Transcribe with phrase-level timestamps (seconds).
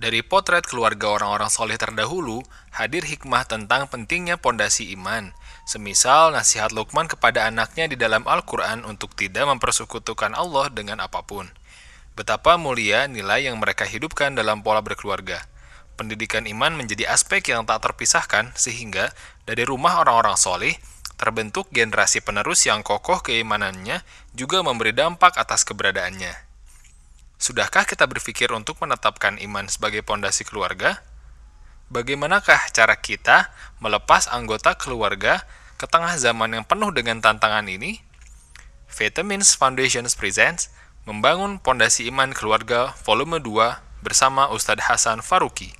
[0.00, 2.40] Dari potret keluarga orang-orang soleh terdahulu,
[2.72, 5.36] hadir hikmah tentang pentingnya pondasi iman.
[5.68, 11.52] Semisal nasihat Luqman kepada anaknya di dalam Al-Quran untuk tidak mempersekutukan Allah dengan apa pun.
[12.16, 15.44] Betapa mulia nilai yang mereka hidupkan dalam pola berkeluarga.
[16.00, 19.12] Pendidikan iman menjadi aspek yang tak terpisahkan sehingga
[19.44, 20.80] dari rumah orang-orang soleh
[21.20, 24.00] terbentuk generasi penerus yang kokoh keimanannya
[24.32, 26.49] juga memberi dampak atas keberadaannya.
[27.40, 31.00] Sudahkah kita berpikir untuk menetapkan iman sebagai pondasi keluarga?
[31.88, 33.48] Bagaimanakah cara kita
[33.80, 35.40] melepas anggota keluarga
[35.80, 38.04] ke tengah zaman yang penuh dengan tantangan ini?
[38.92, 40.68] Vitamins Foundations presents
[41.08, 45.72] Membangun Pondasi Iman Keluarga Volume 2 bersama Ustadz Hasan Faruqi.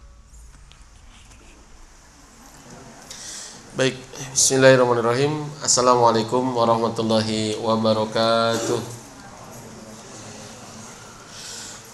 [3.77, 4.01] Baik,
[4.33, 5.45] Bismillahirrahmanirrahim.
[5.61, 9.00] Assalamualaikum warahmatullahi wabarakatuh.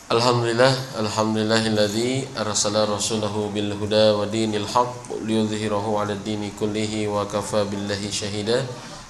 [0.07, 0.71] Alhamdulillah,
[1.03, 8.07] alhamdulillahilladzi arsala rasulahu bil huda wa dinil haqq liyudhhirahu 'ala dini kullihi wa kafa billahi
[8.07, 8.63] shahida.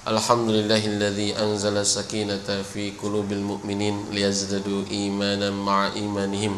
[0.09, 6.57] Alhamdulillahilladzi anzala sakinata fi qulubil mu'minin liyazdadu imanan ma'a imanihim.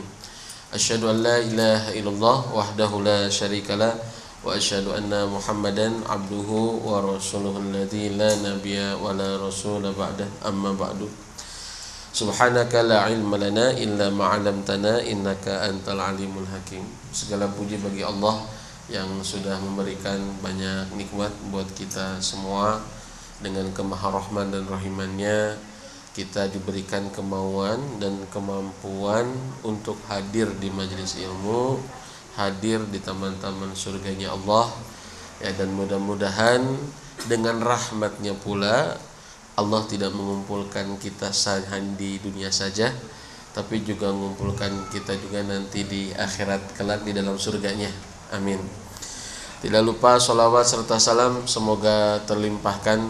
[0.71, 3.91] Asyhadu an la ilaha illallah wahdahu la syarika lah
[4.39, 10.71] wa asyhadu anna Muhammadan abduhu wa rasuluhu alladzi la nabiyya wa la rasula ba'da amma
[10.71, 11.28] ba'du.
[12.09, 16.81] Subhanaka la ilma lana illa ma 'allamtana innaka antal alimul hakim.
[17.13, 18.41] Segala puji bagi Allah
[18.89, 22.81] yang sudah memberikan banyak nikmat buat kita semua
[23.37, 25.53] dengan kemaharahman dan rahimannya
[26.17, 29.29] kita diberikan kemauan dan kemampuan
[29.61, 31.77] untuk hadir di majelis ilmu,
[32.33, 34.73] hadir di taman-taman surganya Allah
[35.39, 36.65] ya dan mudah-mudahan
[37.29, 38.97] dengan rahmatnya pula
[39.59, 41.35] Allah tidak mengumpulkan kita
[41.99, 42.95] di dunia saja
[43.51, 47.89] tapi juga mengumpulkan kita juga nanti di akhirat kelak di dalam surganya.
[48.31, 48.61] Amin.
[49.59, 53.03] Tidak lupa sholawat serta salam semoga terlimpahkan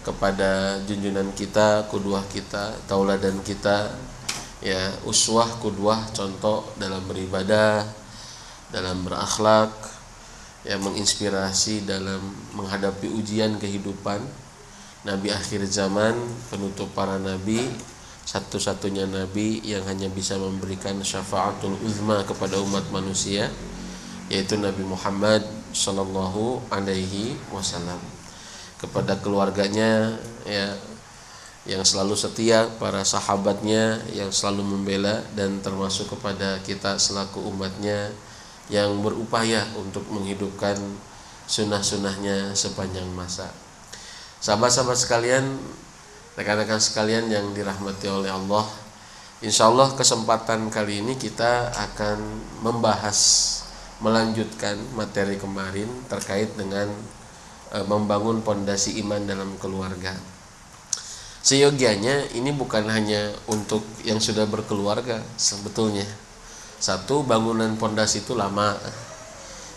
[0.00, 3.92] kepada junjungan kita kuduah kita tauladan kita
[4.64, 7.84] ya uswah kuduah contoh dalam beribadah
[8.72, 9.72] dalam berakhlak
[10.64, 12.20] yang menginspirasi dalam
[12.56, 14.24] menghadapi ujian kehidupan
[15.04, 16.16] Nabi akhir zaman,
[16.48, 17.60] penutup para nabi,
[18.24, 23.52] satu-satunya nabi yang hanya bisa memberikan syafaatul uzma kepada umat manusia,
[24.32, 25.44] yaitu Nabi Muhammad
[25.76, 28.00] Shallallahu Alaihi Wasallam.
[28.80, 30.16] Kepada keluarganya,
[30.48, 30.72] ya,
[31.68, 38.08] yang selalu setia, para sahabatnya yang selalu membela dan termasuk kepada kita selaku umatnya
[38.72, 40.80] yang berupaya untuk menghidupkan
[41.44, 43.63] sunnah-sunnahnya sepanjang masa.
[44.44, 45.56] Sahabat-sahabat sekalian,
[46.36, 48.68] rekan-rekan sekalian yang dirahmati oleh Allah,
[49.40, 52.20] insya Allah kesempatan kali ini kita akan
[52.60, 53.16] membahas,
[54.04, 56.92] melanjutkan materi kemarin terkait dengan
[57.72, 60.12] e, membangun pondasi iman dalam keluarga.
[61.40, 66.04] Seyogianya ini bukan hanya untuk yang sudah berkeluarga sebetulnya.
[66.76, 68.76] Satu bangunan pondasi itu lama,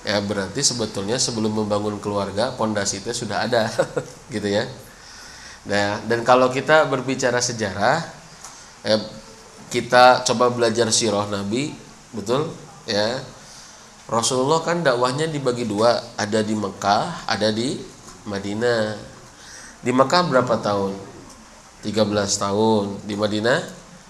[0.07, 3.67] ya berarti sebetulnya sebelum membangun keluarga pondasi itu sudah ada
[4.33, 4.63] gitu ya.
[5.67, 8.07] Nah dan kalau kita berbicara sejarah
[8.87, 9.03] ya,
[9.67, 11.75] kita coba belajar sirah nabi
[12.15, 12.55] betul?
[12.87, 13.19] Ya.
[14.07, 17.75] Rasulullah kan dakwahnya dibagi dua ada di Mekah ada di
[18.23, 18.95] Madinah.
[19.83, 20.95] Di Mekah berapa tahun?
[21.83, 22.85] 13 tahun.
[23.03, 23.59] Di Madinah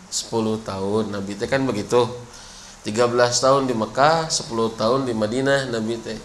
[0.09, 1.03] 10 tahun.
[1.14, 2.06] Nabi itu kan begitu
[2.88, 6.16] 13 tahun di Mekah, 10 tahun di Madinah Nabi teh.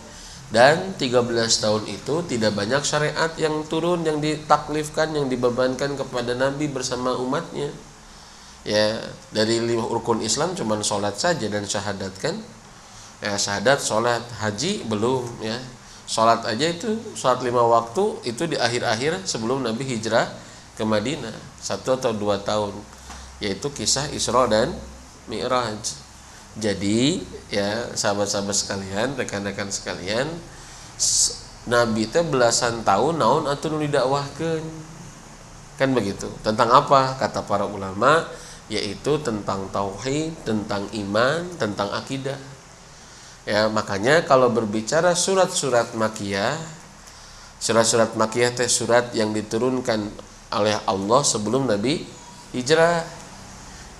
[0.54, 6.70] Dan 13 tahun itu tidak banyak syariat yang turun, yang ditaklifkan, yang dibebankan kepada Nabi
[6.70, 7.66] bersama umatnya.
[8.62, 8.94] Ya,
[9.34, 12.38] dari lima rukun Islam cuma sholat saja dan syahadat kan.
[13.18, 15.58] Ya, syahadat, sholat, haji belum ya.
[16.06, 20.30] Sholat aja itu, sholat lima waktu itu di akhir-akhir sebelum Nabi hijrah
[20.78, 21.34] ke Madinah.
[21.58, 22.70] Satu atau dua tahun.
[23.42, 24.70] Yaitu kisah Isra dan
[25.26, 26.01] Mi'raj
[26.52, 30.28] jadi ya sahabat-sahabat sekalian rekan-rekan sekalian
[31.64, 34.64] Nabi teh belasan tahun naon atuh didakwahkeun
[35.80, 36.28] kan begitu.
[36.44, 37.16] Tentang apa?
[37.16, 38.28] Kata para ulama
[38.70, 42.38] yaitu tentang tauhid tentang iman tentang akidah.
[43.42, 46.54] Ya makanya kalau berbicara surat-surat makiyah
[47.58, 50.10] surat-surat makiyah teh surat yang diturunkan
[50.52, 52.06] oleh Allah sebelum Nabi
[52.54, 53.21] hijrah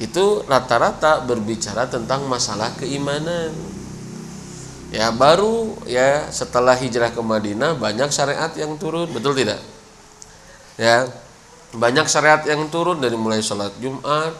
[0.02, 3.54] itu rata-rata berbicara tentang masalah keimanan.
[4.90, 9.62] Ya baru ya setelah hijrah ke Madinah banyak syariat yang turun, betul tidak?
[10.74, 11.06] Ya
[11.72, 14.36] banyak syariat yang turun dari mulai sholat Jumat,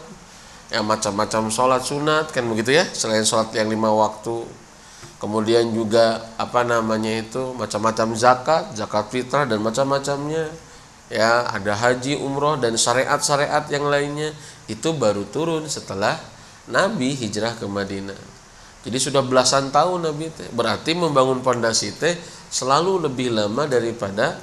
[0.73, 4.41] ya macam-macam sholat sunat kan begitu ya selain sholat yang lima waktu
[5.21, 10.49] kemudian juga apa namanya itu macam-macam zakat zakat fitrah dan macam-macamnya
[11.13, 14.33] ya ada haji umroh dan syariat-syariat yang lainnya
[14.73, 16.17] itu baru turun setelah
[16.67, 18.17] Nabi hijrah ke Madinah.
[18.83, 20.47] Jadi sudah belasan tahun Nabi teh.
[20.51, 22.19] Berarti membangun pondasi teh
[22.51, 24.35] selalu lebih lama daripada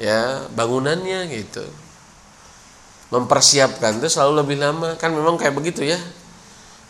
[0.00, 1.64] ya bangunannya gitu.
[3.12, 4.96] Mempersiapkan itu selalu lebih lama.
[4.96, 6.00] Kan memang kayak begitu ya.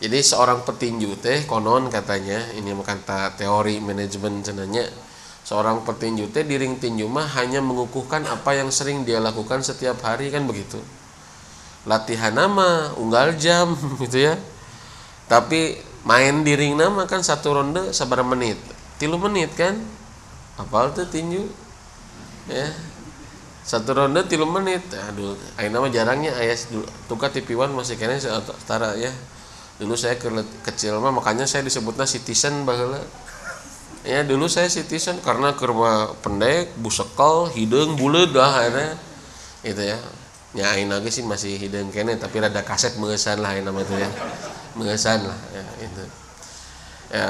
[0.01, 3.03] Jadi seorang petinju teh konon katanya ini bukan
[3.35, 4.87] teori manajemen cenanya.
[5.43, 9.99] Seorang petinju teh di ring tinju mah hanya mengukuhkan apa yang sering dia lakukan setiap
[10.07, 10.79] hari kan begitu
[11.89, 13.73] latihan nama unggal jam
[14.03, 14.35] gitu ya.
[15.31, 18.59] Tapi main di ring nama kan satu ronde sabar menit.
[18.99, 19.79] Tilu menit kan?
[20.59, 21.47] Apal tuh tinju?
[22.51, 22.69] Ya.
[23.63, 24.83] Satu ronde tiga menit.
[25.09, 26.59] Aduh ayo nama jarangnya ayah
[27.07, 29.13] tukar tipiwan masih kena setara ya.
[29.81, 30.29] Dulu saya ke,
[30.67, 33.01] kecil mah makanya saya disebutnya citizen bahwa
[34.05, 38.97] ya dulu saya citizen karena kerma pendek busekal hidung bulat dah ada
[39.61, 39.97] itu ya
[40.55, 44.11] nyain lagi sih masih hidung kene tapi rada kaset mengesan lah yang nama itu ya
[44.75, 46.05] mengesan lah ya itu
[47.11, 47.27] ya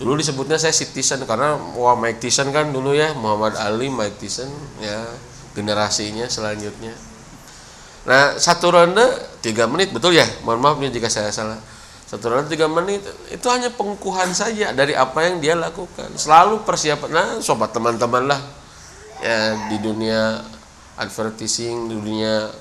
[0.00, 4.48] dulu disebutnya saya citizen karena wah Mike Tyson kan dulu ya Muhammad Ali Mike Tyson
[4.80, 5.04] ya
[5.52, 6.94] generasinya selanjutnya.
[8.08, 9.04] Nah satu ronde
[9.44, 10.24] tiga menit betul ya?
[10.40, 11.60] Mohon maaf nih jika saya salah.
[12.08, 16.16] Satu ronde tiga menit itu hanya pengukuhan saja dari apa yang dia lakukan.
[16.16, 17.08] Selalu persiapan.
[17.12, 18.40] Nah sobat teman-teman lah
[19.20, 20.40] ya di dunia
[21.00, 22.52] advertising, di dunia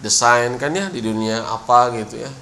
[0.00, 2.32] desain kan ya, di dunia apa gitu ya.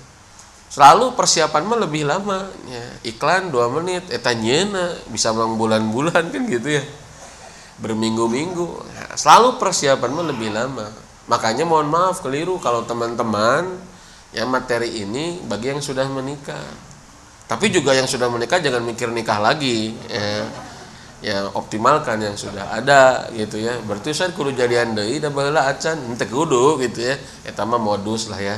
[0.71, 2.87] Selalu persiapan mah lebih lama ya.
[3.03, 6.85] Iklan dua menit, etanya bisa bang bulan-bulan kan gitu ya.
[7.83, 8.87] Berminggu-minggu.
[9.19, 10.87] Selalu persiapanmu lebih lama.
[11.27, 13.67] Makanya mohon maaf keliru kalau teman-teman
[14.31, 16.71] yang materi ini bagi yang sudah menikah.
[17.51, 20.47] Tapi juga yang sudah menikah jangan mikir nikah lagi ya
[21.21, 23.77] ya optimalkan yang sudah ada gitu ya.
[23.85, 25.97] Berarti saya kudu jadian deui da baheula acan.
[26.13, 27.17] Ente kudu gitu ya.
[27.45, 28.57] Eta mah modus lah ya.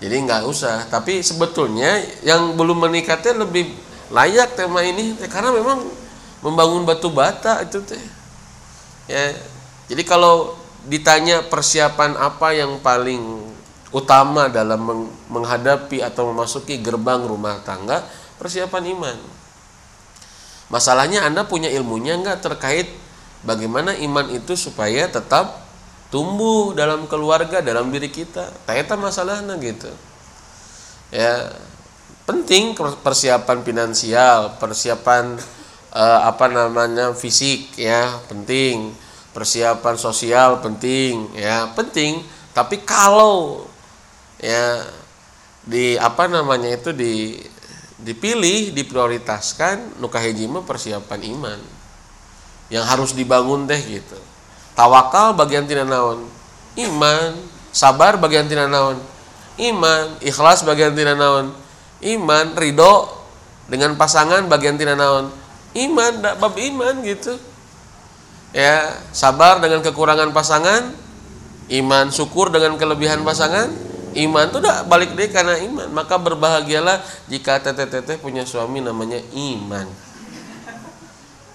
[0.00, 0.86] Jadi nggak usah.
[0.88, 3.70] Tapi sebetulnya yang belum menikah teh lebih
[4.10, 5.86] layak tema ini karena memang
[6.40, 8.02] membangun batu bata itu teh.
[9.10, 9.34] Ya
[9.90, 10.54] jadi kalau
[10.86, 13.52] ditanya persiapan apa yang paling
[13.90, 18.06] utama dalam menghadapi atau memasuki gerbang rumah tangga
[18.38, 19.18] persiapan iman
[20.70, 22.88] masalahnya anda punya ilmunya nggak terkait
[23.42, 25.66] bagaimana iman itu supaya tetap
[26.10, 28.50] tumbuh dalam keluarga dalam diri kita?
[28.66, 29.90] Ternyata masalahnya gitu.
[31.10, 31.50] Ya
[32.22, 35.34] penting persiapan finansial persiapan
[35.90, 38.94] uh, apa namanya fisik ya penting.
[39.30, 42.22] Persiapan sosial penting ya penting.
[42.50, 43.66] Tapi kalau
[44.42, 44.82] ya
[45.62, 47.38] di apa namanya itu di
[48.00, 51.60] dipilih diprioritaskan nuka hijima persiapan iman.
[52.70, 54.18] Yang harus dibangun deh gitu.
[54.78, 56.24] Tawakal bagian tidak naon?
[56.78, 57.36] Iman.
[57.74, 59.02] Sabar bagian tidak naon?
[59.58, 60.16] Iman.
[60.22, 61.52] Ikhlas bagian tidak naon?
[62.00, 62.54] Iman.
[62.54, 63.10] Ridho
[63.66, 65.34] dengan pasangan bagian tidak naon?
[65.74, 66.22] Iman.
[66.22, 67.36] Dak bab iman gitu.
[68.54, 70.94] Ya sabar dengan kekurangan pasangan.
[71.70, 75.86] Iman syukur dengan kelebihan pasangan iman itu udah balik deh karena iman.
[75.94, 79.86] Maka berbahagialah jika teteh-teteh punya suami namanya iman.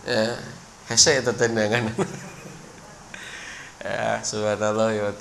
[0.05, 0.37] Ya
[0.85, 1.89] hese itu tendangan
[3.85, 5.13] ya subhanallah ya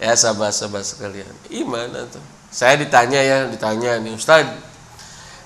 [0.00, 1.32] ya sahabat-sahabat sekalian.
[1.48, 4.56] Iman itu saya ditanya ya ditanya nih Ustadz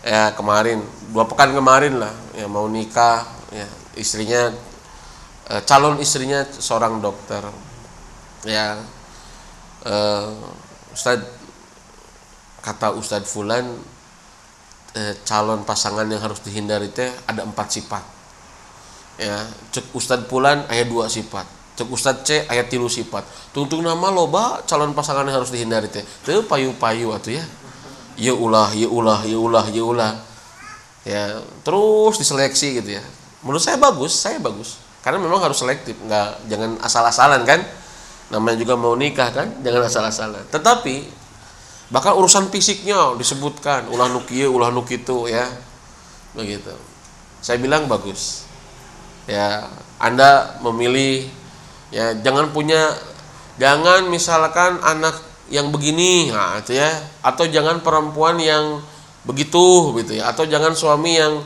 [0.03, 4.51] ya kemarin dua pekan kemarin lah ya mau nikah ya istrinya
[5.51, 7.43] eh, calon istrinya seorang dokter.
[8.47, 8.79] Ya
[9.87, 10.31] eh,
[10.93, 11.25] Ustad
[12.63, 13.65] kata Ustadz Fulan
[14.95, 18.05] eh, calon pasangan yang harus dihindari teh ada empat sifat.
[19.17, 21.45] Ya cek Ustadz Fulan ayat dua sifat.
[21.81, 23.25] Cek Ustadz C ayat tilu sifat.
[23.57, 26.05] Tungtung nama loba calon pasangan yang harus dihindari teh.
[26.25, 27.45] Tuh payu-payu atau ya.
[28.21, 30.13] Ya ulah ya ulah ya ulah ya ulah.
[31.03, 33.03] Ya terus diseleksi gitu ya.
[33.43, 34.79] Menurut saya bagus saya bagus.
[35.03, 37.59] Karena memang harus selektif nggak jangan asal-asalan kan
[38.33, 39.49] namanya juga mau nikah kan?
[39.61, 40.45] Jangan asal-asalan.
[40.49, 41.21] Tetapi
[41.93, 45.45] bahkan urusan fisiknya disebutkan ulah nukie ulah nukitu ya.
[46.33, 46.73] Begitu.
[47.45, 48.49] Saya bilang bagus.
[49.29, 49.69] Ya
[50.01, 51.29] anda memilih
[51.93, 52.97] ya jangan punya
[53.61, 55.21] jangan misalkan anak
[55.53, 56.89] yang begini nah itu ya.
[57.21, 58.81] Atau jangan perempuan yang
[59.29, 60.33] begitu gitu ya.
[60.33, 61.45] Atau jangan suami yang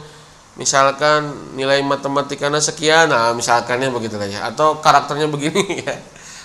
[0.54, 4.46] misalkan nilai matematikanya sekian nah misalkannya begitu ya.
[4.54, 5.98] Atau karakternya begini ya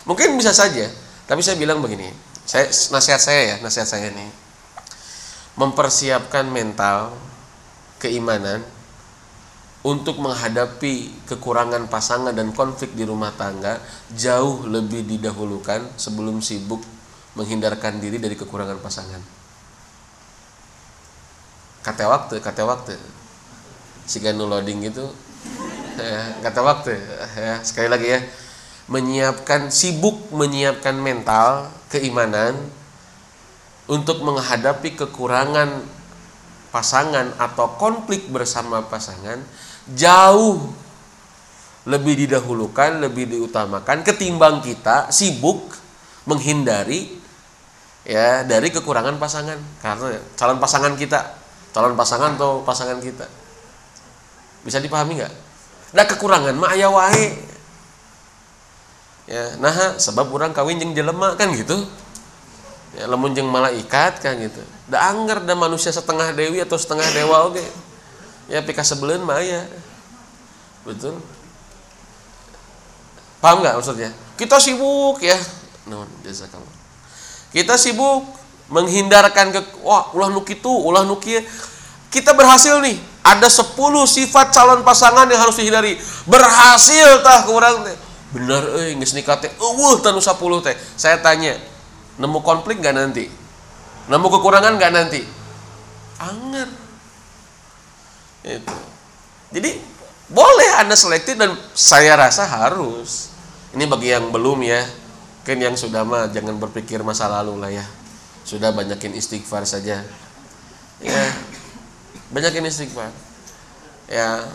[0.06, 0.90] mungkin bisa saja
[1.32, 2.12] tapi saya bilang begini
[2.44, 4.28] Saya nasihat saya ya, nasihat saya nih.
[5.56, 7.16] Mempersiapkan mental
[8.02, 8.66] keimanan
[9.88, 13.80] untuk menghadapi kekurangan pasangan dan konflik di rumah tangga
[14.12, 16.84] jauh lebih didahulukan sebelum sibuk
[17.40, 19.22] menghindarkan diri dari kekurangan pasangan.
[21.88, 23.00] Kata waktu, kata waktu.
[24.12, 25.08] Jika loading itu
[26.46, 27.00] kata waktu
[27.40, 28.20] ya sekali lagi ya
[28.90, 32.56] menyiapkan sibuk menyiapkan mental keimanan
[33.92, 35.84] untuk menghadapi kekurangan
[36.72, 39.44] pasangan atau konflik bersama pasangan
[39.92, 40.72] jauh
[41.84, 45.76] lebih didahulukan, lebih diutamakan ketimbang kita sibuk
[46.30, 47.20] menghindari
[48.06, 51.20] ya dari kekurangan pasangan karena calon pasangan kita,
[51.74, 53.26] calon pasangan atau pasangan kita.
[54.62, 55.34] Bisa dipahami nggak?
[55.92, 57.51] Ada kekurangan mah aya wae
[59.30, 61.78] ya nah sebab orang kawin jeng jelema kan gitu.
[62.92, 64.60] Ya lemun jeng malaikat kan gitu.
[64.92, 67.68] Da anggar da manusia setengah dewi atau setengah dewa oke okay.
[68.52, 69.64] ya pika sebelen mah ya
[70.84, 71.18] betul.
[73.42, 74.12] Paham nggak maksudnya?
[74.38, 75.38] Kita sibuk ya.
[75.88, 76.76] Non jazakallah.
[77.50, 78.28] Kita sibuk
[78.72, 81.24] menghindarkan ke wah ulah nuk itu ulah nuk
[82.12, 83.00] kita berhasil nih.
[83.24, 85.96] Ada 10 sifat calon pasangan yang harus dihindari.
[86.28, 87.88] Berhasil tah kurang
[88.32, 90.76] bener eh geus nikah teh eueuh tanu 10 teh.
[90.96, 91.56] Saya tanya
[92.18, 93.28] nemu konflik nggak nanti?
[94.08, 95.22] Nemu kekurangan nggak nanti?
[96.20, 96.70] Anger.
[98.42, 98.76] Itu.
[99.52, 99.72] Jadi
[100.32, 103.30] boleh anda selektif dan saya rasa harus.
[103.76, 104.82] Ini bagi yang belum ya.
[105.44, 107.86] Kan yang sudah mah jangan berpikir masa lalu lah ya.
[108.48, 110.04] Sudah banyakin istighfar saja.
[111.02, 111.24] Ya
[112.32, 113.12] banyakin istighfar.
[114.08, 114.48] Ya.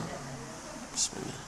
[0.96, 1.45] Bismillah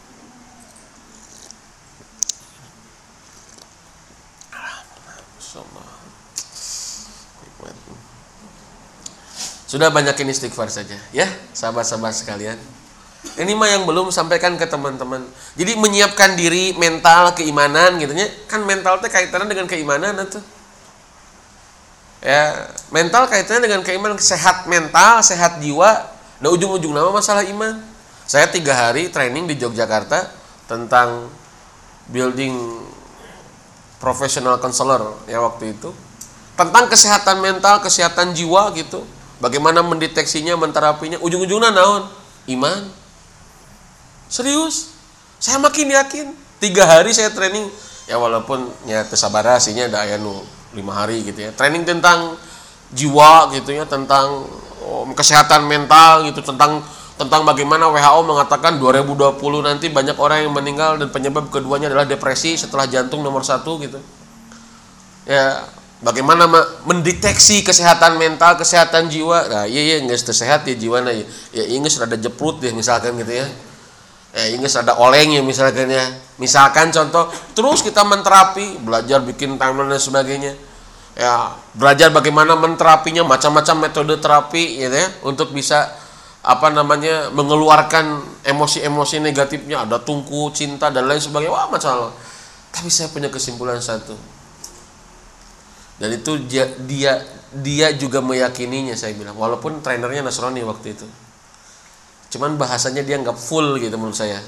[9.68, 12.56] Sudah banyakin istighfar saja, ya, sahabat-sahabat sekalian.
[13.36, 15.26] Ini mah yang belum sampaikan ke teman-teman.
[15.58, 18.30] Jadi menyiapkan diri mental keimanan gitu nya.
[18.48, 20.40] Kan mental teh kaitannya dengan keimanan itu.
[22.24, 26.06] Ya, mental kaitannya dengan keimanan, sehat mental, sehat jiwa.
[26.40, 27.82] Nah ujung-ujung nama masalah iman.
[28.24, 30.30] Saya tiga hari training di Yogyakarta
[30.64, 31.28] tentang
[32.08, 32.54] building
[33.98, 35.90] professional counselor ya waktu itu
[36.58, 39.06] tentang kesehatan mental, kesehatan jiwa gitu
[39.38, 41.18] Bagaimana mendeteksinya, menterapinya?
[41.22, 42.10] Ujung-ujungnya naon?
[42.50, 42.90] Iman.
[44.26, 44.90] Serius.
[45.38, 46.34] Saya makin yakin.
[46.58, 47.70] Tiga hari saya training.
[48.10, 50.42] Ya walaupun ya kesabaran aslinya ada ayat nu
[50.74, 51.50] lima hari gitu ya.
[51.54, 52.34] Training tentang
[52.90, 54.42] jiwa gitu ya, tentang
[54.82, 56.82] oh, kesehatan mental gitu, tentang
[57.18, 62.54] tentang bagaimana WHO mengatakan 2020 nanti banyak orang yang meninggal dan penyebab keduanya adalah depresi
[62.54, 63.98] setelah jantung nomor satu gitu.
[65.26, 65.66] Ya
[65.98, 66.46] bagaimana
[66.86, 69.50] mendeteksi kesehatan mental, kesehatan jiwa.
[69.50, 71.10] Nah, iya iya nggak sehat ya jiwa nah,
[71.50, 73.46] ya inggris ada jeprut ya misalkan gitu ya.
[74.38, 76.06] Ya inggris ada oleng ya misalkan ya.
[76.38, 77.26] Misalkan contoh,
[77.58, 80.54] terus kita menterapi, belajar bikin timeline dan sebagainya.
[81.18, 85.90] Ya, belajar bagaimana menterapinya, macam-macam metode terapi gitu ya untuk bisa
[86.42, 89.84] apa namanya mengeluarkan emosi-emosi negatifnya.
[89.84, 91.52] Ada tungku cinta dan lain sebagainya.
[91.54, 92.12] Wah masalah
[92.72, 94.14] tapi saya punya kesimpulan satu.
[95.98, 97.18] Dan itu dia dia
[97.50, 99.34] dia juga meyakininya saya bilang.
[99.34, 101.08] Walaupun trainernya Nasrani waktu itu.
[102.30, 104.38] Cuman bahasanya dia nggak full gitu menurut saya.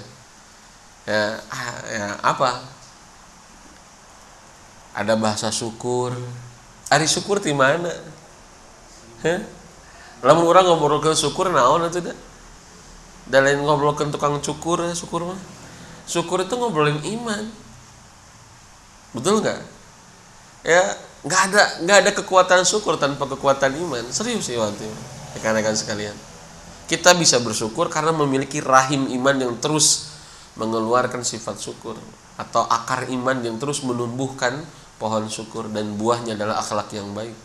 [1.08, 2.60] Ya, ah, ya apa?
[4.94, 6.14] Ada bahasa syukur.
[6.86, 7.90] Hari syukur di mana?
[9.26, 9.42] Hah?
[10.20, 12.16] Lamun orang ngobrol ke syukur naon itu dah
[13.30, 13.62] dan lain
[13.94, 15.38] ke tukang cukur syukur mah.
[16.04, 17.46] Syukur itu ngobrolin iman.
[19.14, 19.58] Betul nggak?
[20.66, 20.82] Ya
[21.22, 24.02] nggak ada nggak ada kekuatan syukur tanpa kekuatan iman.
[24.10, 24.82] Serius sih waktu
[25.38, 26.16] rekan-rekan sekalian.
[26.90, 30.10] Kita bisa bersyukur karena memiliki rahim iman yang terus
[30.58, 31.94] mengeluarkan sifat syukur
[32.34, 34.66] atau akar iman yang terus menumbuhkan
[34.98, 37.36] pohon syukur dan buahnya adalah akhlak yang baik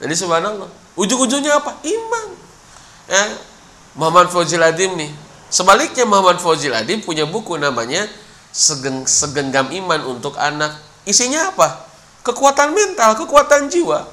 [0.00, 2.26] jadi subhanallah ujung-ujungnya apa iman
[3.06, 3.24] ya
[3.94, 5.12] Muhammad Fauzil Adim nih
[5.52, 8.08] sebaliknya Muhammad Fauzil Adim punya buku namanya
[8.50, 11.88] Segenggam Iman untuk Anak Isinya apa?
[12.20, 14.04] Kekuatan mental, kekuatan jiwa.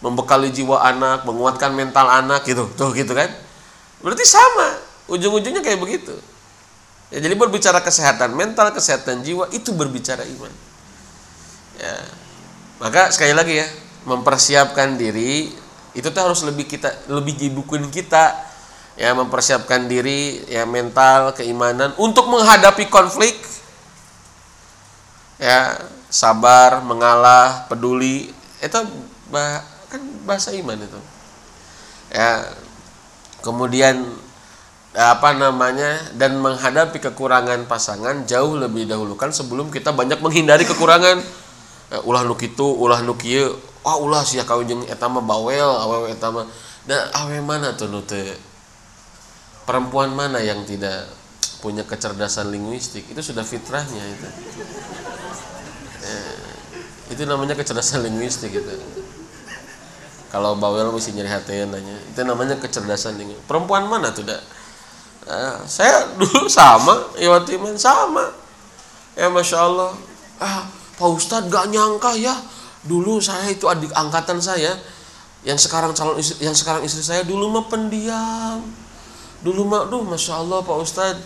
[0.00, 2.64] Membekali jiwa anak, menguatkan mental anak gitu.
[2.78, 3.28] Tuh gitu kan.
[4.00, 4.78] Berarti sama.
[5.10, 6.14] Ujung-ujungnya kayak begitu.
[7.08, 10.52] Ya, jadi berbicara kesehatan mental, kesehatan jiwa itu berbicara iman.
[11.80, 11.94] Ya.
[12.78, 13.66] Maka sekali lagi ya,
[14.06, 15.50] mempersiapkan diri
[15.98, 18.46] itu tuh harus lebih kita lebih dibukuin kita.
[18.98, 23.34] Ya mempersiapkan diri ya mental keimanan untuk menghadapi konflik.
[25.38, 25.78] Ya
[26.10, 28.34] sabar mengalah peduli.
[28.58, 28.82] Itu
[29.30, 31.00] bah, kan bahasa iman itu.
[32.10, 32.42] Ya
[33.42, 34.02] kemudian
[34.98, 39.14] apa namanya dan menghadapi kekurangan pasangan jauh lebih dahulu.
[39.14, 41.22] Kan sebelum kita banyak menghindari kekurangan.
[41.88, 43.56] Ya, ulah nuk itu ulah nuk kieu
[43.88, 46.44] wah ulah sia kawin jeung eta mah bawel awewe eta mah.
[46.84, 48.36] Dan awe mana tuh nute
[49.64, 51.08] perempuan mana yang tidak
[51.64, 53.08] punya kecerdasan linguistik?
[53.08, 54.28] Itu sudah fitrahnya itu.
[56.04, 56.36] Eh,
[57.16, 58.76] itu namanya kecerdasan linguistik itu.
[60.28, 61.96] Kalau bawel mesti nyari hati nanya.
[62.12, 63.48] Itu namanya kecerdasan linguistik.
[63.48, 64.40] Perempuan mana tuh dah
[65.32, 68.36] eh, saya dulu sama Iwati man sama.
[69.16, 69.96] Ya masya Allah.
[70.44, 70.68] Ah
[70.98, 72.34] Pak Ustadz gak nyangka ya
[72.86, 74.78] dulu saya itu adik angkatan saya
[75.46, 78.62] yang sekarang calon istri, yang sekarang istri saya dulu mah pendiam.
[79.38, 81.22] Dulu mah duh masya Allah Pak Ustadz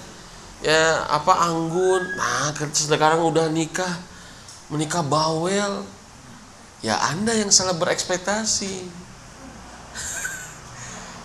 [0.61, 2.02] ya apa anggun.
[2.16, 3.90] Nah sekarang udah nikah
[4.68, 5.85] menikah bawel.
[6.85, 8.75] Ya anda yang salah berekspektasi.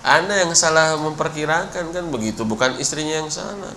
[0.07, 3.75] Anda yang salah memperkirakan kan begitu bukan istrinya yang salah.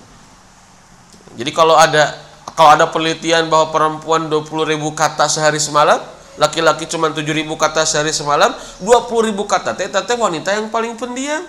[1.34, 2.14] Jadi kalau ada
[2.54, 5.98] kalau ada penelitian bahwa perempuan 20 ribu kata sehari semalam
[6.40, 11.44] laki-laki cuma 7 ribu kata sehari semalam 20 ribu kata teh wanita yang paling pendiam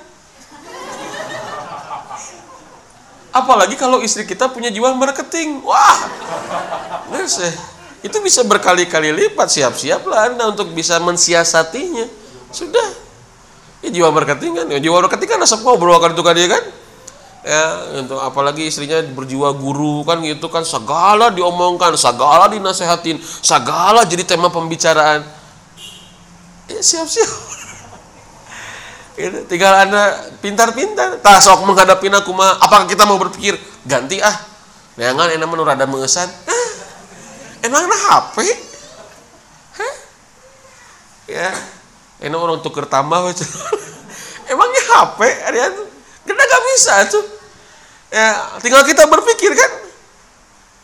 [3.31, 5.63] Apalagi kalau istri kita punya jiwa marketing.
[5.63, 5.97] Wah,
[7.15, 7.55] eh,
[8.03, 9.47] itu bisa berkali-kali lipat.
[9.47, 12.11] Siap-siaplah Anda untuk bisa mensiasatinya.
[12.51, 12.91] Sudah.
[13.79, 14.67] Ya, jiwa marketing kan.
[14.67, 16.63] Ya, jiwa marketing kan asap ngobrol kan itu kan dia kan.
[17.41, 24.21] Ya, untuk apalagi istrinya berjiwa guru kan gitu kan segala diomongkan, segala dinasehatin, segala jadi
[24.21, 25.25] tema pembicaraan.
[26.69, 27.31] Ya siap-siap.
[29.11, 29.43] Gitu.
[29.45, 31.19] Tinggal anda pintar-pintar.
[31.19, 32.57] Tak sok menghadapi aku mah.
[32.63, 34.33] Apakah kita mau berpikir ganti ah?
[34.95, 36.31] Jangan enak menurut ada mengesan.
[36.47, 36.69] Eh,
[37.67, 38.37] emang nah HP?
[39.77, 39.93] Hah?
[41.27, 41.51] Ya,
[42.23, 43.29] enak orang tuker tambah
[44.51, 45.19] Emangnya HP?
[45.47, 45.57] Ada
[46.25, 47.25] kita gak bisa tuh.
[48.11, 49.71] Ya, tinggal kita berpikir kan.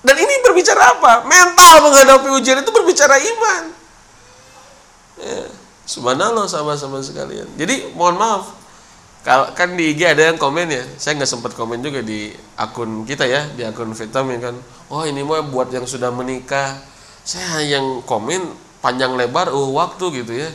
[0.06, 1.28] Dan ini berbicara apa?
[1.28, 3.64] Mental menghadapi ujian itu berbicara iman.
[5.20, 5.44] Ya.
[5.88, 7.48] Subhanallah sama-sama sekalian.
[7.56, 8.52] Jadi mohon maaf,
[9.56, 12.28] kan di IG ada yang komen ya, saya nggak sempat komen juga di
[12.60, 14.56] akun kita ya, di akun Vitam ya kan.
[14.92, 16.84] Oh ini mau buat yang sudah menikah.
[17.24, 18.52] Saya yang komen
[18.84, 20.52] panjang lebar, uh waktu gitu ya.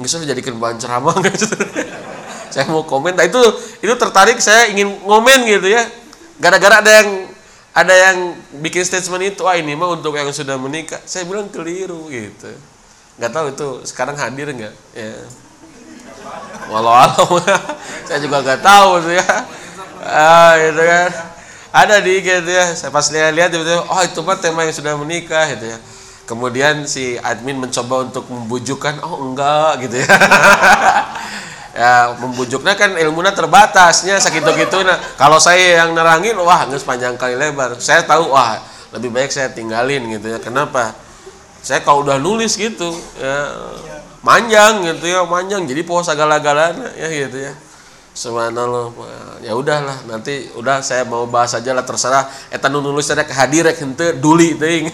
[0.00, 1.52] Nggak usah jadikan bahan ceramah gitu.
[2.50, 3.38] Saya mau komen, nah itu
[3.82, 5.82] itu tertarik saya ingin ngomen gitu ya.
[6.36, 7.08] Gara-gara ada yang
[7.76, 8.16] ada yang
[8.64, 11.00] bikin statement itu, ah ini mah untuk yang sudah menikah.
[11.04, 12.48] Saya bilang keliru gitu.
[13.20, 15.12] Nggak tahu itu sekarang hadir nggak ya.
[16.72, 17.28] Walau alam
[18.06, 19.28] saya juga nggak tahu tuh ya.
[20.04, 21.10] Ah gitu kan
[21.72, 22.72] ada di gitu ya.
[22.76, 25.78] Saya pas lihat lihat gitu oh itu mah tema yang sudah menikah gitu ya.
[26.26, 30.10] Kemudian si admin mencoba untuk membujukkan oh enggak gitu ya
[31.76, 37.20] ya membujuknya kan ilmunya terbatasnya segitu gitu nah kalau saya yang nerangin wah nggak sepanjang
[37.20, 37.76] kali lebar.
[37.76, 38.56] Saya tahu wah
[38.96, 40.40] lebih baik saya tinggalin gitu ya.
[40.40, 40.96] Kenapa?
[41.60, 43.52] Saya kalau udah nulis gitu ya
[44.24, 45.68] manjang gitu ya manjang.
[45.68, 47.52] Jadi puasa segala-galanya ya gitu ya.
[48.16, 48.96] Subhanallah
[49.44, 50.08] ya udahlah.
[50.08, 52.24] Nanti udah saya mau bahas aja lah terserah.
[52.48, 54.88] Eta nu nulis ada hadir rek henteu duli teuing.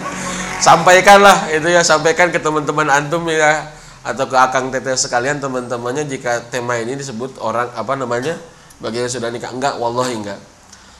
[0.64, 3.68] Sampaikanlah itu ya sampaikan ke teman-teman antum ya
[4.04, 8.36] atau ke akang teteh sekalian teman-temannya jika tema ini disebut orang apa namanya
[8.78, 10.40] bagi yang sudah nikah enggak wallahi enggak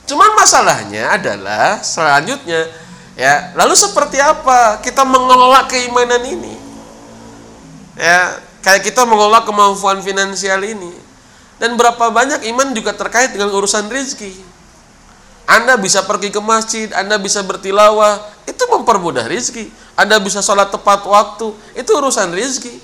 [0.09, 2.65] cuman masalahnya adalah selanjutnya
[3.15, 6.51] Ya, lalu seperti apa kita mengelola keimanan ini?
[7.95, 10.91] Ya, kayak kita mengelola kemampuan finansial ini.
[11.55, 14.35] Dan berapa banyak iman juga terkait dengan urusan rizki.
[15.47, 19.71] Anda bisa pergi ke masjid, Anda bisa bertilawah, itu mempermudah rizki.
[19.95, 22.83] Anda bisa sholat tepat waktu, itu urusan rizki.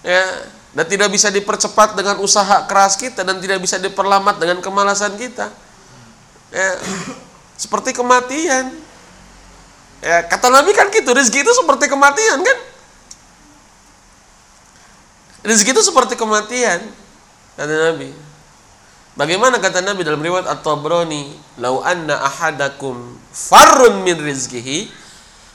[0.00, 0.24] Ya,
[0.70, 5.50] dan tidak bisa dipercepat dengan usaha keras kita dan tidak bisa diperlambat dengan kemalasan kita.
[6.54, 6.68] Ya,
[7.58, 8.70] seperti kematian.
[10.00, 12.58] Ya, kata Nabi kan gitu, rezeki itu seperti kematian kan?
[15.44, 16.80] Rezeki itu seperti kematian,
[17.56, 18.12] kata Nabi.
[19.18, 24.88] Bagaimana kata Nabi dalam riwayat At-Tabrani, "Lau anna ahadakum farrun min rizkihi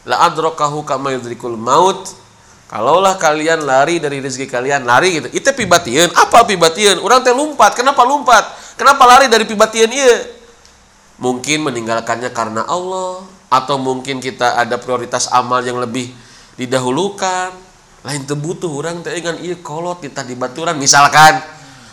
[0.05, 2.24] la adrakahu kama yudrikul maut."
[2.65, 5.29] Kalaulah kalian lari dari rezeki kalian, lari gitu.
[5.29, 6.09] Itu pibatian.
[6.17, 6.97] Apa pibatian?
[6.97, 7.77] Orang teh lompat.
[7.77, 8.41] Kenapa lompat?
[8.73, 10.25] Kenapa lari dari pibatian iya?
[11.21, 13.23] Mungkin meninggalkannya karena Allah,
[13.55, 16.11] atau mungkin kita ada prioritas amal yang lebih
[16.59, 17.55] didahulukan
[18.05, 21.41] lain tebutuh orang teh ingan iya kolot kita di baturan misalkan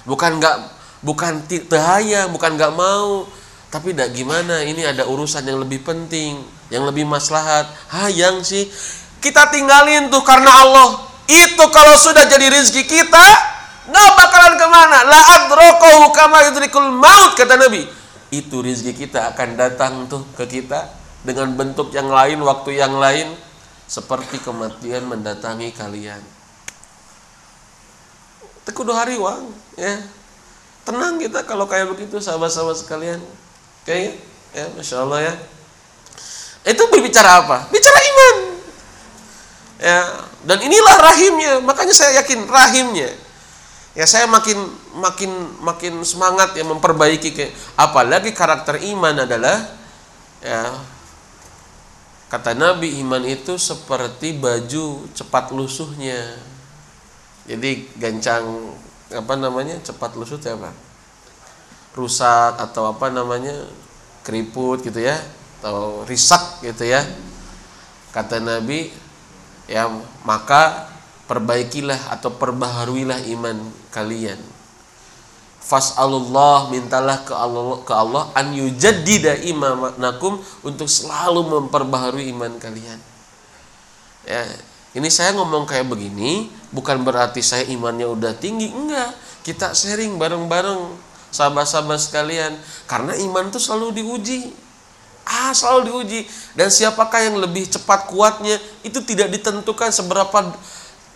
[0.05, 0.57] bukan nggak
[1.03, 3.25] bukan tehaya bukan nggak mau
[3.73, 6.37] tapi tidak gimana ini ada urusan yang lebih penting
[6.69, 8.69] yang lebih maslahat hayang sih
[9.23, 10.99] kita tinggalin tuh karena Allah.
[11.31, 13.27] Itu kalau sudah jadi rezeki kita
[13.87, 14.99] nggak bakalan ke mana.
[15.07, 17.87] La adrokohu kama yudrikul maut kata Nabi.
[18.35, 20.91] Itu rezeki kita akan datang tuh ke kita
[21.23, 23.31] dengan bentuk yang lain waktu yang lain
[23.87, 26.21] seperti kematian mendatangi kalian.
[28.67, 29.47] Tekudu hari wang
[29.79, 30.03] ya.
[30.83, 33.23] Tenang kita kalau kayak begitu sahabat-sahabat sekalian.
[33.87, 34.19] Kayak
[34.51, 35.35] ya masya Allah ya.
[36.67, 37.71] Itu berbicara apa?
[37.71, 38.62] Bicara iman
[39.83, 41.53] ya dan inilah rahimnya.
[41.59, 43.11] Makanya saya yakin rahimnya.
[43.93, 44.57] Ya saya makin
[44.97, 49.69] makin makin semangat ya memperbaiki ke apalagi karakter iman adalah
[50.41, 50.73] ya
[52.33, 56.41] kata Nabi iman itu seperti baju cepat lusuhnya.
[57.45, 58.73] Jadi gancang
[59.13, 60.73] apa namanya cepat lusuh itu apa?
[61.93, 63.53] Rusak atau apa namanya
[64.25, 65.21] keriput gitu ya
[65.61, 67.05] atau risak gitu ya.
[68.17, 68.89] Kata Nabi
[69.71, 69.91] ya
[70.27, 70.91] maka
[71.27, 73.59] perbaikilah atau perbaharuilah iman
[73.95, 74.39] kalian
[75.63, 82.99] fas'alullah mintalah ke Allah ke Allah an yujaddida imanakum untuk selalu memperbaharui iman kalian
[84.27, 84.43] ya
[84.93, 89.17] ini saya ngomong kayak begini bukan berarti saya imannya udah tinggi, enggak.
[89.41, 90.81] Kita sharing bareng-bareng
[91.33, 92.53] sahabat-sahabat sekalian
[92.85, 94.53] karena iman itu selalu diuji.
[95.23, 96.21] Ah, selalu diuji.
[96.59, 100.39] Dan siapakah yang lebih cepat kuatnya itu tidak ditentukan seberapa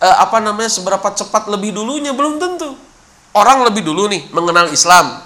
[0.00, 2.76] eh, apa namanya seberapa cepat lebih dulunya belum tentu.
[3.36, 5.20] Orang lebih dulu nih mengenal Islam.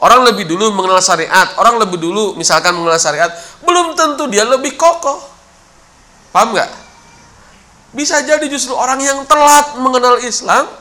[0.00, 3.28] Orang lebih dulu mengenal syariat, orang lebih dulu misalkan mengenal syariat,
[3.60, 5.20] belum tentu dia lebih kokoh.
[6.32, 6.70] Paham nggak?
[7.92, 10.72] Bisa jadi justru orang yang telat mengenal Islam,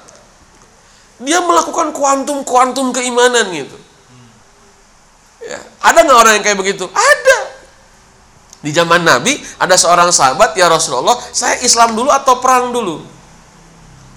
[1.19, 3.75] dia melakukan kuantum-kuantum keimanan gitu.
[5.79, 6.85] Ada nggak orang yang kayak begitu?
[6.91, 7.37] Ada.
[8.59, 12.99] Di zaman Nabi ada seorang sahabat ya Rasulullah, saya Islam dulu atau perang dulu?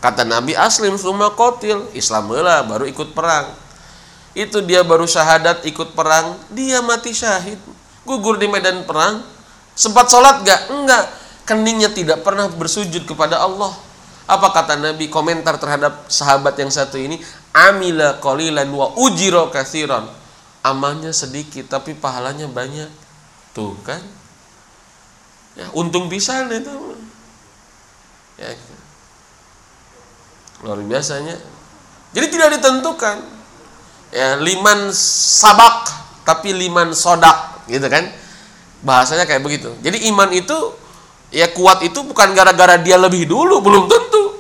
[0.03, 3.55] Kata Nabi aslim summa kotil, Islam lah baru ikut perang.
[4.35, 7.61] Itu dia baru syahadat ikut perang, dia mati syahid,
[8.03, 9.22] gugur di medan perang.
[9.79, 10.75] Sempat sholat gak?
[10.75, 13.75] Enggak keningnya tidak pernah bersujud kepada Allah.
[14.27, 17.18] Apa kata Nabi komentar terhadap sahabat yang satu ini?
[17.53, 19.51] Amila qalilan wa ujiro.
[20.62, 22.88] Amalnya sedikit tapi pahalanya banyak.
[23.53, 24.01] Tuh kan?
[25.59, 26.96] Ya, untung bisa itu.
[28.38, 28.55] Ya.
[30.62, 31.37] Luar biasanya.
[32.14, 33.16] Jadi tidak ditentukan.
[34.12, 35.88] Ya, liman sabak
[36.22, 38.07] tapi liman sodak gitu kan?
[38.87, 39.75] Bahasanya kayak begitu.
[39.83, 40.57] Jadi iman itu
[41.33, 44.37] ya kuat itu bukan gara-gara dia lebih dulu belum tentu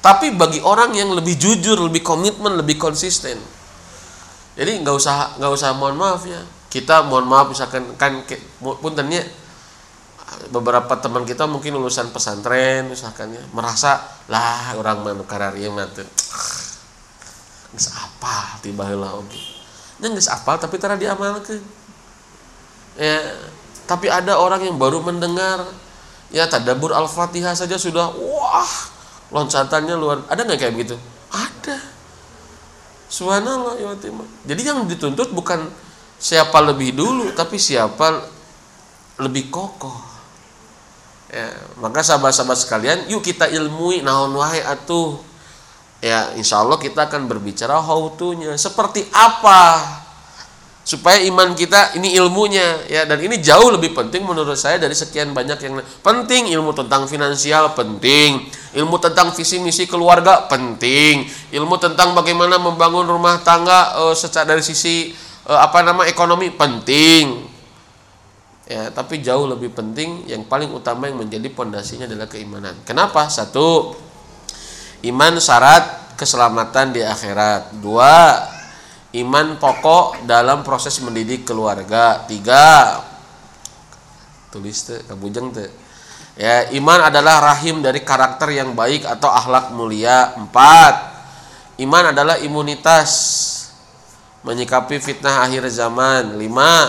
[0.00, 3.36] tapi bagi orang yang lebih jujur lebih komitmen lebih konsisten
[4.52, 6.40] jadi nggak usah nggak usah mohon maaf ya.
[6.72, 8.24] Kita mohon maaf misalkan kan
[8.60, 9.20] puntennya
[10.48, 13.42] beberapa teman kita mungkin lulusan pesantren misalkan ya.
[13.52, 16.04] Merasa lah orang mana kararia mati
[17.72, 19.40] nggak apa tiba lah oke
[20.02, 21.60] nggak apa tapi tara diamalkan
[23.00, 23.16] ya
[23.88, 25.64] tapi ada orang yang baru mendengar
[26.28, 28.72] ya tadabur al-fatihah saja sudah wah
[29.32, 30.96] loncatannya luar ada nggak kayak begitu?
[31.32, 31.76] Ada
[33.12, 33.92] subhanallah ya
[34.48, 35.68] jadi yang dituntut bukan
[36.16, 38.24] siapa lebih dulu tapi siapa
[39.20, 40.00] lebih kokoh.
[41.28, 45.20] Ya maka sahabat-sahabat sekalian yuk kita ilmui naon wahai atuh.
[46.00, 50.01] Ya insya Allah kita akan berbicara how to-nya seperti apa
[50.82, 53.02] supaya iman kita ini ilmunya ya.
[53.06, 56.50] Dan ini jauh lebih penting menurut saya dari sekian banyak yang penting.
[56.50, 58.50] Ilmu tentang finansial penting.
[58.74, 61.26] Ilmu tentang visi misi keluarga penting.
[61.54, 65.14] Ilmu tentang bagaimana membangun rumah tangga uh, secara dari sisi
[65.46, 67.50] uh, apa nama ekonomi penting.
[68.66, 72.78] Ya tapi jauh lebih penting yang paling utama yang menjadi pondasinya adalah keimanan.
[72.86, 73.26] Kenapa?
[73.26, 73.94] Satu
[75.02, 77.74] iman syarat keselamatan di akhirat.
[77.82, 78.38] Dua
[79.12, 82.24] iman pokok dalam proses mendidik keluarga.
[82.24, 83.00] Tiga.
[84.48, 85.68] Tulis tuh kabujeng tuh
[86.36, 90.32] ya iman adalah rahim dari karakter yang baik atau akhlak mulia.
[90.36, 91.12] Empat.
[91.80, 93.10] Iman adalah imunitas
[94.44, 96.40] menyikapi fitnah akhir zaman.
[96.40, 96.88] Lima.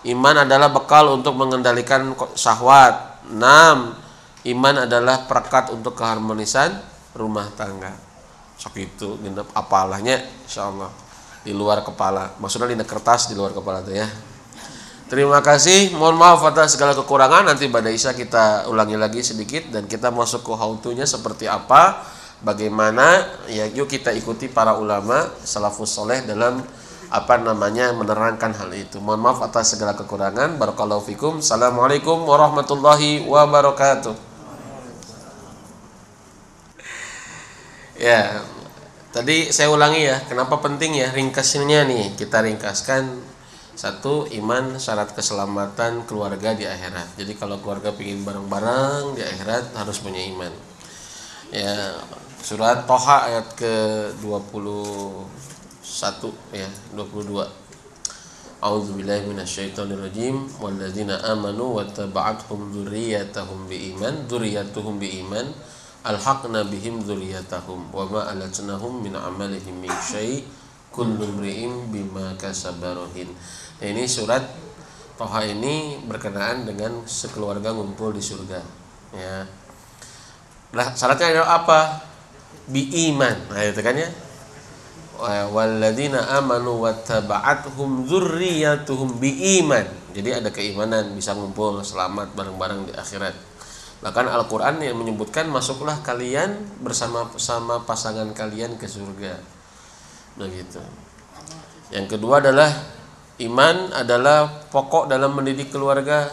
[0.00, 3.20] Iman adalah bekal untuk mengendalikan syahwat.
[3.28, 4.00] Enam.
[4.48, 6.72] Iman adalah perekat untuk keharmonisan
[7.12, 7.92] rumah tangga.
[8.56, 11.09] Sok itu genep apalahnya insyaallah
[11.40, 14.08] di luar kepala maksudnya di kertas di luar kepala tuh ya
[15.08, 19.88] terima kasih mohon maaf atas segala kekurangan nanti pada Isa kita ulangi lagi sedikit dan
[19.88, 22.04] kita masuk ke how to nya seperti apa
[22.44, 26.64] bagaimana ya yuk kita ikuti para ulama salafus soleh dalam
[27.10, 29.02] apa namanya menerangkan hal itu.
[29.02, 30.54] Mohon maaf atas segala kekurangan.
[30.56, 31.42] Barakallahu fikum.
[31.42, 34.14] Assalamualaikum warahmatullahi wabarakatuh.
[37.98, 38.40] Ya,
[39.10, 42.14] tadi saya ulangi ya, kenapa penting ya ringkasnya nih?
[42.14, 43.20] Kita ringkaskan
[43.74, 47.16] satu iman syarat keselamatan keluarga di akhirat.
[47.16, 50.52] Jadi kalau keluarga ingin bareng-bareng di akhirat harus punya iman.
[51.50, 51.96] Ya,
[52.44, 53.74] surat Toha ayat ke
[54.20, 55.26] 21
[56.52, 57.60] ya, 22.
[58.60, 65.48] A'udzubillahi minasyaitonirrajim walladzina amanu wattaba'athum dzurriyyatahum biiman dzurriyyatuhum biiman
[66.06, 70.44] alhaqna bihim dzurriyyatahum wa ma alatnahum min amalihim min syai'
[70.90, 73.30] kullu imri'in bima kasabarohin
[73.80, 74.44] Nah, ini surat
[75.16, 78.60] Toha ini berkenaan dengan sekeluarga ngumpul di surga.
[79.12, 79.44] Ya.
[80.72, 81.80] Nah, syaratnya adalah apa?
[82.64, 83.52] Bi iman.
[83.52, 84.08] Nah, itu kan ya.
[85.52, 89.84] Walladzina amanu wattaba'athum dzurriyyatuhum bi iman.
[90.16, 93.49] Jadi ada keimanan bisa ngumpul selamat bareng-bareng di akhirat.
[94.00, 99.36] Bahkan Al-Qur'an yang menyebutkan masuklah kalian bersama-sama pasangan kalian ke surga.
[100.40, 100.80] Begitu.
[101.92, 102.70] Yang kedua adalah
[103.40, 106.28] Iman adalah pokok dalam mendidik keluarga.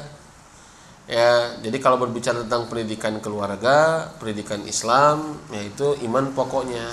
[1.08, 6.84] Ya, jadi kalau berbicara tentang pendidikan keluarga, pendidikan Islam, yaitu iman pokoknya.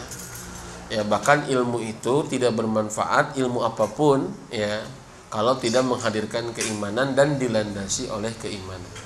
[0.87, 4.87] Ya, bahkan ilmu itu tidak bermanfaat ilmu apa pun ya
[5.35, 9.04] kalau tidak menghadirkan keimanan dan dilandasi oleh keimanan.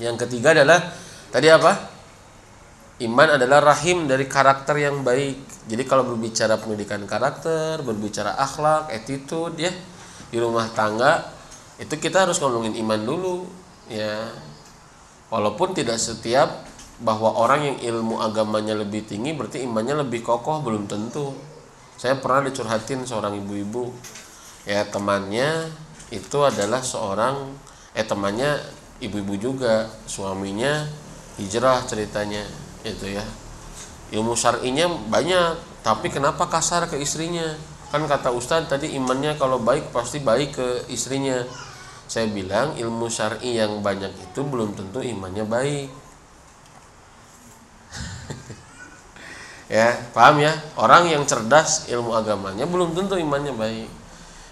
[0.00, 0.80] Yang ketiga adalah
[1.28, 2.00] tadi apa?
[3.00, 5.68] Iman adalah rahim dari karakter yang baik.
[5.68, 9.72] Jadi kalau berbicara pendidikan karakter, berbicara akhlak, attitude ya,
[10.30, 11.26] di rumah tangga
[11.80, 13.36] itu kita harus ngomongin iman dulu
[13.90, 14.30] ya
[15.32, 16.68] walaupun tidak setiap
[17.00, 21.32] bahwa orang yang ilmu agamanya lebih tinggi berarti imannya lebih kokoh belum tentu
[21.96, 23.90] saya pernah dicurhatin seorang ibu-ibu
[24.68, 25.72] ya temannya
[26.12, 27.56] itu adalah seorang
[27.96, 28.60] eh temannya
[29.00, 30.86] ibu-ibu juga suaminya
[31.40, 32.44] hijrah ceritanya
[32.84, 33.24] itu ya.
[34.12, 37.56] Ilmu syar'inya banyak tapi kenapa kasar ke istrinya?
[37.90, 41.42] Kan kata Ustadz tadi imannya kalau baik pasti baik ke istrinya.
[42.10, 45.88] Saya bilang ilmu syari yang banyak itu belum tentu imannya baik.
[49.70, 50.50] Ya paham ya?
[50.74, 53.86] Orang yang cerdas ilmu agamanya belum tentu imannya baik.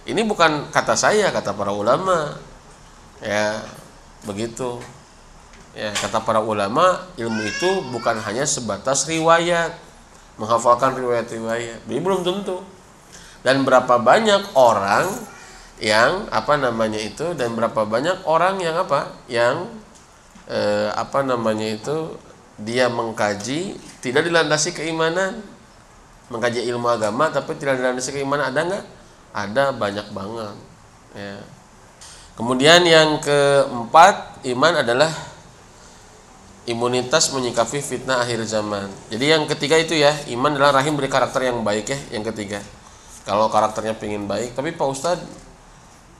[0.06, 2.38] Ini bukan kata saya kata para ulama.
[3.18, 3.58] Ya
[4.26, 4.80] begitu.
[5.76, 9.76] Ya kata para ulama ilmu itu bukan hanya sebatas riwayat
[10.38, 11.84] menghafalkan riwayat-riwayat.
[11.84, 12.62] Jadi belum tentu.
[13.42, 15.06] Dan berapa banyak orang
[15.78, 19.14] yang apa namanya itu dan berapa banyak orang yang apa?
[19.30, 19.70] Yang
[20.50, 22.18] eh, apa namanya itu
[22.58, 25.42] dia mengkaji tidak dilandasi keimanan.
[26.30, 28.50] Mengkaji ilmu agama tapi tidak dilandasi keimanan.
[28.50, 28.84] Ada nggak?
[29.34, 30.56] Ada banyak banget.
[31.14, 31.38] Ya
[32.38, 35.10] kemudian yang keempat iman adalah
[36.68, 38.86] imunitas menyikapi fitnah akhir zaman.
[39.08, 42.60] Jadi yang ketiga itu ya iman adalah rahim beri karakter yang baik ya yang ketiga.
[43.24, 45.26] Kalau karakternya pengen baik tapi Pak Ustadz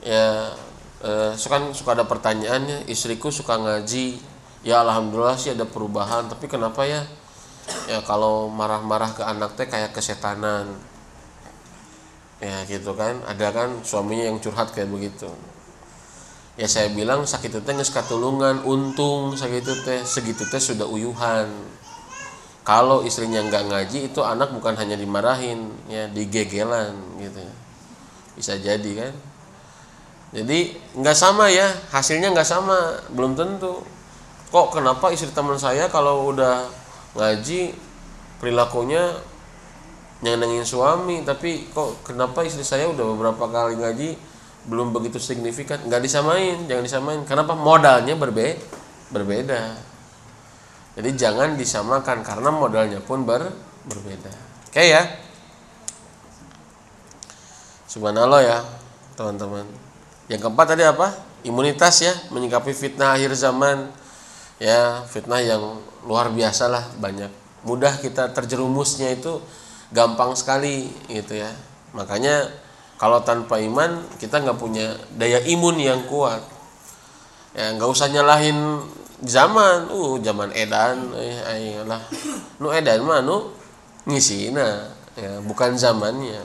[0.02, 0.57] ya
[1.04, 4.18] eh, suka suka ada pertanyaannya istriku suka ngaji
[4.64, 7.04] ya alhamdulillah sih ada perubahan tapi kenapa ya?
[7.85, 10.72] Ya kalau marah-marah ke anak teh kayak kesetanan.
[12.40, 15.28] Ya gitu kan ada kan suaminya yang curhat kayak begitu
[16.58, 20.02] ya saya bilang sakit teh katulungan untung sakit teh.
[20.02, 21.46] Segitu teh sudah uyuhan.
[22.66, 27.40] Kalau istrinya nggak ngaji itu anak bukan hanya dimarahin ya digegelan gitu.
[27.40, 27.54] Ya.
[28.36, 29.14] bisa jadi kan?
[30.34, 31.70] Jadi nggak sama ya.
[31.94, 33.00] Hasilnya nggak sama.
[33.14, 33.80] Belum tentu.
[34.50, 36.68] Kok kenapa istri teman saya kalau udah
[37.16, 37.72] ngaji
[38.42, 39.16] perilakunya
[40.18, 44.10] nyenengin suami tapi kok kenapa istri saya udah beberapa kali ngaji
[44.68, 48.61] belum begitu signifikan nggak disamain jangan disamain kenapa modalnya berbe
[49.09, 49.88] berbeda
[50.98, 53.54] jadi jangan disamakan karena modalnya pun ber,
[53.87, 54.35] berbeda.
[54.66, 55.07] Oke ya.
[57.87, 58.59] Subhanallah ya,
[59.14, 59.62] teman-teman.
[60.26, 61.14] Yang keempat tadi apa?
[61.46, 63.94] Imunitas ya, menyikapi fitnah akhir zaman.
[64.59, 67.31] Ya, fitnah yang luar biasa lah banyak.
[67.62, 69.38] Mudah kita terjerumusnya itu
[69.94, 71.54] gampang sekali gitu ya.
[71.94, 72.50] Makanya
[72.98, 76.42] kalau tanpa iman kita nggak punya daya imun yang kuat.
[77.54, 78.82] Ya nggak usah nyalahin
[79.22, 79.87] zaman.
[79.88, 82.02] Uh zaman edan eh ayolah
[82.58, 83.54] nu edan mah nu
[84.04, 86.42] ngisina ya bukan zamannya.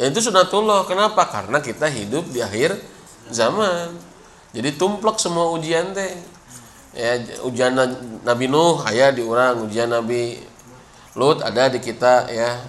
[0.00, 1.28] Dan itu sunatullah kenapa?
[1.28, 2.72] Karena kita hidup di akhir
[3.28, 3.92] zaman.
[4.56, 6.12] Jadi tumplek semua ujian teh.
[6.96, 7.72] Ya ujian
[8.24, 10.36] Nabi Nuh ayah diurang ujian Nabi
[11.16, 12.60] Lut ada di kita ya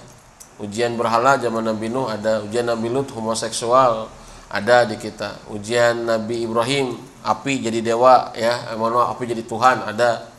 [0.63, 4.07] ujian berhala zaman Nabi Nuh ada ujian Nabi Lut homoseksual
[4.53, 5.49] ada di kita.
[5.51, 6.95] Ujian Nabi Ibrahim
[7.25, 8.71] api jadi dewa ya.
[8.71, 10.29] Eh, mohon api jadi Tuhan ada.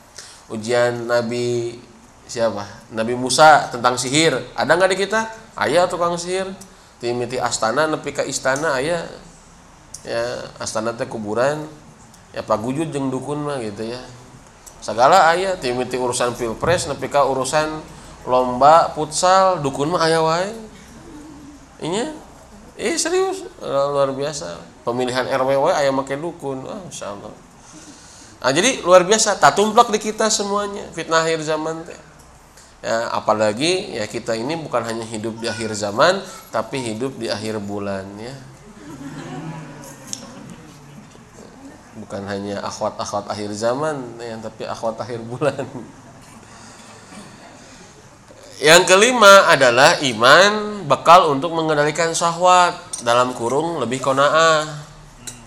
[0.48, 1.76] Ujian Nabi
[2.24, 2.64] siapa?
[2.94, 5.20] Nabi Musa tentang sihir ada nggak di kita?
[5.58, 6.48] Ayah tukang sihir.
[7.02, 9.02] Timiti astana nepi ke istana ayah.
[10.06, 11.66] Ya astana teh kuburan.
[12.30, 14.00] Ya pagujud jeng dukun mah gitu ya.
[14.78, 17.82] Segala ayah timiti urusan pilpres nepi ka urusan
[18.24, 20.50] lomba futsal dukun mah ayah wae
[21.84, 22.24] ini
[22.74, 27.30] Eh serius luar biasa pemilihan RW ayam makin dukun, ah, masya Allah.
[28.42, 31.96] Nah jadi luar biasa, tak tumplak di kita semuanya fitnah akhir zaman teh.
[32.84, 36.20] Ya, apalagi ya kita ini bukan hanya hidup di akhir zaman,
[36.52, 38.34] tapi hidup di akhir bulan ya.
[41.94, 45.64] Bukan hanya akhwat-akhwat akhir zaman, ya, tapi akhwat akhir bulan.
[48.64, 52.72] Yang kelima adalah iman bekal untuk mengendalikan syahwat
[53.04, 54.64] dalam kurung lebih kona'ah.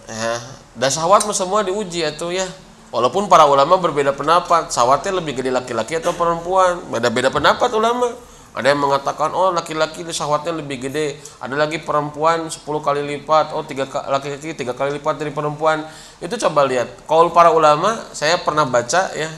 [0.06, 0.38] Ya,
[0.78, 2.46] dan syahwat semua diuji itu ya.
[2.94, 6.78] Walaupun para ulama berbeda pendapat, syahwatnya lebih gede laki-laki atau perempuan.
[6.94, 8.14] Beda-beda pendapat ulama.
[8.54, 13.66] Ada yang mengatakan oh laki-laki syahwatnya lebih gede, ada lagi perempuan 10 kali lipat, oh
[13.66, 15.82] tiga laki-laki tiga kali lipat dari perempuan.
[16.22, 17.10] Itu coba lihat.
[17.10, 19.30] Kalau para ulama, saya pernah baca ya,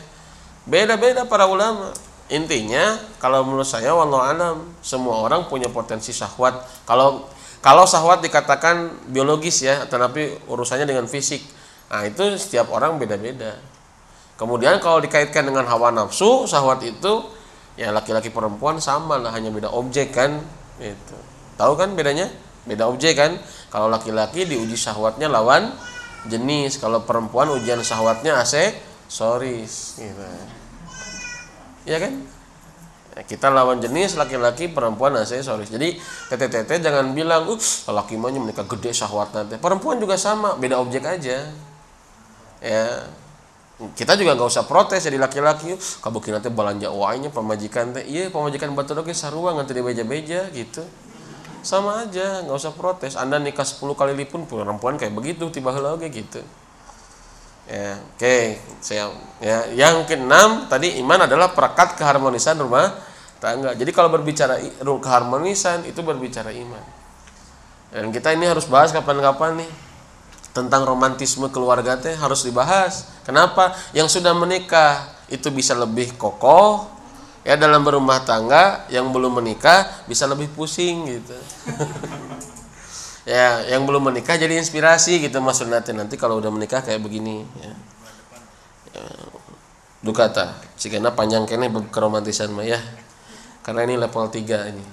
[0.67, 1.95] beda-beda para ulama
[2.29, 6.61] intinya kalau menurut saya wallahu alam semua orang punya potensi syahwat.
[6.85, 7.25] Kalau
[7.59, 11.41] kalau syahwat dikatakan biologis ya tetapi urusannya dengan fisik.
[11.89, 13.57] Nah itu setiap orang beda-beda.
[14.37, 17.27] Kemudian kalau dikaitkan dengan hawa nafsu syahwat itu
[17.75, 20.39] ya laki-laki perempuan sama lah hanya beda objek kan
[20.79, 21.17] itu
[21.59, 22.29] tahu kan bedanya?
[22.63, 23.35] Beda objek kan?
[23.73, 25.73] Kalau laki-laki diuji syahwatnya lawan
[26.29, 30.58] jenis kalau perempuan ujian syahwatnya aksesoris gitu
[31.89, 32.13] ya kan?
[33.17, 35.73] Ya, kita lawan jenis laki-laki perempuan aksesoris.
[35.73, 35.97] Jadi
[36.29, 39.57] tete-tete jangan bilang uh laki mahnya menikah gede syahwat nanti.
[39.57, 41.49] Perempuan juga sama beda objek aja.
[42.61, 42.83] Ya.
[43.79, 45.71] Kita juga nggak usah protes jadi laki-laki
[46.03, 48.03] kabukin nanti belanja uangnya pemajikan teh.
[48.05, 50.83] Iya pemajikan batu doge sarua nganti di beja-beja gitu.
[51.63, 53.15] Sama aja nggak usah protes.
[53.15, 56.43] Anda nikah 10 kali lipun perempuan kayak begitu tiba lagi gitu
[57.69, 58.57] Ya, oke, okay.
[58.81, 62.97] saya ya yang keenam tadi iman adalah perekat keharmonisan rumah
[63.37, 63.77] tangga.
[63.77, 66.81] Jadi kalau berbicara keharmonisan itu berbicara iman.
[67.93, 69.71] Dan kita ini harus bahas kapan-kapan nih
[70.49, 73.05] tentang romantisme keluarga teh harus dibahas.
[73.21, 73.77] Kenapa?
[73.93, 76.89] Yang sudah menikah itu bisa lebih kokoh
[77.45, 81.37] ya dalam berumah tangga, yang belum menikah bisa lebih pusing gitu.
[83.29, 87.45] ya yang belum menikah jadi inspirasi gitu maksudnya nanti nanti kalau udah menikah kayak begini
[87.61, 87.73] ya,
[88.97, 89.05] ya.
[90.01, 92.79] dukata karena panjang kene keromantisan mah ya.
[93.59, 94.85] Karena ini level 3 ini.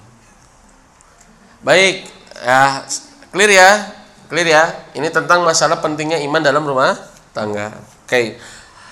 [1.62, 2.10] Baik
[2.42, 2.82] ya
[3.30, 3.70] clear ya?
[4.26, 4.64] Clear ya?
[4.98, 6.98] Ini tentang masalah pentingnya iman dalam rumah
[7.30, 7.70] tangga.
[8.02, 8.10] Oke.
[8.10, 8.26] Okay.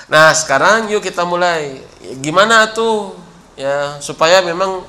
[0.06, 1.82] nah sekarang yuk kita mulai.
[2.22, 3.18] Gimana tuh?
[3.58, 4.86] Ya supaya memang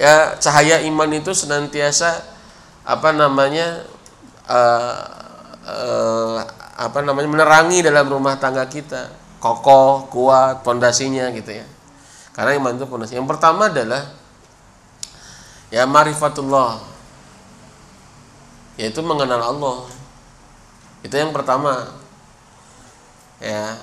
[0.00, 2.24] ya cahaya iman itu senantiasa
[2.88, 3.84] apa namanya
[4.48, 4.96] uh,
[5.68, 6.40] uh,
[6.80, 9.12] apa namanya menerangi dalam rumah tangga kita.
[9.38, 11.66] Kokoh kuat pondasinya gitu ya.
[12.32, 14.08] Karena iman itu pondasi yang pertama adalah
[15.68, 16.80] ya marifatullah.
[18.80, 19.78] Yaitu mengenal Allah.
[21.04, 21.92] Itu yang pertama.
[23.38, 23.78] Ya.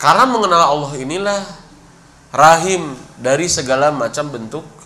[0.00, 1.40] Karena mengenal Allah inilah
[2.32, 4.79] rahim dari segala macam bentuk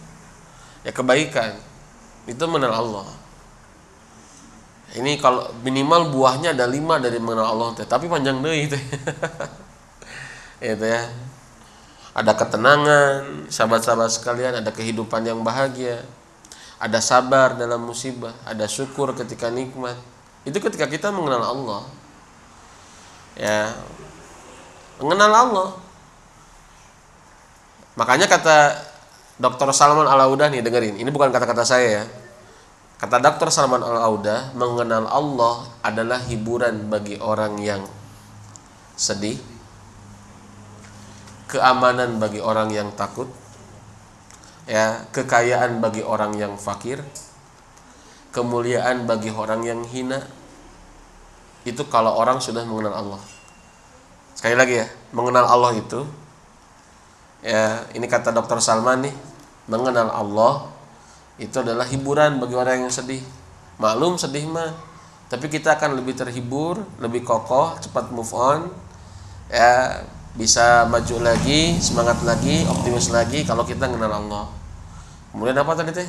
[0.84, 1.56] ya kebaikan.
[2.28, 3.08] Itu mengenal Allah.
[4.94, 8.78] Ini kalau minimal buahnya ada lima dari mengenal Allah tapi panjang deh itu
[10.62, 11.10] itu ya.
[12.14, 16.06] Ada ketenangan sahabat-sahabat sekalian ada kehidupan yang bahagia.
[16.78, 19.98] Ada sabar dalam musibah ada syukur ketika nikmat.
[20.46, 21.82] Itu ketika kita mengenal Allah.
[23.34, 23.74] Ya.
[25.02, 25.68] Mengenal Allah.
[27.98, 28.78] Makanya kata
[29.34, 29.74] Dr.
[29.74, 32.04] Salman Al-Audah nih dengerin, ini bukan kata-kata saya ya.
[33.02, 33.50] Kata Dr.
[33.50, 37.82] Salman Al-Audah, mengenal Allah adalah hiburan bagi orang yang
[38.94, 39.34] sedih,
[41.50, 43.26] keamanan bagi orang yang takut,
[44.70, 47.02] ya, kekayaan bagi orang yang fakir,
[48.30, 50.22] kemuliaan bagi orang yang hina.
[51.66, 53.20] Itu kalau orang sudah mengenal Allah.
[54.38, 56.06] Sekali lagi ya, mengenal Allah itu
[57.44, 59.14] ya ini kata dokter Salman nih
[59.68, 60.72] mengenal Allah
[61.36, 63.20] itu adalah hiburan bagi orang yang sedih
[63.76, 64.72] maklum sedih mah
[65.28, 68.72] tapi kita akan lebih terhibur lebih kokoh cepat move on
[69.52, 70.00] ya
[70.34, 74.46] bisa maju lagi, semangat lagi, optimis lagi kalau kita mengenal Allah.
[75.30, 76.08] Kemudian apa tadi teh?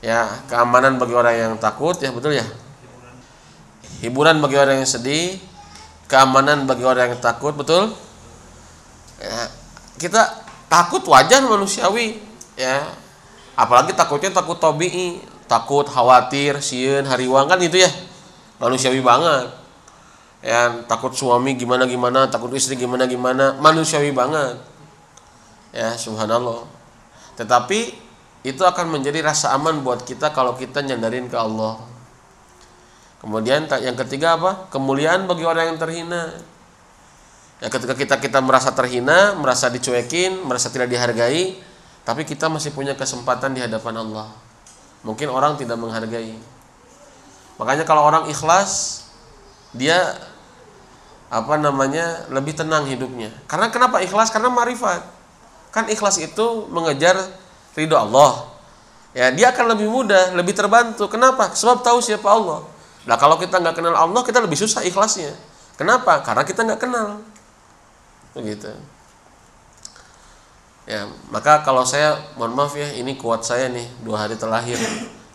[0.00, 2.44] Ya, keamanan bagi orang yang takut, ya betul ya.
[4.00, 5.36] Hiburan bagi orang yang sedih,
[6.08, 7.92] keamanan bagi orang yang takut, betul?
[9.20, 9.52] Ya,
[10.00, 12.20] kita takut wajar manusiawi,
[12.56, 12.84] ya.
[13.52, 17.90] Apalagi takutnya takut tobi'i, takut khawatir, sieun, hariwang kan itu ya.
[18.56, 19.52] Manusiawi banget.
[20.42, 24.58] Ya takut suami gimana gimana takut istri gimana gimana manusiawi banget.
[25.70, 26.66] Ya subhanallah.
[27.38, 27.94] Tetapi
[28.42, 31.78] itu akan menjadi rasa aman buat kita kalau kita nyandarin ke Allah.
[33.22, 34.66] Kemudian yang ketiga apa?
[34.74, 36.42] Kemuliaan bagi orang yang terhina
[37.62, 41.62] ya ketika kita kita merasa terhina merasa dicuekin merasa tidak dihargai
[42.02, 44.28] tapi kita masih punya kesempatan di hadapan Allah.
[45.06, 46.34] Mungkin orang tidak menghargai.
[47.58, 49.06] Makanya kalau orang ikhlas
[49.70, 50.18] dia
[51.30, 53.30] apa namanya lebih tenang hidupnya.
[53.46, 54.34] Karena kenapa ikhlas?
[54.34, 55.06] Karena marifat.
[55.70, 57.14] Kan ikhlas itu mengejar
[57.78, 58.50] ridho Allah.
[59.14, 61.06] Ya dia akan lebih mudah lebih terbantu.
[61.06, 61.54] Kenapa?
[61.54, 62.66] Sebab tahu siapa Allah.
[63.06, 65.34] Nah kalau kita nggak kenal Allah kita lebih susah ikhlasnya.
[65.78, 66.18] Kenapa?
[66.26, 67.22] Karena kita nggak kenal
[68.32, 68.72] begitu
[70.88, 74.80] ya maka kalau saya mohon maaf ya ini kuat saya nih dua hari terlahir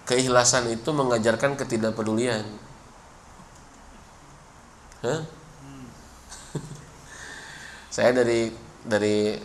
[0.08, 2.48] keikhlasan itu mengajarkan ketidakpedulian.
[5.04, 5.22] Hah?
[7.95, 8.50] saya dari
[8.88, 9.36] dari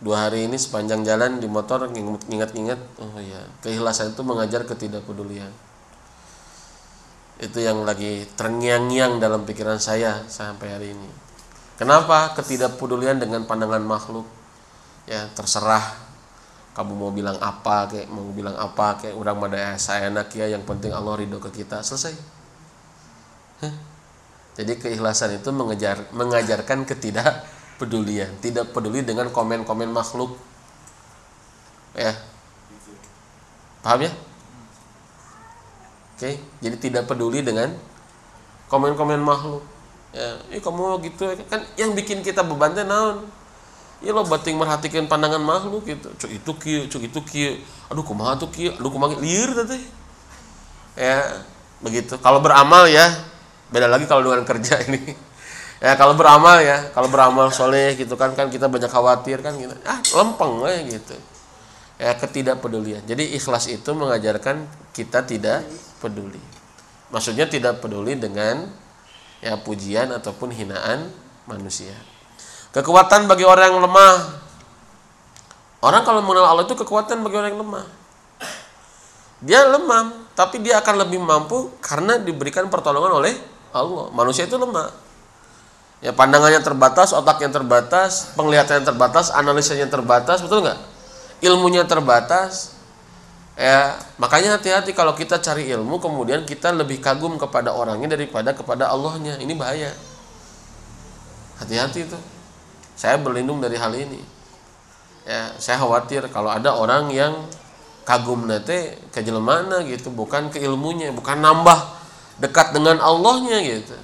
[0.00, 1.90] dua hari ini sepanjang jalan di motor
[2.30, 5.50] ingat-ingat oh ya keikhlasan itu mengajar ketidakpedulian.
[7.42, 11.29] Itu yang lagi terngiang-ngiang dalam pikiran saya sampai hari ini
[11.80, 14.28] kenapa ketidakpedulian dengan pandangan makhluk
[15.08, 15.96] ya terserah
[16.76, 20.62] kamu mau bilang apa kayak mau bilang apa kayak orang madaya saya enak ya yang
[20.68, 22.14] penting Allah ridho ke kita selesai
[24.60, 27.48] jadi keikhlasan itu mengejar mengajarkan ketidak
[27.80, 30.36] pedulian, tidak peduli dengan komen-komen makhluk.
[31.96, 32.12] Ya.
[33.80, 34.12] Paham ya?
[36.12, 37.72] Oke, jadi tidak peduli dengan
[38.68, 39.64] komen-komen makhluk.
[40.10, 43.30] Ya, eh kamu gitu kan yang bikin kita beban teh naon?
[44.00, 46.08] Ya lo bating merhatikan pandangan makhluk gitu.
[46.18, 47.52] Cuk itu kieu, cuk itu kieu.
[47.92, 49.82] Aduh kumaha tuh kieu, aduh kumaha liur teh.
[50.98, 51.44] Ya,
[51.84, 52.18] begitu.
[52.18, 53.06] Kalau beramal ya,
[53.70, 55.14] beda lagi kalau dengan kerja ini
[55.84, 59.72] ya kalau beramal ya kalau beramal soleh gitu kan kan kita banyak khawatir kan gitu
[59.86, 61.16] ah lempeng ya gitu
[61.96, 65.64] ya ketidakpedulian jadi ikhlas itu mengajarkan kita tidak
[66.02, 66.42] peduli
[67.14, 68.68] maksudnya tidak peduli dengan
[69.40, 71.08] ya pujian ataupun hinaan
[71.48, 71.96] manusia.
[72.70, 74.16] Kekuatan bagi orang yang lemah.
[75.80, 77.86] Orang kalau mengenal Allah itu kekuatan bagi orang yang lemah.
[79.40, 83.34] Dia lemah tapi dia akan lebih mampu karena diberikan pertolongan oleh
[83.72, 84.12] Allah.
[84.12, 84.92] Manusia itu lemah.
[86.00, 90.80] Ya pandangannya terbatas, otaknya terbatas, penglihatannya terbatas, analisanya terbatas, betul nggak?
[91.44, 92.72] Ilmunya terbatas,
[93.60, 98.88] ya makanya hati-hati kalau kita cari ilmu kemudian kita lebih kagum kepada orangnya daripada kepada
[98.88, 99.92] Allahnya, ini bahaya.
[101.60, 102.18] Hati-hati itu.
[102.96, 104.24] Saya berlindung dari hal ini.
[105.28, 107.36] Ya, saya khawatir kalau ada orang yang
[108.08, 112.00] kagum nate ke gitu, bukan ke ilmunya, bukan nambah
[112.40, 113.94] dekat dengan Allahnya gitu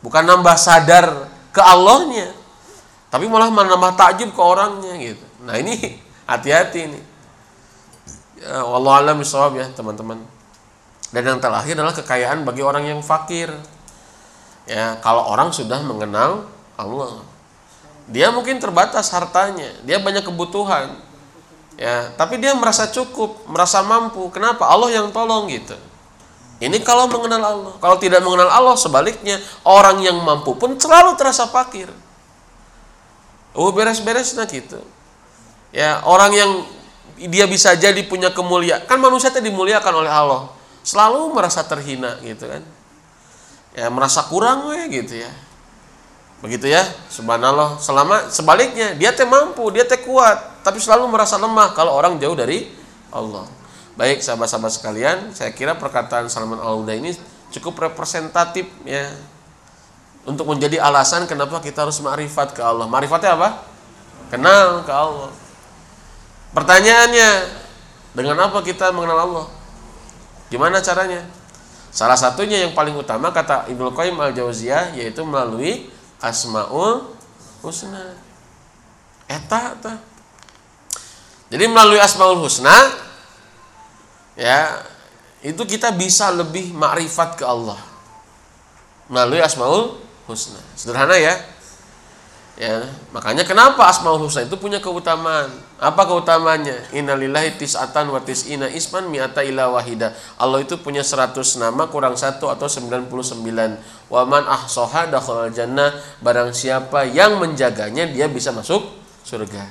[0.00, 2.32] bukan nambah sadar ke Allahnya
[3.12, 6.00] tapi malah menambah takjub ke orangnya gitu nah ini
[6.30, 7.00] hati-hati ya,
[8.50, 9.18] Allah alam
[9.56, 10.22] ya teman-teman.
[11.14, 13.50] Dan yang terakhir adalah kekayaan bagi orang yang fakir.
[14.66, 17.22] Ya kalau orang sudah mengenal Allah.
[18.06, 20.98] Dia mungkin terbatas hartanya dia banyak kebutuhan.
[21.78, 24.26] Ya tapi dia merasa cukup merasa mampu.
[24.34, 24.66] Kenapa?
[24.66, 25.78] Allah yang tolong gitu.
[26.56, 27.74] Ini kalau mengenal Allah.
[27.76, 31.92] Kalau tidak mengenal Allah, sebaliknya orang yang mampu pun selalu terasa fakir.
[33.52, 34.80] Oh beres-beres nah gitu.
[35.72, 36.50] Ya orang yang
[37.16, 38.84] dia bisa jadi punya kemuliaan.
[38.84, 40.52] Kan manusia itu dimuliakan oleh Allah.
[40.84, 42.62] Selalu merasa terhina gitu kan.
[43.72, 45.32] Ya merasa kurang we gitu ya.
[46.44, 47.80] Begitu ya, subhanallah.
[47.80, 52.36] Selama sebaliknya dia teh mampu, dia teh kuat, tapi selalu merasa lemah kalau orang jauh
[52.36, 52.68] dari
[53.08, 53.48] Allah.
[53.96, 57.16] Baik sahabat-sahabat sekalian, saya kira perkataan Salman Al-Huda ini
[57.48, 59.08] cukup representatif ya
[60.28, 62.84] untuk menjadi alasan kenapa kita harus ma'rifat ke Allah.
[62.84, 63.64] Ma'rifatnya apa?
[64.28, 65.32] Kenal ke Allah.
[66.56, 67.30] Pertanyaannya,
[68.16, 69.46] dengan apa kita mengenal Allah?
[70.48, 71.20] Gimana caranya?
[71.92, 77.12] Salah satunya yang paling utama kata Ibnu Qayyim Al-Jauziyah yaitu melalui Asmaul
[77.60, 78.16] Husna.
[79.28, 79.94] Eta, eta.
[81.52, 82.72] Jadi melalui Asmaul Husna
[84.36, 84.84] ya
[85.40, 87.80] itu kita bisa lebih makrifat ke Allah
[89.08, 89.96] melalui asmaul
[90.28, 91.32] husna sederhana ya
[92.56, 95.52] Ya, makanya kenapa Asmaul Husna itu punya keutamaan?
[95.76, 96.88] Apa keutamaannya?
[96.96, 100.16] Innalillahi tis'atan wa tis'ina isman mi'ata ila wahida.
[100.40, 103.12] Allah itu punya 100 nama kurang satu atau 99.
[104.08, 106.00] Wa man ahsoha dakhalal jannah.
[106.24, 108.88] Barang siapa yang menjaganya dia bisa masuk
[109.20, 109.68] surga.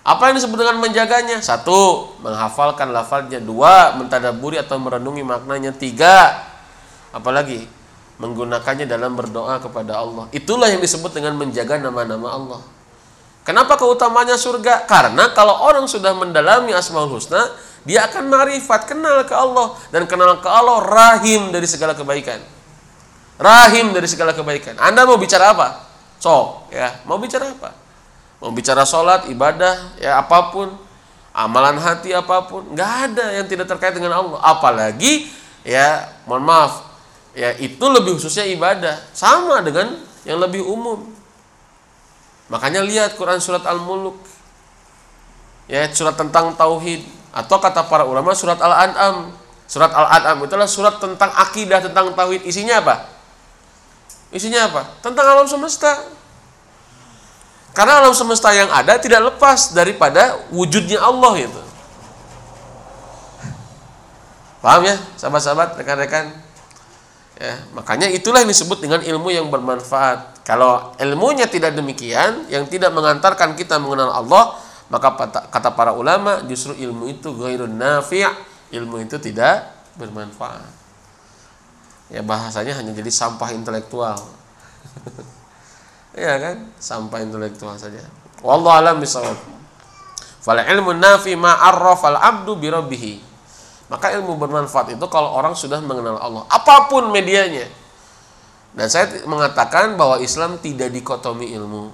[0.00, 1.44] Apa yang disebut dengan menjaganya?
[1.44, 3.44] Satu, menghafalkan lafalnya.
[3.44, 5.68] Dua, mentadaburi atau merenungi maknanya.
[5.76, 6.32] Tiga,
[7.12, 7.75] apalagi?
[8.16, 10.28] Menggunakannya dalam berdoa kepada Allah.
[10.32, 12.60] Itulah yang disebut dengan menjaga nama-nama Allah.
[13.46, 14.88] Kenapa keutamanya surga?
[14.90, 17.54] Karena kalau orang sudah mendalami Asmaul Husna,
[17.86, 22.42] dia akan marifat, kenal ke Allah dan kenal ke Allah rahim dari segala kebaikan.
[23.38, 24.74] Rahim dari segala kebaikan.
[24.82, 25.86] Anda mau bicara apa?
[26.18, 26.98] Sok, ya.
[27.06, 27.70] Mau bicara apa?
[28.42, 30.74] Mau bicara sholat, ibadah, ya apa pun,
[31.30, 34.42] amalan hati apa pun, nggak ada yang tidak terkait dengan Allah.
[34.42, 35.28] Apalagi
[35.62, 36.95] ya, mohon maaf,
[37.36, 38.96] ya itu lebih khususnya ibadah.
[39.12, 41.04] Sama dengan yang lebih umum.
[42.48, 44.16] Makanya lihat Quran surat Al-Muluk.
[45.68, 47.04] Ya surat tentang tauhid.
[47.36, 49.36] Atau kata para ulama surat Al-An'am.
[49.68, 52.48] Surat Al-An'am itulah surat tentang akidah tentang tauhid.
[52.48, 53.04] Isinya apa?
[54.32, 54.88] Isinya apa?
[55.04, 55.92] Tentang alam semesta.
[57.76, 61.66] Karena alam semesta yang ada tidak lepas daripada wujudnya Allah itu
[64.66, 66.34] paham ya sahabat-sahabat rekan-rekan
[67.36, 70.40] Ya, makanya itulah yang disebut dengan ilmu yang bermanfaat.
[70.40, 74.56] Kalau ilmunya tidak demikian, yang tidak mengantarkan kita mengenal Allah,
[74.88, 75.12] maka
[75.52, 78.24] kata para ulama justru ilmu itu ghairun nafi',
[78.72, 79.68] ilmu itu tidak
[80.00, 80.64] bermanfaat.
[82.08, 84.16] Ya bahasanya hanya jadi sampah intelektual.
[86.16, 86.70] ya kan?
[86.78, 88.00] Sampah intelektual saja.
[88.40, 89.34] Wallahu alam bisawab.
[90.40, 93.25] Fal ilmu nafi ma arrafa al-'abdu bi.
[93.86, 97.70] Maka ilmu bermanfaat itu kalau orang sudah mengenal Allah, apa pun medianya.
[98.76, 101.88] Dan saya mengatakan bahwa Islam tidak dikotomi ilmu.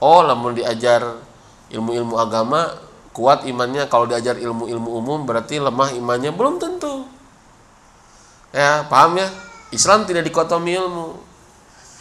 [0.00, 1.04] Oh, namun diajar
[1.68, 2.72] ilmu-ilmu agama,
[3.12, 3.84] kuat imannya.
[3.90, 7.04] Kalau diajar ilmu-ilmu umum berarti lemah imannya, belum tentu.
[8.54, 9.28] Ya, paham ya?
[9.74, 11.20] Islam tidak dikotomi ilmu.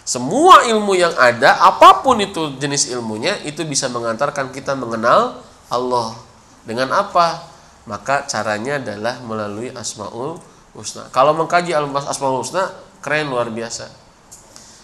[0.08, 6.16] Semua ilmu yang ada, apa pun itu jenis ilmunya, itu bisa mengantarkan kita mengenal Allah.
[6.64, 7.49] Dengan apa?
[7.90, 10.38] Maka caranya adalah melalui Asmaul
[10.78, 11.10] Husna.
[11.10, 11.74] Kalau mengkaji
[12.06, 12.70] Asmaul Husna
[13.02, 13.90] keren luar biasa.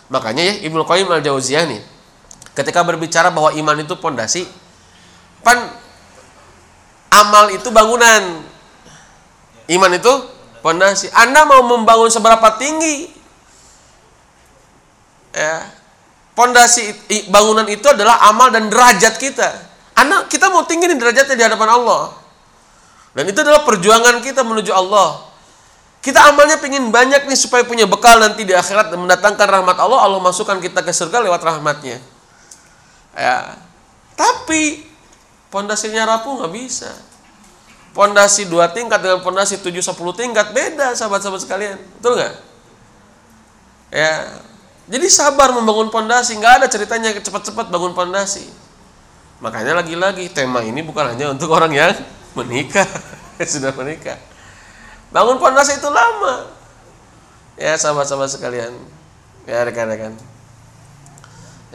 [0.10, 1.82] Makanya ya Ibnu Qayyim al-Jauziyah nih
[2.58, 4.50] ketika berbicara bahwa iman itu pondasi
[5.46, 5.70] pan
[7.14, 8.42] amal itu bangunan.
[9.70, 10.14] Iman itu
[10.66, 11.06] pondasi.
[11.14, 13.14] Anda mau membangun seberapa tinggi?
[15.30, 15.70] Ya.
[16.34, 16.90] Pondasi
[17.30, 19.50] bangunan itu adalah amal dan derajat kita.
[19.94, 22.25] Anda kita mau tinggi nih derajatnya di hadapan Allah.
[23.16, 25.24] Dan itu adalah perjuangan kita menuju Allah.
[26.04, 30.04] Kita amalnya ingin banyak nih supaya punya bekal nanti di akhirat dan mendatangkan rahmat Allah.
[30.04, 31.98] Allah masukkan kita ke surga lewat rahmatnya.
[33.16, 33.58] Ya.
[34.14, 34.84] Tapi
[35.50, 36.92] pondasinya rapuh nggak bisa.
[37.96, 41.80] Pondasi dua tingkat dengan pondasi tujuh sepuluh tingkat beda sahabat-sahabat sekalian.
[41.98, 42.34] Betul nggak?
[43.96, 44.14] Ya.
[44.92, 46.36] Jadi sabar membangun pondasi.
[46.36, 48.46] Nggak ada ceritanya cepat-cepat bangun pondasi.
[49.40, 51.96] Makanya lagi-lagi tema ini bukan hanya untuk orang yang
[52.36, 52.88] menikah.
[53.52, 54.20] Sudah menikah.
[55.10, 56.52] Bangun pondasi itu lama.
[57.56, 58.76] Ya sahabat-sahabat sekalian.
[59.48, 60.16] Ya rekan-rekan.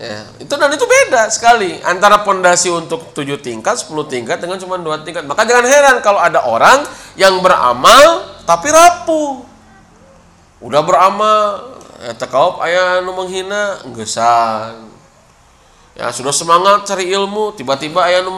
[0.01, 4.81] Ya itu dan itu beda sekali antara pondasi untuk tujuh tingkat 10 tingkat dengan cuma
[4.81, 5.29] dua tingkat.
[5.29, 6.85] Maka jangan heran kalau ada orang
[7.21, 9.45] yang beramal tapi rapuh.
[10.61, 14.89] Udah beramal ya tekaup ayah nu menghina gesan
[15.93, 18.33] ya sudah semangat cari ilmu tiba-tiba ayah nu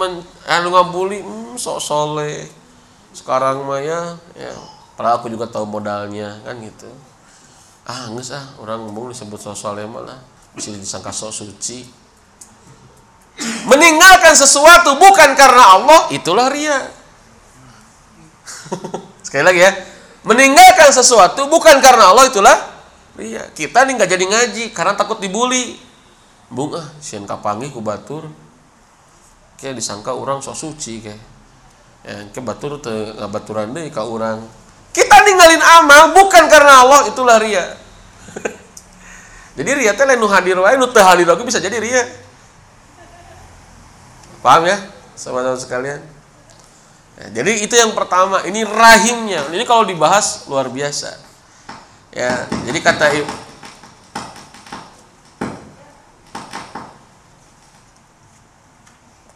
[0.50, 2.48] anu ngabuli hmm, sok soleh.
[3.12, 4.53] Sekarang Maya ya
[4.96, 6.88] padahal aku juga tahu modalnya kan gitu.
[7.82, 10.20] Ah nggak ah orang ngomong disebut sok soleh malah
[10.57, 11.84] bisa disangka sok suci.
[13.66, 16.78] Meninggalkan sesuatu bukan karena Allah itulah ria.
[19.26, 19.72] Sekali lagi ya.
[20.22, 22.57] Meninggalkan sesuatu bukan karena Allah itulah
[23.16, 23.48] ria.
[23.57, 25.80] Kita nih nggak jadi ngaji karena takut dibully.
[26.53, 28.28] Bunga sian kapangi ku batur?
[29.57, 31.16] Kayak disangka orang sok suci kayak.
[31.16, 31.32] ya
[32.42, 34.42] batur te ngabaturan deh ka orang
[34.92, 37.64] kita ninggalin amal bukan karena Allah itulah ria.
[39.57, 42.05] Jadi ria teh lain hadir wae nu teu hadir bisa jadi ria.
[44.40, 44.80] Paham ya
[45.16, 46.00] sahabat-sahabat sekalian?
[47.20, 49.44] Ya, jadi itu yang pertama ini rahimnya.
[49.53, 51.14] Ini kalau dibahas luar biasa.
[52.16, 53.07] Ya jadi kata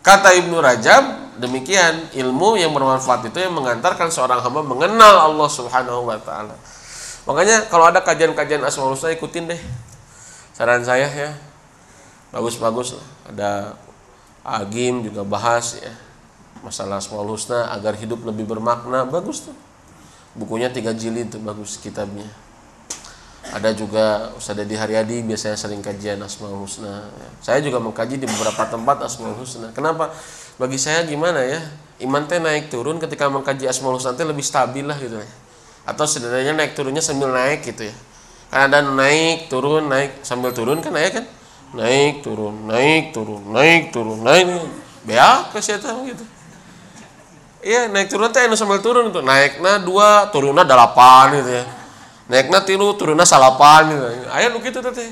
[0.01, 6.09] Kata Ibnu Rajab, demikian ilmu yang bermanfaat itu yang mengantarkan seorang hamba mengenal Allah Subhanahu
[6.09, 6.57] wa taala.
[7.27, 9.61] Makanya kalau ada kajian-kajian Asmaul Husna ikutin deh.
[10.57, 11.31] Saran saya ya.
[12.35, 13.51] bagus-bagus lah ada
[14.45, 15.95] Agim juga bahas ya
[16.61, 19.57] masalah Asmaul Husna agar hidup lebih bermakna bagus tuh
[20.37, 22.27] bukunya tiga jilid tuh bagus kitabnya
[23.57, 27.09] ada juga Ustaz Dedi Haryadi biasanya sering kajian Asmaul Husna.
[27.41, 29.73] Saya juga mengkaji di beberapa tempat Asmaul Husna.
[29.73, 30.13] Kenapa?
[30.61, 31.65] Bagi saya gimana ya?
[32.05, 35.29] Iman teh naik turun ketika mengkaji Asmaul Husna teh lebih stabil lah gitu ya.
[35.89, 37.97] Atau sebenarnya naik turunnya sambil naik gitu ya.
[38.53, 41.25] Kan ada naik turun naik sambil turun kan ya kan?
[41.73, 44.53] Naik turun naik turun naik turun naik.
[45.09, 46.25] Beak ke siapa gitu.
[47.65, 51.86] Iya naik turun teh sambil turun itu naik na dua turunnya delapan gitu ya
[52.27, 55.11] naik na tilu turunnya salapan gitu ayah lu gitu teh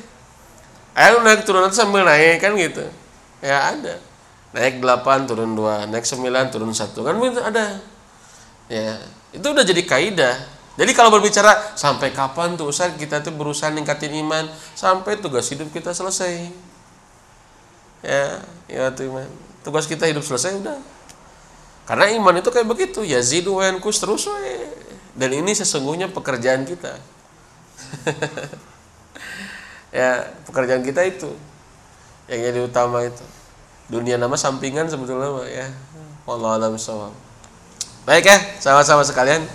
[0.99, 2.85] ayah lu naik turun sambil naik kan gitu
[3.43, 3.99] ya ada
[4.55, 7.79] naik delapan turun dua naik sembilan turun satu kan itu ada
[8.67, 8.99] ya
[9.35, 10.37] itu udah jadi kaidah
[10.75, 15.71] jadi kalau berbicara sampai kapan tuh Ustaz kita tuh berusaha ningkatin iman sampai tugas hidup
[15.71, 16.51] kita selesai.
[18.03, 19.23] Ya, ya tuh iman.
[19.62, 20.75] Tugas kita hidup selesai udah.
[21.87, 24.27] Karena iman itu kayak begitu, wa yankus terus.
[25.15, 26.99] Dan ini sesungguhnya pekerjaan kita.
[29.99, 31.31] ya, pekerjaan kita itu
[32.27, 33.23] yang jadi utama itu.
[33.87, 35.71] Dunia nama sampingan sebetulnya ya.
[36.27, 36.75] Wallahu a'lam
[38.05, 39.47] Baik ya, sama-sama sekalian.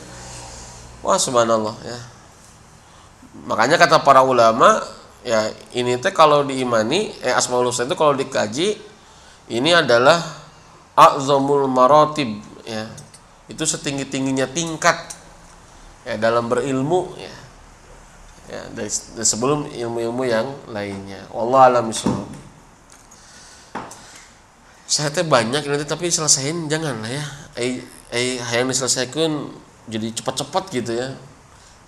[1.03, 1.99] Wah subhanallah ya.
[3.47, 4.83] Makanya kata para ulama
[5.23, 8.79] ya ini teh kalau diimani eh asmaul husna itu kalau dikaji
[9.51, 10.19] ini adalah
[10.97, 12.89] azamul maratib ya.
[13.49, 15.18] Itu setinggi-tingginya tingkat
[16.05, 17.35] ya dalam berilmu ya.
[18.49, 21.21] Ya, dari, dari sebelum ilmu-ilmu yang lainnya.
[21.29, 21.93] Allah alam
[24.89, 27.25] Saya teh banyak nanti tapi selesaiin jangan lah ya.
[27.61, 29.53] Eh, eh diselesaikan
[29.89, 31.13] jadi cepat-cepat gitu ya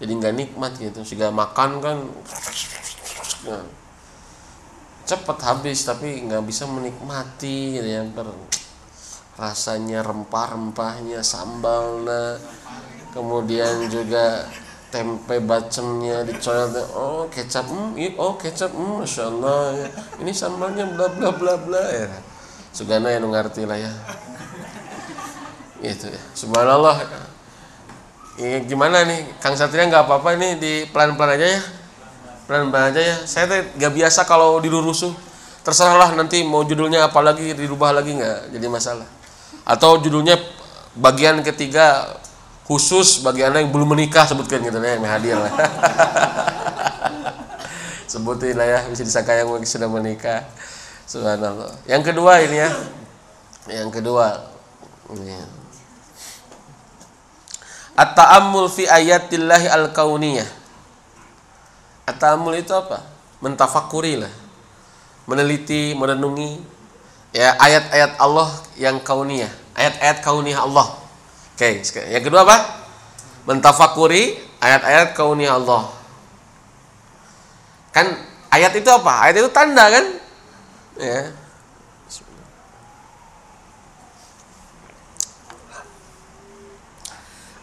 [0.02, 1.98] jadi nggak nikmat gitu sehingga makan kan
[3.46, 3.64] nah,
[5.06, 8.02] cepat habis tapi nggak bisa menikmati gitu ya
[9.38, 12.42] rasanya rempah-rempahnya sambalnya
[13.12, 14.48] kemudian juga
[14.92, 19.88] tempe bacemnya dicoyot oh kecap hmm, oh kecap hmm, masya Allah ya.
[20.20, 22.12] ini sambalnya bla bla bla bla ya.
[22.72, 23.92] Sugana yang ngerti lah ya.
[25.84, 26.22] Itu ya.
[26.32, 27.04] Subhanallah.
[28.40, 29.28] Ya, gimana nih?
[29.44, 31.62] Kang Satria nggak apa-apa nih di pelan-pelan aja ya?
[32.48, 33.16] Pelan-pelan aja ya.
[33.28, 35.12] Saya tuh nggak biasa kalau dilurusuh
[35.68, 39.08] terserahlah nanti mau judulnya apa lagi dirubah lagi nggak jadi masalah.
[39.68, 40.40] Atau judulnya
[40.96, 42.08] bagian ketiga
[42.66, 45.52] khusus bagi anda yang belum menikah sebutkan gitu ya yang hadir lah
[48.12, 50.44] sebutin lah ya bisa disangka yang sudah menikah
[51.08, 52.70] subhanallah yang kedua ini ya
[53.72, 54.52] yang kedua
[55.12, 55.62] ini
[57.92, 60.48] At-ta'ammul fi ayatillahi al-kauniyah.
[62.08, 63.04] At-ta'ammul itu apa?
[63.44, 64.32] Mentafakuri lah.
[65.28, 66.64] Meneliti, merenungi
[67.32, 70.98] ya ayat-ayat Allah yang kauniyah, ayat-ayat kauniyah Allah.
[71.62, 72.10] Oke, okay.
[72.10, 72.58] yang kedua apa?
[73.46, 75.94] Mentafakuri ayat-ayat kauniyah Allah.
[77.94, 78.18] Kan
[78.50, 79.30] ayat itu apa?
[79.30, 80.06] Ayat itu tanda kan?
[80.98, 81.30] Ya.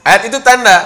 [0.07, 0.79] Ayat itu tanda.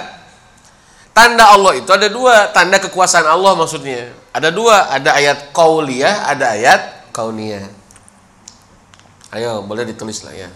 [1.13, 4.09] Tanda Allah itu ada dua, tanda kekuasaan Allah maksudnya.
[4.33, 7.61] Ada dua, ada ayat kauliyah, ada ayat kauniyah.
[9.37, 10.49] Ayo, boleh ditulis lah ya.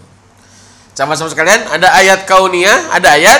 [0.98, 3.38] Sama-sama sekalian, ada ayat kauniyah, ada ayat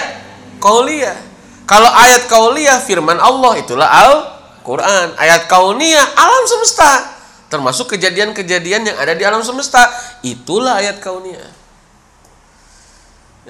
[0.63, 1.19] kauliyah.
[1.67, 5.19] Kalau ayat kauliyah firman Allah itulah Al-Qur'an.
[5.19, 7.19] Ayat kauniyah alam semesta.
[7.51, 9.91] Termasuk kejadian-kejadian yang ada di alam semesta.
[10.23, 11.51] Itulah ayat kauniyah.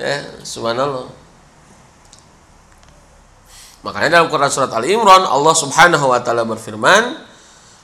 [0.01, 1.13] Ya, subhanallah.
[3.85, 7.29] Makanya dalam Quran surat Al Imran Allah Subhanahu wa taala berfirman,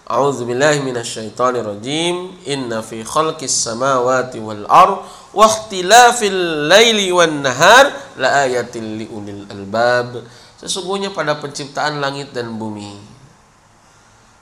[0.09, 2.33] A'udzu billahi minasyaitonir rajim.
[2.49, 5.05] Inna fi khalqis samawati wal ard
[5.35, 10.23] wa ikhtilafil laili wan nahar la ayatin liulil albab.
[10.63, 12.97] Sesungguhnya pada penciptaan langit dan bumi.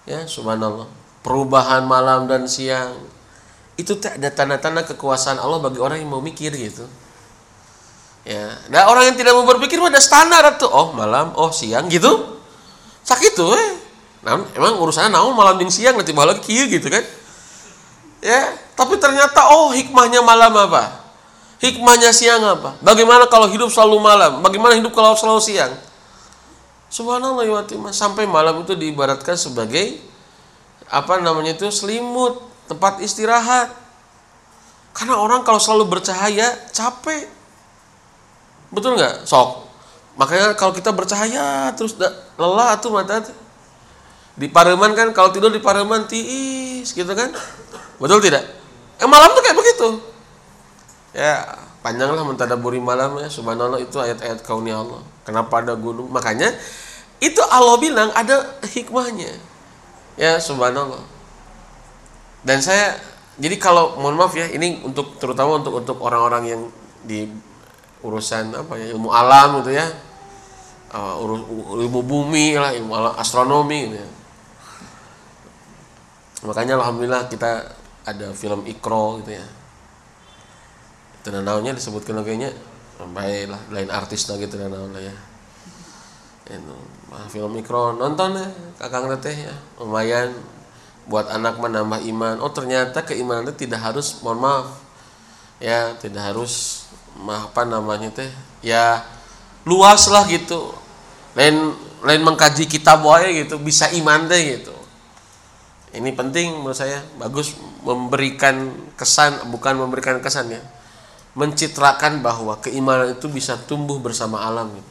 [0.07, 0.87] Ya, subhanallah.
[1.25, 2.95] Perubahan malam dan siang.
[3.75, 6.85] Itu tak ada tanda-tanda kekuasaan Allah bagi orang yang mau mikir gitu.
[8.23, 10.71] Ya, nah orang yang tidak mau berpikir ada standar tuh.
[10.71, 12.39] Oh malam, oh siang gitu.
[13.03, 13.71] Sakit tuh, eh.
[14.23, 17.03] Nah, emang urusannya naon malam dan siang nanti malah kieu gitu kan.
[18.23, 21.03] Ya, tapi ternyata oh hikmahnya malam apa?
[21.59, 22.79] Hikmahnya siang apa?
[22.79, 24.39] Bagaimana kalau hidup selalu malam?
[24.41, 25.75] Bagaimana hidup kalau selalu siang?
[26.87, 29.99] Subhanallah ya sampai malam itu diibaratkan sebagai
[30.87, 32.39] apa namanya itu selimut,
[32.71, 33.75] tempat istirahat.
[34.95, 37.43] Karena orang kalau selalu bercahaya capek
[38.73, 39.29] Betul nggak?
[39.29, 39.69] Sok.
[40.17, 41.97] Makanya kalau kita bercahaya terus
[42.41, 43.21] lelah tuh mata
[44.33, 47.29] di pareman kan kalau tidur di pareman tiis gitu kan
[48.03, 48.43] betul tidak?
[48.99, 49.89] Eh malam tuh kayak begitu.
[51.15, 53.31] Ya panjanglah mentadaburi malam ya.
[53.31, 55.07] Subhanallah itu ayat-ayat kaunia Allah.
[55.23, 56.11] Kenapa ada gunung?
[56.11, 56.51] Makanya
[57.23, 59.39] itu Allah bilang ada hikmahnya.
[60.19, 61.07] Ya subhanallah.
[62.43, 62.99] Dan saya
[63.39, 66.63] jadi kalau mohon maaf ya ini untuk terutama untuk untuk orang-orang yang
[67.07, 67.31] di
[68.03, 69.87] urusan apa ya ilmu alam gitu ya.
[70.93, 71.17] Uh,
[71.81, 74.09] ilmu bumi lah ilmu alam, astronomi gitu ya.
[76.43, 79.47] Makanya alhamdulillah kita ada film ikro gitu ya.
[81.23, 82.51] Itu nanaunya disebutkan lagi
[83.03, 85.15] baik lah lain artis lagi itu nanau lah ya.
[86.51, 86.75] Itu
[87.31, 88.47] film ikro nonton ya
[88.79, 90.35] kakang teteh ya lumayan.
[91.03, 92.39] Buat anak menambah iman.
[92.39, 94.79] Oh ternyata keimanan itu tidak harus mohon maaf
[95.63, 96.87] ya tidak harus
[97.23, 98.31] apa namanya teh
[98.63, 99.03] ya
[99.67, 100.75] luas lah gitu.
[101.39, 104.82] Lain lain mengkaji kitab wae gitu bisa iman deh gitu
[105.93, 107.53] ini penting menurut saya bagus
[107.85, 110.63] memberikan kesan bukan memberikan kesan ya.
[111.37, 114.91] Mencitrakan bahwa keimanan itu bisa tumbuh bersama alam gitu.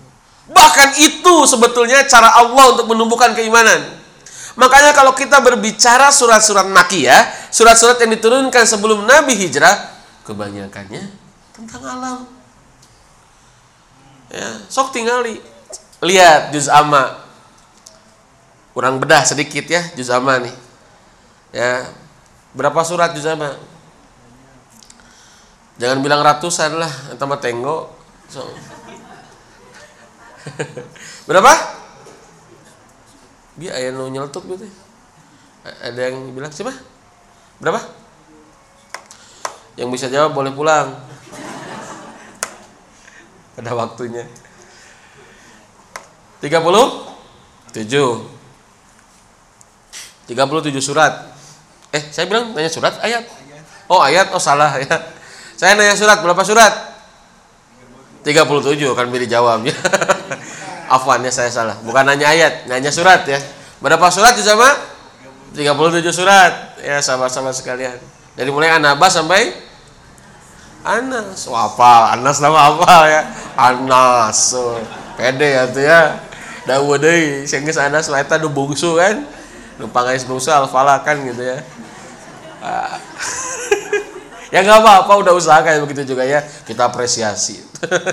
[0.52, 3.78] bahkan itu sebetulnya cara Allah untuk menumbuhkan keimanan.
[4.60, 9.74] Makanya kalau kita berbicara surat-surat makiyah surat-surat yang diturunkan sebelum Nabi hijrah
[10.28, 11.08] kebanyakannya
[11.56, 12.18] tentang alam.
[14.34, 15.40] Ya sok tinggali
[16.02, 17.22] lihat juz amma
[18.74, 20.71] kurang bedah sedikit ya juz amma nih
[21.52, 21.92] Ya.
[22.52, 23.56] Berapa surat juz amma?
[25.80, 27.88] Jangan bilang ratusan lah, entah mah tenggo.
[28.28, 28.44] So.
[31.28, 31.52] Berapa?
[33.56, 34.68] Dia ayah nu nyeletuk gitu.
[35.64, 36.76] Ada yang bilang siapa?
[37.62, 37.80] Berapa?
[39.80, 40.92] Yang bisa jawab boleh pulang.
[43.56, 44.28] Pada waktunya.
[46.42, 46.50] 30
[47.72, 47.88] 7
[50.28, 51.31] 37 surat
[51.92, 53.28] Eh, saya bilang nanya surat ayat.
[53.92, 54.32] Oh, ayat.
[54.32, 54.96] Oh, salah ya.
[55.60, 56.74] Saya nanya surat berapa surat?
[58.24, 59.76] 37 kan pilih jawab ya.
[60.96, 61.76] Afwan ya saya salah.
[61.84, 63.40] Bukan nanya ayat, nanya surat ya.
[63.84, 64.72] Berapa surat di sama?
[65.54, 66.80] 37 surat.
[66.82, 67.98] Ya, sahabat-sahabat sekalian.
[68.34, 69.52] Dari mulai Anaba sampai
[70.82, 71.46] Anas.
[71.46, 72.18] Wah, apa?
[72.18, 73.22] Anas nama apa ya?
[73.54, 74.56] Anas.
[74.56, 74.80] So,
[75.20, 76.02] pede ya tuh ya.
[76.66, 79.26] Dawa deui, sing Anas mah eta bungsu kan
[79.82, 81.58] numpang ais bungsu alfala kan gitu ya.
[82.62, 83.02] Ah.
[84.54, 86.46] ya nggak apa-apa udah usaha kayak begitu juga ya.
[86.64, 87.58] Kita apresiasi.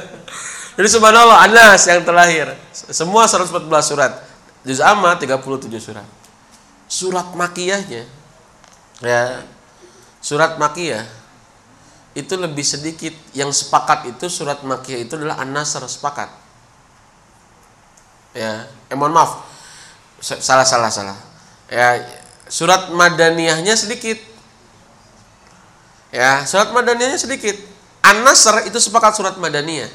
[0.80, 2.48] Jadi subhanallah Anas yang terlahir.
[2.72, 4.12] Semua 114 surat.
[4.64, 6.06] Juz amma 37 surat.
[6.88, 8.08] Surat makiyahnya.
[9.04, 9.44] Ya
[10.24, 11.04] surat makiyah.
[12.16, 13.12] Itu lebih sedikit.
[13.36, 16.30] Yang sepakat itu surat makiyah itu adalah An-Nasr sepakat.
[18.32, 19.44] Ya eh maaf.
[20.22, 21.27] Salah salah salah
[21.68, 22.02] ya
[22.48, 24.18] surat madaniyahnya sedikit.
[26.08, 27.56] Ya surat madaniyahnya sedikit.
[28.02, 29.88] An-Nasr itu sepakat surat madaniyah.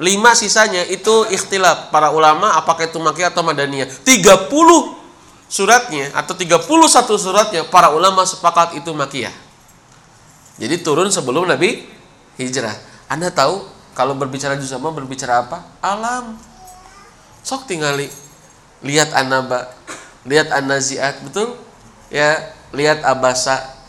[0.00, 1.92] Lima sisanya itu ikhtilaf.
[1.92, 3.88] Para ulama apakah itu makiyah atau madaniyah?
[4.04, 4.48] 30
[5.50, 6.64] suratnya atau 31
[7.18, 9.32] suratnya para ulama sepakat itu makiyah.
[10.60, 11.88] Jadi turun sebelum Nabi
[12.36, 12.76] hijrah.
[13.08, 13.64] Anda tahu
[13.96, 15.64] kalau berbicara juz berbicara apa?
[15.80, 16.36] Alam.
[17.40, 18.06] Sok tinggali
[18.84, 19.79] lihat anaba
[20.28, 21.56] lihat an-naziat betul?
[22.10, 23.80] Ya lihat abasa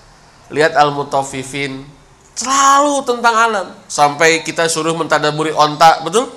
[0.51, 1.87] lihat al-mutaffifin.
[2.35, 3.67] Selalu tentang alam.
[3.87, 6.27] Sampai kita suruh mentadaburi onta betul?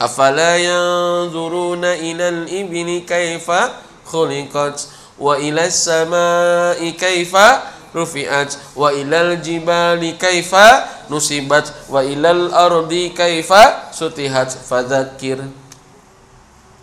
[0.00, 3.72] Afala yanzuruna ilal ibni kaifa
[4.08, 4.88] khuliqat?
[5.16, 7.62] Wa ila samai kaifa
[7.94, 8.76] rufi'at?
[8.76, 11.70] Wa ilal jibali kaifa nusibat?
[11.86, 14.50] Wa ilal ardi kaifa sutihat?
[14.50, 15.38] Fadzakir.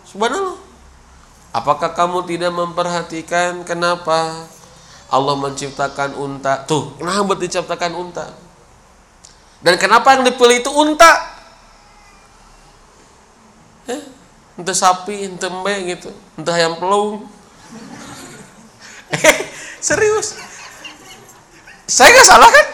[0.08, 0.61] Subhanallah
[1.52, 4.48] Apakah kamu tidak memperhatikan kenapa
[5.12, 6.64] Allah menciptakan unta?
[6.64, 8.32] Tuh, kenapa diciptakan unta?
[9.60, 11.12] Dan kenapa yang dipilih itu unta?
[13.84, 14.00] Eh,
[14.56, 16.08] entah sapi, entah embe gitu,
[16.40, 17.28] entah yang pelung.
[19.12, 19.36] Eh,
[19.76, 20.40] serius?
[21.84, 22.66] Saya nggak salah kan?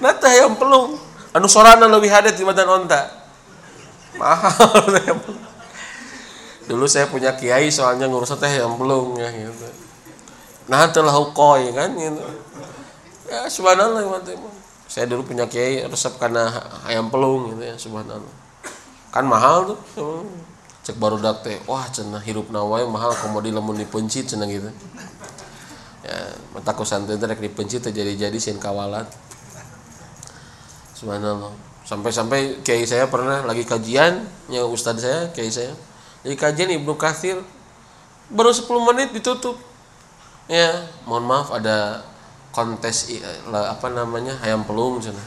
[0.00, 0.96] Nata yang pelung.
[1.36, 3.12] Anu sorana lebih hadat di badan onta.
[4.16, 5.53] Mahal yang pelung
[6.64, 9.68] dulu saya punya kiai soalnya ngurus teh yang belum ya gitu.
[10.68, 12.24] Nah telah hukoi kan gitu.
[13.28, 14.00] Ya subhanallah
[14.88, 16.48] saya dulu punya kiai resep karena
[16.88, 18.34] ayam pelung gitu ya subhanallah.
[19.12, 20.24] Kan mahal tuh
[20.84, 24.68] cek baru teh wah cenah hirup nawai mahal komodi lemun dipencit cenah gitu.
[26.04, 29.08] Ya mataku santai rek dipencit terjadi jadi sin kawalan.
[30.96, 31.52] Subhanallah.
[31.84, 35.76] Sampai-sampai kiai saya pernah lagi kajian ya ustadz saya kiai saya
[36.24, 37.38] jadi kajian Ibnu Katsir
[38.32, 39.60] baru 10 menit ditutup.
[40.48, 42.04] Ya mohon maaf ada
[42.54, 43.10] kontes
[43.50, 45.18] apa namanya ayam pelung cina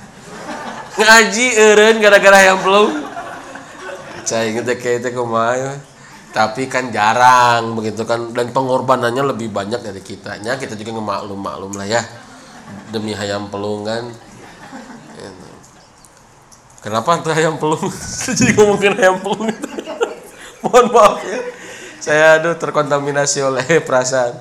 [0.97, 3.03] ngaji eren gara-gara ayam pelung
[4.23, 5.75] cai gitu kayak itu kumaha
[6.31, 11.39] tapi kan jarang begitu kan dan pengorbanannya lebih banyak dari kita nya kita juga ngemaklum
[11.39, 12.01] maklum lah ya
[12.91, 14.07] demi ayam pelung kan.
[15.15, 15.47] Gitu.
[16.83, 17.91] kenapa tuh ayam pelung
[18.39, 19.51] jadi ngomongin ayam pelung
[20.65, 21.39] mohon maaf ya.
[21.97, 24.37] Saya aduh terkontaminasi oleh perasaan.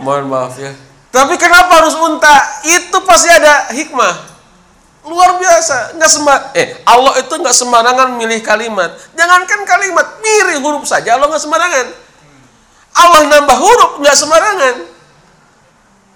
[0.00, 0.72] Mohon maaf ya.
[1.08, 2.36] Tapi kenapa harus unta?
[2.64, 4.14] Itu pasti ada hikmah.
[5.08, 5.96] Luar biasa.
[5.96, 8.92] Nggak sembar eh Allah itu nggak sembarangan milih kalimat.
[9.16, 11.86] Jangankan kalimat mirip huruf saja Allah nggak sembarangan.
[12.98, 14.76] Allah nambah huruf nggak sembarangan.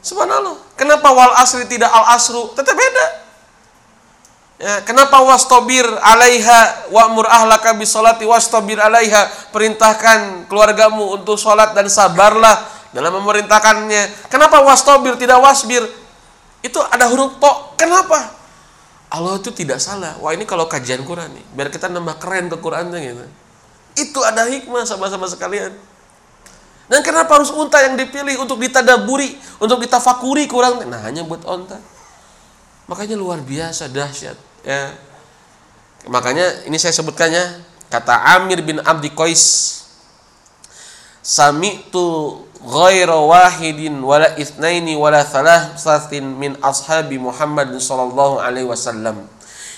[0.03, 0.57] Subhanallah.
[0.77, 2.53] Kenapa wal asri tidak al asru?
[2.53, 3.22] Tetap beda
[4.85, 12.61] kenapa wastobir alaiha wa'mur ahlaka bisolati wastobir alaiha perintahkan keluargamu untuk sholat dan sabarlah
[12.93, 15.83] dalam memerintahkannya kenapa wastobir tidak wasbir
[16.63, 18.43] itu ada huruf to kenapa
[19.13, 20.17] Allah itu tidak salah.
[20.25, 23.25] Wah ini kalau kajian Quran nih, biar kita nambah keren ke Qurannya gitu.
[23.93, 25.77] Itu ada hikmah sama-sama sekalian.
[26.89, 30.89] Dan kenapa harus unta yang dipilih untuk ditadaburi, untuk ditafakuri Quran?
[30.89, 31.77] Nah hanya buat unta.
[32.91, 34.37] Makanya luar biasa dahsyat.
[34.66, 34.95] Ya.
[36.11, 39.78] Makanya ini saya sebutkannya kata Amir bin Abdi Qais.
[41.22, 42.03] Sami tu
[42.62, 49.30] ghaira wahidin wala itsnaini wala thalathatin min ashabi Muhammad sallallahu alaihi wasallam.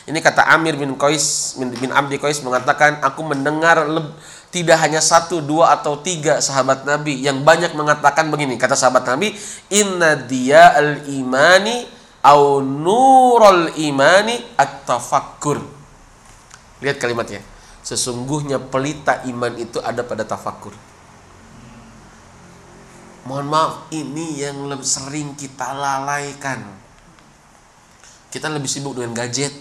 [0.05, 3.85] Ini kata Amir bin Qais bin, bin Abdi Qais mengatakan aku mendengar
[4.53, 9.33] tidak hanya satu, dua atau tiga sahabat Nabi yang banyak mengatakan begini kata sahabat Nabi
[9.73, 11.89] inna dia al imani
[12.25, 15.61] au nurul imani at-tafakkur.
[16.81, 17.45] Lihat kalimatnya.
[17.85, 20.73] Sesungguhnya pelita iman itu ada pada tafakur
[23.25, 26.61] mohon maaf ini yang lebih sering kita lalaikan
[28.29, 29.53] kita lebih sibuk dengan gadget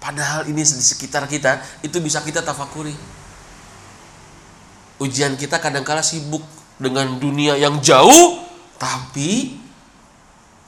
[0.00, 2.96] padahal ini di sekitar kita itu bisa kita tafakuri
[5.04, 6.40] ujian kita kadangkala sibuk
[6.80, 8.40] dengan dunia yang jauh
[8.80, 9.60] tapi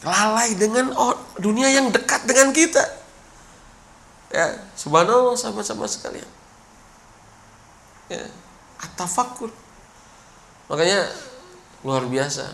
[0.03, 0.91] lalai dengan
[1.39, 2.83] dunia yang dekat dengan kita.
[4.33, 6.27] Ya subhanallah sama-sama sekalian.
[8.11, 8.27] Ya
[8.83, 9.53] atafakur
[10.67, 11.07] makanya
[11.87, 12.51] luar biasa.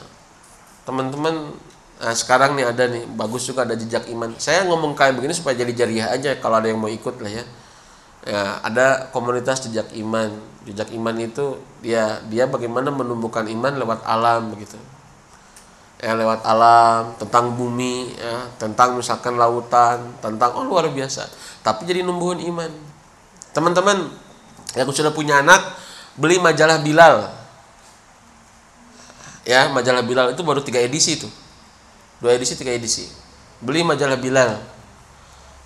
[0.84, 1.54] Teman-teman
[1.98, 4.36] nah sekarang nih ada nih bagus juga ada jejak iman.
[4.36, 7.44] Saya ngomong kayak begini supaya jadi jariah aja kalau ada yang mau ikut lah ya.
[8.28, 10.34] Ya ada komunitas jejak iman.
[10.68, 14.76] Jejak iman itu dia dia bagaimana menumbuhkan iman lewat alam begitu
[15.98, 21.26] ya lewat alam tentang bumi ya tentang misalkan lautan tentang oh luar biasa.
[21.66, 22.70] Tapi jadi numbuhin iman.
[23.50, 24.06] Teman-teman
[24.78, 25.58] yang sudah punya anak
[26.14, 27.34] beli majalah Bilal.
[29.42, 31.28] Ya majalah Bilal itu baru tiga edisi itu
[32.22, 33.10] dua edisi tiga edisi.
[33.58, 34.58] Beli majalah Bilal.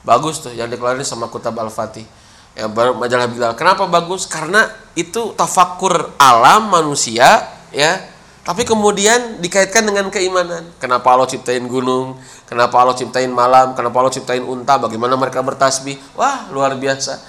[0.03, 2.09] Bagus tuh yang dikeluarin sama Kutab Al Fatih
[2.57, 3.53] ya baru majalah Bilal.
[3.57, 4.25] Kenapa bagus?
[4.29, 8.12] Karena itu tafakur alam manusia ya
[8.43, 10.67] tapi kemudian dikaitkan dengan keimanan.
[10.83, 12.19] Kenapa Allah ciptain gunung?
[12.51, 13.79] Kenapa Allah ciptain malam?
[13.79, 14.83] Kenapa Allah ciptain unta?
[14.83, 15.95] Bagaimana mereka bertasbih?
[16.19, 17.23] Wah luar biasa.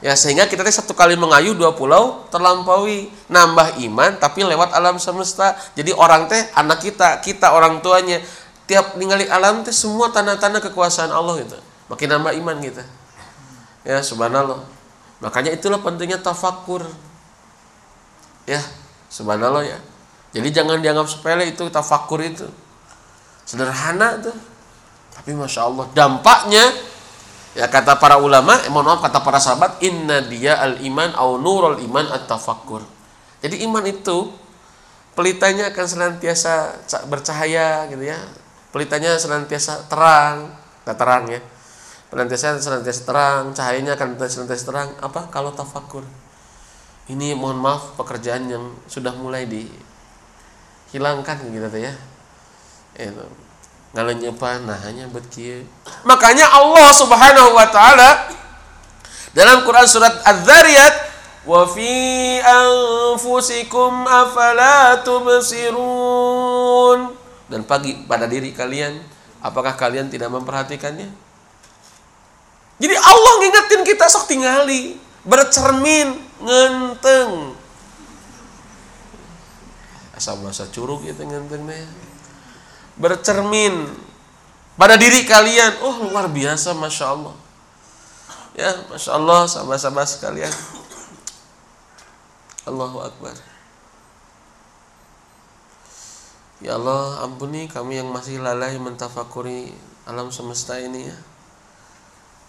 [0.00, 3.12] Ya sehingga kita teh satu kali mengayu dua pulau terlampaui.
[3.28, 5.52] Nambah iman tapi lewat alam semesta.
[5.76, 8.24] Jadi orang teh anak kita kita orang tuanya.
[8.64, 11.60] Tiap ningali alam teh semua tanda-tanda kekuasaan Allah gitu.
[11.92, 12.82] Makin nambah iman kita.
[13.84, 14.64] Ya subhanallah.
[15.20, 16.84] Makanya itulah pentingnya tafakur
[18.46, 18.62] ya
[19.10, 19.78] subhanallah ya
[20.36, 22.44] jadi jangan dianggap sepele itu tafakur itu
[23.48, 24.36] sederhana tuh
[25.16, 26.68] tapi masya Allah dampaknya
[27.56, 31.40] Ya kata para ulama, eh, mohon maaf kata para sahabat, inna dia al iman au
[31.40, 32.84] nurul iman at tafakkur.
[33.40, 34.28] Jadi iman itu
[35.16, 38.20] pelitanya akan senantiasa bercahaya gitu ya.
[38.76, 40.52] Pelitanya senantiasa terang,
[40.84, 41.40] tak terang ya.
[42.12, 44.88] Senantiasa senantiasa terang, cahayanya akan senantiasa terang.
[45.00, 46.04] Apa kalau tafakur?
[47.08, 49.48] Ini mohon maaf pekerjaan yang sudah mulai
[50.96, 51.92] dihilangkan gitu ya.
[52.96, 53.28] Itu.
[53.92, 55.28] Ngalenyepan nah hanya buat
[56.08, 58.32] makanya Allah Subhanahu wa taala
[59.36, 60.92] dalam Quran surat Az-Zariyat
[61.44, 66.48] wa fi anfusikum afala tubsirun.
[67.52, 68.96] Dan pagi pada diri kalian
[69.44, 71.12] apakah kalian tidak memperhatikannya?
[72.76, 77.56] Jadi Allah ngingetin kita sok tingali bercermin ngenteng
[80.16, 81.84] asal bahasa curug gitu ngentengnya
[82.96, 83.92] bercermin
[84.76, 85.80] pada diri kalian.
[85.84, 87.36] Oh luar biasa, masya Allah.
[88.56, 90.52] Ya, masya Allah, sama-sama sekalian.
[92.68, 93.36] Allahu Akbar.
[96.64, 99.76] Ya Allah, ampuni kami yang masih lalai mentafakuri
[100.08, 101.18] alam semesta ini ya.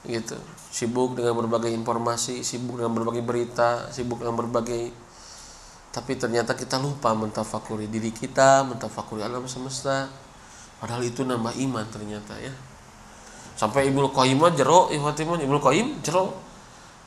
[0.07, 0.39] Gitu.
[0.72, 4.95] Sibuk dengan berbagai informasi, sibuk dengan berbagai berita, sibuk dengan berbagai
[5.97, 10.05] tapi ternyata kita lupa mentafakuri diri kita, mentafakuri alam semesta.
[10.77, 12.53] Padahal itu nambah iman ternyata ya.
[13.57, 16.37] Sampai Ibnu Qayyim jero, Ikhwatiman Ibnu Qayyim jero.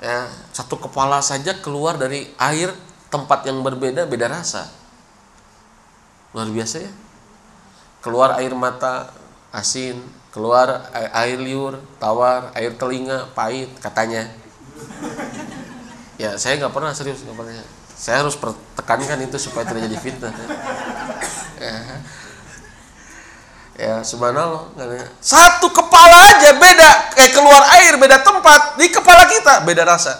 [0.02, 2.74] Ya, satu kepala saja keluar dari air
[3.14, 4.66] tempat yang berbeda beda rasa.
[6.34, 6.90] Luar biasa ya.
[8.02, 9.14] Keluar air mata
[9.54, 10.02] asin,
[10.34, 14.26] keluar air liur, tawar, air telinga pahit katanya.
[16.18, 17.54] Ya, saya nggak pernah serius nggak pernah
[18.00, 20.32] saya harus pertekankan itu supaya tidak jadi fitnah.
[21.60, 21.76] Ya,
[23.76, 24.72] ya subhanallah
[25.20, 30.16] satu kepala aja beda kayak keluar air beda tempat di kepala kita beda rasa.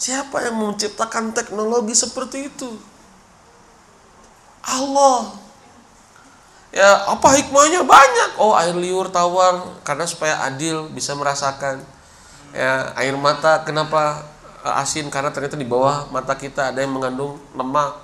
[0.00, 2.72] Siapa yang menciptakan teknologi seperti itu?
[4.64, 5.36] Allah.
[6.72, 7.84] Ya apa hikmahnya?
[7.84, 8.40] Banyak.
[8.40, 11.84] Oh air liur tawar karena supaya adil bisa merasakan.
[12.56, 14.24] Ya air mata kenapa
[14.64, 18.00] asin karena ternyata di bawah mata kita ada yang mengandung lemak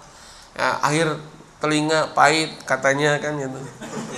[0.53, 1.09] ya, air
[1.63, 3.61] telinga pahit katanya kan gitu.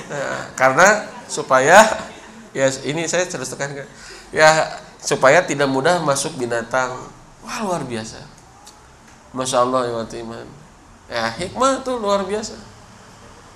[0.09, 1.85] Ya, karena supaya
[2.57, 3.85] ya ini saya terus tekankan
[4.33, 6.97] ya supaya tidak mudah masuk binatang.
[7.45, 8.25] Wah luar biasa.
[9.37, 10.47] Masya Allah ya iman.
[11.05, 12.57] Ya hikmah tuh luar biasa.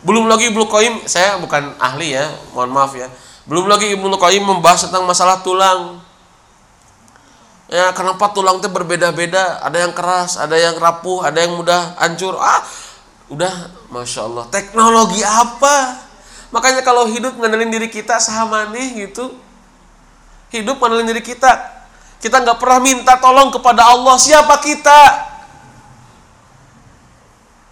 [0.04, 3.08] Belum lagi Ibnu Qayyim saya bukan ahli ya mohon maaf ya.
[3.48, 6.04] Belum lagi Ibnu Qayyim membahas tentang masalah tulang
[7.68, 9.60] Ya, kenapa tulang itu berbeda-beda?
[9.60, 12.32] Ada yang keras, ada yang rapuh, ada yang mudah hancur.
[12.40, 12.64] Ah,
[13.28, 13.52] udah,
[13.92, 14.48] masya Allah.
[14.48, 16.00] Teknologi apa?
[16.48, 19.36] Makanya kalau hidup ngandelin diri kita sama nih gitu.
[20.48, 21.84] Hidup ngandelin diri kita.
[22.24, 24.16] Kita nggak pernah minta tolong kepada Allah.
[24.16, 25.00] Siapa kita?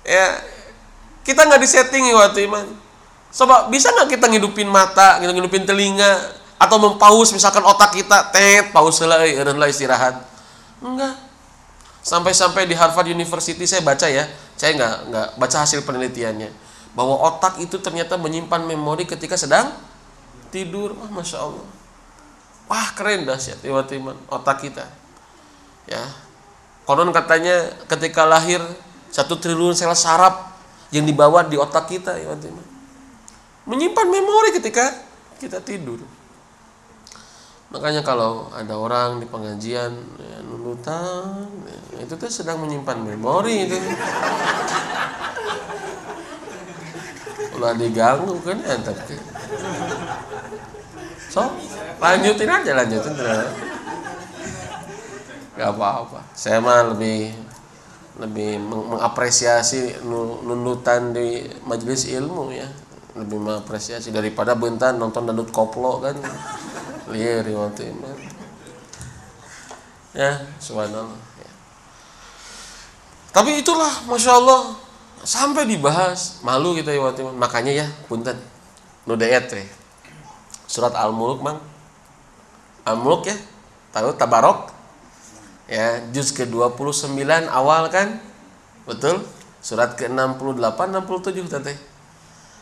[0.04, 0.44] Ya,
[1.24, 2.68] kita nggak disetting ya waktu iman.
[3.32, 9.00] Coba bisa nggak kita ngidupin mata, ngidupin telinga, atau mempaus misalkan otak kita tet paus
[9.04, 10.24] lah lah istirahat.
[10.80, 11.16] Enggak.
[12.06, 14.24] Sampai-sampai di Harvard University saya baca ya
[14.56, 16.50] saya enggak enggak baca hasil penelitiannya
[16.96, 19.68] bahwa otak itu ternyata menyimpan memori ketika sedang
[20.48, 20.96] tidur.
[20.96, 21.66] Wah masya Allah.
[22.66, 24.86] Wah keren dahsyat tiba-tiba otak kita.
[25.86, 26.02] Ya.
[26.86, 28.62] Konon katanya ketika lahir
[29.10, 30.54] satu triliun sel saraf
[30.94, 32.30] yang dibawa di otak kita ya
[33.66, 34.94] menyimpan memori ketika
[35.42, 35.98] kita tidur
[37.74, 39.90] Makanya kalau ada orang di pengajian
[40.20, 43.74] ya, nunutan, ya, itu tuh sedang menyimpan memori itu.
[47.58, 49.16] Ulah diganggu kan ya tapi.
[51.32, 51.42] So,
[51.98, 53.12] lanjutin aja lanjutin.
[55.56, 56.20] Gak apa-apa.
[56.36, 57.32] Saya mah lebih
[58.16, 60.00] lebih mengapresiasi
[60.44, 62.64] nunutan di majelis ilmu ya
[63.16, 66.16] lebih mengapresiasi daripada bentan nonton dangdut koplo kan
[67.10, 68.10] liar waktu itu
[70.16, 71.20] ya subhanallah.
[71.36, 71.50] Ya.
[73.36, 74.74] tapi itulah masya Allah
[75.20, 78.38] sampai dibahas malu kita ya waktu makanya ya punten.
[79.06, 79.66] Nudayat teh
[80.66, 81.62] surat al muluk mang
[82.82, 83.36] al muluk ya.
[83.94, 84.74] Tahu tabarok?
[85.66, 87.16] Ya juz ke 29
[87.48, 88.20] awal kan?
[88.84, 89.24] Betul?
[89.64, 91.74] Surat ke 68 67 tante.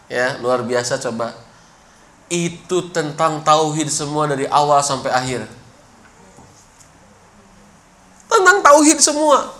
[0.06, 1.34] Ya luar biasa coba
[2.34, 5.46] itu tentang tauhid semua dari awal sampai akhir.
[8.26, 9.54] Tentang tauhid semua.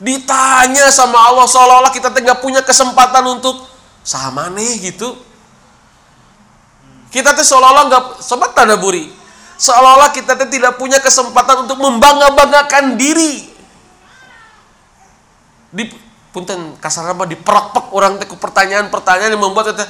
[0.00, 3.64] Ditanya sama Allah seolah-olah kita tidak punya kesempatan untuk
[4.04, 5.16] sama nih gitu.
[7.10, 9.10] Kita tuh seolah-olah nggak sobat buri.
[9.60, 13.52] Seolah-olah kita tuh tidak punya kesempatan untuk membangga-banggakan diri.
[15.68, 15.84] Di
[16.30, 19.84] punten kasar apa diperak-pek orang teh pertanyaan-pertanyaan yang membuat kita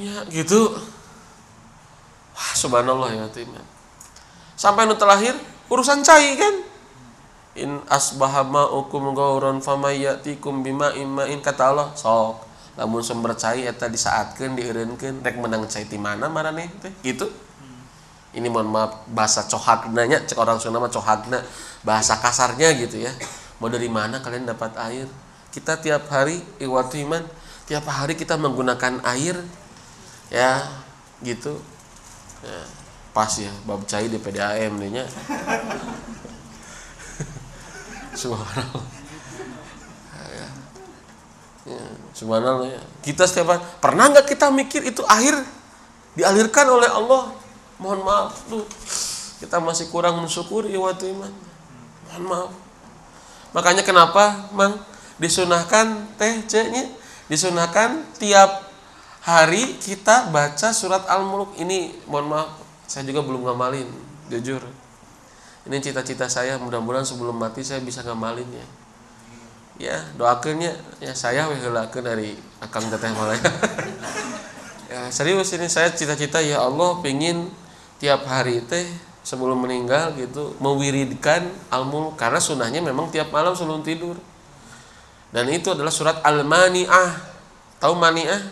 [0.00, 0.72] ya gitu.
[2.32, 3.60] Wah subhanallah ya timnya
[4.60, 5.32] sampai nu terakhir
[5.72, 6.54] urusan cai kan?
[7.56, 11.88] In asbahama ukum gauron famayatikum bima imain kata Allah.
[11.96, 12.46] Sok.
[12.76, 16.92] Lamun sumber cai eta disaatkeun dieureunkeun rek menang cai di mana marane teh?
[17.00, 17.26] Gitu.
[18.30, 21.42] Ini mohon maaf bahasa cohagna nya cek orang Sunda mah cohagna
[21.82, 23.10] bahasa kasarnya gitu ya.
[23.58, 25.10] Mau dari mana kalian dapat air?
[25.50, 27.26] Kita tiap hari iwatu iman
[27.70, 29.38] tiap hari kita menggunakan air
[30.26, 30.66] ya
[31.22, 31.54] gitu.
[32.42, 32.60] Ya,
[33.14, 35.06] pas ya bab cai di PDAM nya.
[38.20, 38.86] Subhanallah.
[40.18, 40.50] Ya,
[41.70, 41.82] ya,
[42.66, 42.82] ya.
[43.06, 45.38] kita setiap hari pernah nggak kita mikir itu air
[46.18, 47.30] dialirkan oleh Allah?
[47.78, 48.66] Mohon maaf tuh.
[49.38, 51.30] Kita masih kurang mensyukuri waktu iman.
[52.10, 52.50] Mohon maaf.
[53.54, 54.74] Makanya kenapa mang
[55.22, 56.98] disunahkan teh ceknya
[57.30, 58.66] disunahkan tiap
[59.22, 62.58] hari kita baca surat Al-Mulk ini mohon maaf
[62.90, 63.86] saya juga belum ngamalin
[64.26, 64.58] jujur.
[65.62, 68.66] Ini cita-cita saya mudah-mudahan sebelum mati saya bisa ngamalin ya.
[69.80, 73.38] Ya doakannya ya saya wehelakeun dari akang teteh malaya
[74.92, 75.06] ya.
[75.14, 77.46] Serius ini saya cita-cita ya Allah pingin
[78.02, 78.84] tiap hari teh
[79.22, 84.18] sebelum meninggal gitu mewiridkan al-mulk karena sunahnya memang tiap malam sebelum tidur
[85.30, 87.10] dan itu adalah surat al-mani'ah.
[87.78, 88.42] Tahu mani'ah?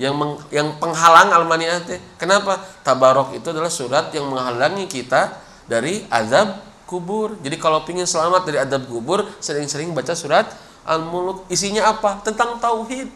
[0.00, 1.84] Yang meng, yang penghalang al-mani'ah
[2.16, 2.56] kenapa?
[2.86, 7.36] Tabarok itu adalah surat yang menghalangi kita dari azab kubur.
[7.42, 10.48] Jadi kalau ingin selamat dari azab kubur sering-sering baca surat
[10.88, 12.22] al-mulk isinya apa?
[12.24, 13.10] Tentang tauhid.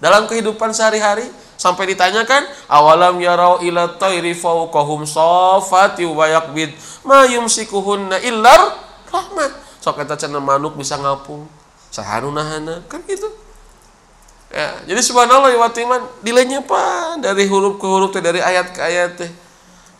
[0.00, 1.28] Dalam kehidupan sehari-hari
[1.60, 6.72] sampai ditanyakan awalam yarau ila tayri fawqahum safati wa yakbid
[7.04, 8.80] ma yumsikuhunna illar
[9.12, 9.52] rahmat
[9.84, 11.44] sok eta cenah manuk bisa ngapung
[11.90, 13.26] saharunahana kan gitu
[14.50, 18.80] ya jadi subhanallah ya watiman dilenya apa dari huruf ke huruf teh dari ayat ke
[18.82, 19.30] ayat teh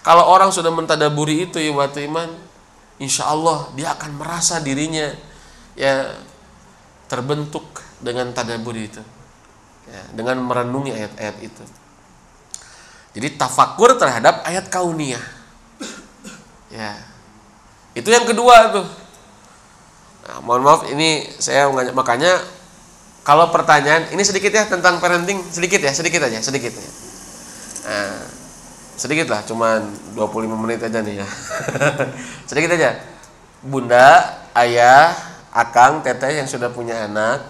[0.01, 2.30] kalau orang sudah mentadaburi itu ya watiman
[3.03, 5.12] insya Allah dia akan merasa dirinya
[5.74, 6.14] ya
[7.11, 7.66] terbentuk
[7.99, 9.03] dengan tadaburi itu
[9.91, 11.64] ya, dengan merenungi ayat-ayat itu.
[13.11, 15.22] Jadi tafakur terhadap ayat kauniyah.
[16.70, 16.95] Ya.
[17.99, 18.86] Itu yang kedua tuh.
[20.31, 22.39] Nah, mohon maaf ini saya makanya
[23.26, 26.70] kalau pertanyaan ini sedikit ya tentang parenting sedikit ya sedikit aja sedikit.
[27.91, 28.22] Nah,
[28.95, 31.28] sedikit lah cuman 25 menit aja nih ya.
[32.51, 32.95] sedikit aja.
[33.61, 35.12] Bunda, ayah,
[35.51, 37.43] akang, teteh yang sudah punya anak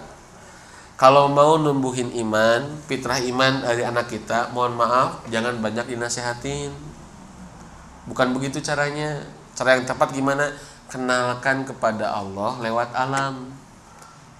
[1.01, 6.69] kalau mau numbuhin iman, fitrah iman dari anak kita, mohon maaf, jangan banyak dinasehatin.
[8.05, 9.25] Bukan begitu caranya.
[9.57, 10.53] Cara yang tepat gimana?
[10.91, 13.47] Kenalkan kepada Allah lewat alam.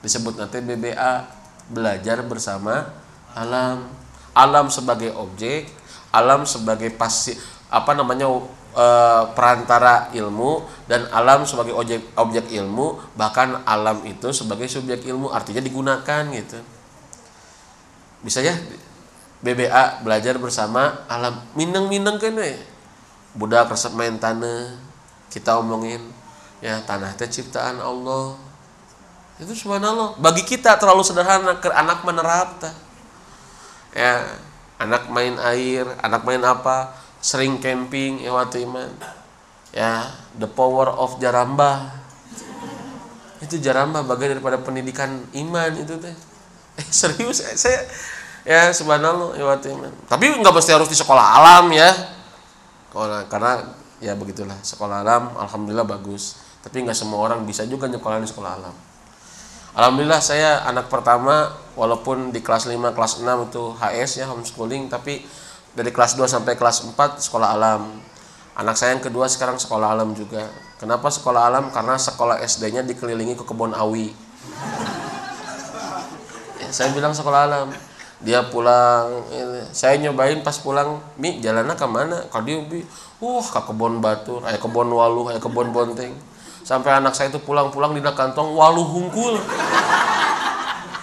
[0.04, 1.24] Disebut nanti BBA,
[1.72, 2.92] belajar bersama
[3.32, 3.88] alam.
[4.36, 5.72] Alam sebagai objek,
[6.12, 7.32] alam sebagai pasti
[7.72, 8.28] apa namanya
[8.76, 8.86] e,
[9.32, 15.64] perantara ilmu dan alam sebagai objek objek ilmu bahkan alam itu sebagai subjek ilmu artinya
[15.64, 16.60] digunakan gitu.
[18.28, 18.56] Bisa ya?
[19.40, 21.40] BBA belajar bersama alam.
[21.56, 22.60] Mineng mineng kan ya
[23.32, 24.76] budak resep main tanah
[25.32, 26.04] kita omongin
[26.62, 28.38] ya tanah teh ciptaan Allah.
[29.42, 30.22] Itu subhanallah.
[30.22, 32.62] Bagi kita terlalu sederhana ke anak menerap
[33.92, 34.24] ya
[34.80, 38.90] anak main air anak main apa sering camping ya iman
[39.76, 40.10] ya
[40.40, 41.92] the power of jaramba
[43.44, 46.16] itu jaramba bagian daripada pendidikan iman itu teh.
[46.80, 47.44] Eh serius?
[47.44, 47.84] Eh, saya
[48.42, 51.90] ya subhanallah ya iman tapi nggak mesti harus di sekolah alam ya.
[53.28, 53.66] Karena
[54.02, 54.58] ya begitulah.
[54.62, 58.76] Sekolah alam alhamdulillah bagus tapi nggak semua orang bisa juga nyekolah di sekolah alam.
[59.72, 61.48] Alhamdulillah saya anak pertama
[61.80, 65.24] walaupun di kelas 5 kelas 6 itu HS ya homeschooling tapi
[65.72, 67.88] dari kelas 2 sampai kelas 4 sekolah alam.
[68.52, 70.44] Anak saya yang kedua sekarang sekolah alam juga.
[70.76, 71.72] Kenapa sekolah alam?
[71.72, 74.12] Karena sekolah SD-nya dikelilingi ke kebun awi.
[76.60, 77.68] Ya, saya bilang sekolah alam.
[78.22, 79.24] Dia pulang
[79.72, 82.28] saya nyobain pas pulang mi jalannya ke mana?
[82.28, 82.84] Kau dia bi
[83.24, 86.12] uh ke kebun batu kayak kebun waluh kayak kebun bonteng
[86.62, 89.42] sampai anak saya itu pulang-pulang di kantong waluh hungkul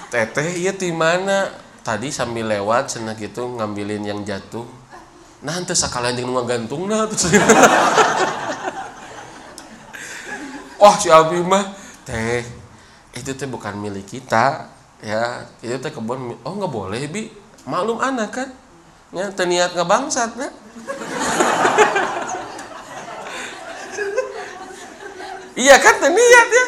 [0.08, 1.52] teteh iya di mana?
[1.84, 4.64] Tadi sambil lewat senang gitu ngambilin yang jatuh.
[5.40, 7.30] Nanti sekalian yang gantung nah terus
[10.82, 11.62] wah si Abi mah
[12.02, 12.42] teh
[13.14, 14.68] itu teh bukan milik kita
[15.00, 15.48] ya.
[15.64, 17.32] Itu teh kebun oh nggak boleh bi.
[17.64, 18.48] Maklum anak kan?
[19.12, 20.52] Ya terniat ngebangsat nah
[25.58, 26.64] iya kan terniat ya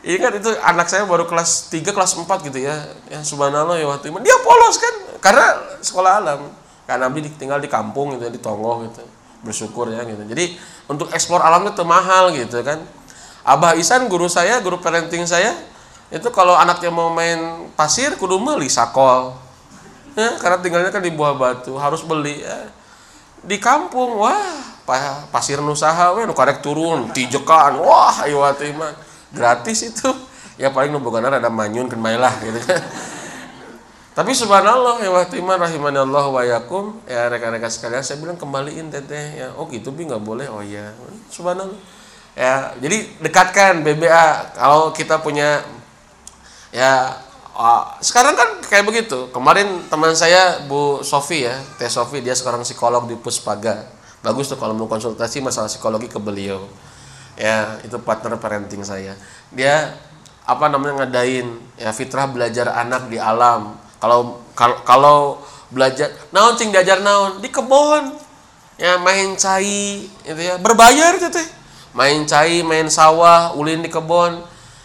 [0.00, 2.88] Ingat itu anak saya baru kelas 3 kelas 4 gitu ya.
[3.12, 4.16] Ya subhanallah ya waktu itu.
[4.24, 5.46] Dia polos kan karena
[5.84, 6.40] sekolah alam.
[6.88, 9.04] Karena Nabi tinggal di kampung gitu ya, di Tongo gitu.
[9.44, 10.24] Bersyukur ya gitu.
[10.24, 10.56] Jadi
[10.88, 12.80] untuk eksplor alam itu mahal gitu kan.
[13.44, 15.52] Abah Isan guru saya, guru parenting saya,
[16.12, 19.36] itu kalau anaknya mau main pasir kudu beli sakol.
[20.12, 22.68] Ya, karena tinggalnya kan di buah batu, harus beli ya.
[23.40, 24.69] Di kampung, wah,
[25.30, 27.78] pasir nusaha we nu karek turun, tijekan.
[27.78, 28.42] Wah, ayo
[29.30, 30.10] gratis itu.
[30.60, 32.82] Ya paling nuboganan ada manyun kan lah gitu kan.
[34.10, 37.00] Tapi subhanallah ya waktu iman rahimanallah wa yakum.
[37.08, 39.40] Ya rekan-rekan sekalian saya bilang kembaliin teteh.
[39.40, 40.50] Ya oh gitu bi nggak boleh?
[40.52, 40.92] Oh ya
[41.32, 41.78] subhanallah.
[42.36, 45.64] Ya jadi dekatkan BBA kalau kita punya
[46.74, 47.16] ya
[48.04, 49.32] sekarang kan kayak begitu.
[49.32, 54.58] Kemarin teman saya Bu Sofi ya Teh Sofi dia sekarang psikolog di Puspaga bagus tuh
[54.60, 56.68] kalau mau konsultasi masalah psikologi ke beliau.
[57.40, 59.16] Ya itu partner parenting saya.
[59.48, 59.96] Dia
[60.44, 61.46] apa namanya ngadain
[61.80, 63.76] ya fitrah belajar anak di alam.
[64.00, 65.18] Kalau kalau, kalau
[65.72, 67.40] belajar naon cing diajar naon?
[67.40, 68.12] Di kebun
[68.76, 70.60] ya main cai itu ya.
[70.60, 71.48] Berbayar itu teh.
[71.96, 74.36] Main cai main sawah ulin di kebun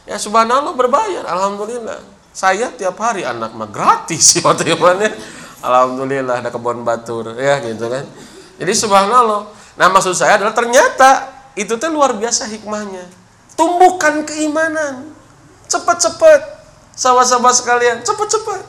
[0.07, 1.27] ya subhanallah berbayar.
[1.27, 2.15] Alhamdulillah.
[2.35, 4.43] Saya tiap hari anak mah gratis itu
[5.59, 7.35] alhamdulillah ada kebun batur.
[7.35, 8.07] Ya gitu kan
[8.55, 9.51] jadi subhanallah.
[9.75, 11.27] Nah maksud saya adalah ternyata
[11.59, 13.03] itu teh luar biasa hikmahnya.
[13.55, 15.11] Tumbuhkan keimanan.
[15.67, 16.55] Cepat-cepat.
[16.95, 18.63] Sahabat-sahabat sekalian cepat-cepat.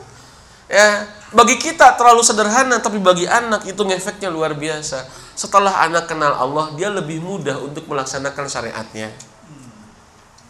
[0.67, 5.07] Ya bagi kita terlalu sederhana tapi bagi anak itu efeknya luar biasa.
[5.37, 9.15] Setelah anak kenal Allah dia lebih mudah untuk melaksanakan syariatnya.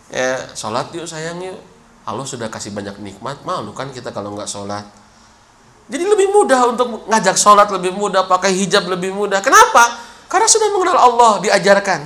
[0.09, 1.61] Ya sholat yuk sayang yuk.
[2.07, 3.45] Allah sudah kasih banyak nikmat.
[3.45, 4.85] Malu kan kita kalau nggak sholat
[5.87, 9.39] jadi lebih mudah untuk ngajak sholat lebih mudah pakai hijab lebih mudah.
[9.39, 10.03] Kenapa?
[10.27, 11.99] Karena sudah mengenal Allah diajarkan.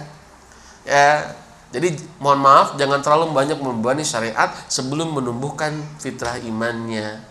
[0.85, 1.33] Ya
[1.73, 7.25] jadi mohon maaf jangan terlalu banyak membebani syariat sebelum menumbuhkan fitrah imannya.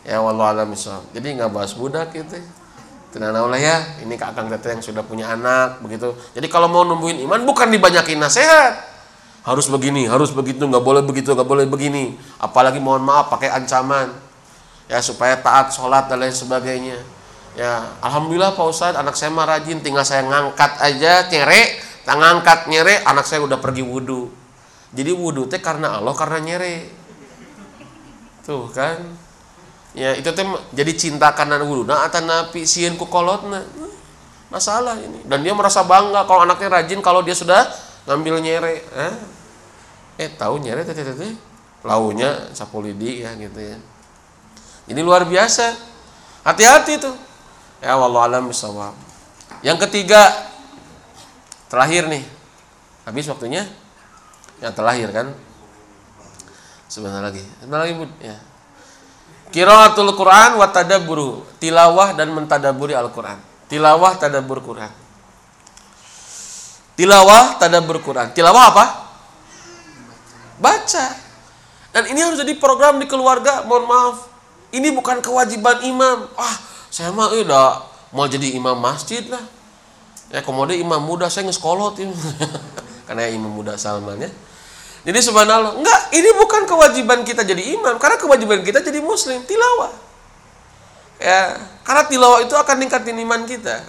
[0.00, 0.72] Ya walau alam
[1.12, 2.40] jadi nggak bahas budak gitu.
[3.12, 6.16] Tenang lah ya ini kakak tete yang sudah punya anak begitu.
[6.32, 8.88] Jadi kalau mau numbuhin iman bukan dibanyakin nasihat.
[9.44, 12.16] Harus begini harus begitu nggak boleh begitu nggak boleh begini.
[12.40, 14.29] Apalagi mohon maaf pakai ancaman
[14.90, 16.98] ya supaya taat sholat dan lain sebagainya.
[17.54, 19.78] Ya alhamdulillah pak ustadz anak saya mah rajin.
[19.78, 21.62] Tinggal saya ngangkat aja nyere.
[22.10, 24.40] Ngangkat nyere anak saya udah pergi wudhu
[24.90, 26.90] jadi wudhu teh karena Allah karena nyere.
[28.42, 28.98] Tuh kan?
[29.94, 33.62] Ya itu teh jadi cinta karena wudhu nah atau napi sieun ku kolotna.
[34.50, 35.22] Masalah ini.
[35.30, 37.70] Dan dia merasa bangga kalau anaknya rajin kalau dia sudah
[38.10, 38.82] ngambil nyere.
[38.82, 39.14] Eh,
[40.26, 41.34] eh tahu nyere teh teh teh?
[41.86, 43.78] Launya sapu lidi ya gitu ya
[44.90, 45.78] ini luar biasa
[46.42, 47.14] hati-hati tuh
[47.78, 48.92] ya wallahu alam bisawab
[49.62, 50.34] yang ketiga
[51.70, 52.26] terakhir nih
[53.06, 53.64] habis waktunya
[54.58, 55.26] yang terakhir kan
[56.90, 58.50] sebentar lagi sebentar lagi bud ya
[59.50, 63.34] Qiraatul Quran wa tadabburu, tilawah dan mentadaburi Al-Quran.
[63.66, 64.90] Tilawah tadabbur Quran.
[66.94, 68.30] Tilawah tadabbur Quran.
[68.30, 68.84] Tilawah apa?
[70.62, 71.06] Baca.
[71.90, 73.66] Dan ini harus jadi program di keluarga.
[73.66, 74.29] Mohon maaf.
[74.70, 76.30] Ini bukan kewajiban imam.
[76.38, 76.56] Ah,
[76.90, 77.82] saya mah udah
[78.14, 79.42] mau jadi imam masjid lah.
[80.30, 82.06] Ya kemudian imam muda saya ngeskolot ya.
[83.10, 84.30] Karena imam muda Salman ya.
[85.00, 89.88] Jadi subhanallah, enggak, ini bukan kewajiban kita jadi imam, karena kewajiban kita jadi muslim, tilawah.
[91.16, 91.56] Ya,
[91.88, 93.80] karena tilawah itu akan ningkatin iman kita.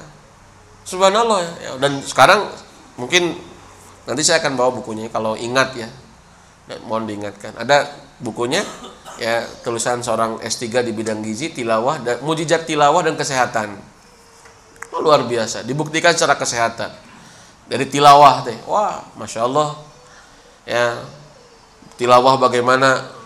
[0.88, 1.72] Subhanallah ya.
[1.80, 2.48] Dan sekarang
[2.95, 3.36] mungkin
[4.08, 5.88] nanti saya akan bawa bukunya kalau ingat ya.
[6.68, 7.60] Dan mohon diingatkan.
[7.60, 7.91] Ada
[8.24, 8.64] bukunya
[9.22, 13.77] ya tulisan seorang S3 di bidang gizi, tilawah dan mujizat tilawah dan kesehatan.
[14.89, 16.89] Oh, luar biasa, dibuktikan secara kesehatan.
[17.69, 18.57] Dari tilawah teh.
[18.65, 19.77] Wah, Masya Allah.
[20.65, 21.06] Ya
[22.02, 23.22] tilawah bagaimana?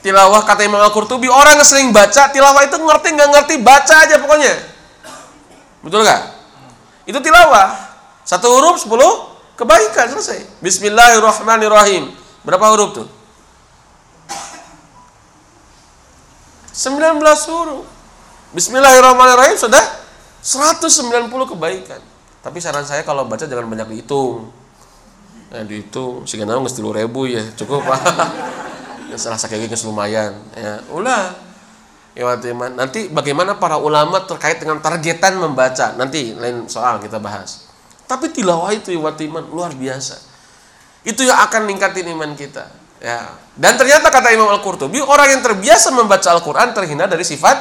[0.00, 4.16] Tilawah kata Imam Al-Qurtubi orang yang sering baca tilawah itu ngerti nggak ngerti baca aja
[4.16, 4.54] pokoknya.
[5.84, 6.22] Betul nggak?
[7.04, 7.76] Itu tilawah.
[8.24, 9.28] Satu huruf sepuluh
[9.60, 10.62] kebaikan selesai.
[10.64, 12.14] Bismillahirrahmanirrahim.
[12.46, 13.17] Berapa huruf tuh
[16.78, 17.18] 19
[17.50, 17.82] huruf.
[18.54, 19.82] Bismillahirrahmanirrahim sudah?
[20.46, 21.98] 190 kebaikan.
[22.38, 24.46] Tapi saran saya kalau baca jangan banyak dihitung.
[25.50, 27.98] Nah, itu sehingga nggak tilu ribu ya cukup pak.
[29.18, 30.78] salah sakit gini lumayan ya.
[30.94, 31.34] Ulah.
[32.14, 32.30] Ya
[32.70, 35.98] nanti bagaimana para ulama terkait dengan targetan membaca?
[35.98, 37.66] Nanti lain soal kita bahas.
[38.06, 39.02] Tapi tilawah itu ya
[39.50, 40.14] luar biasa.
[41.02, 45.42] Itu yang akan ningkatin iman kita ya dan ternyata kata Imam Al Qurtubi orang yang
[45.42, 47.56] terbiasa membaca Al Quran terhindar dari sifat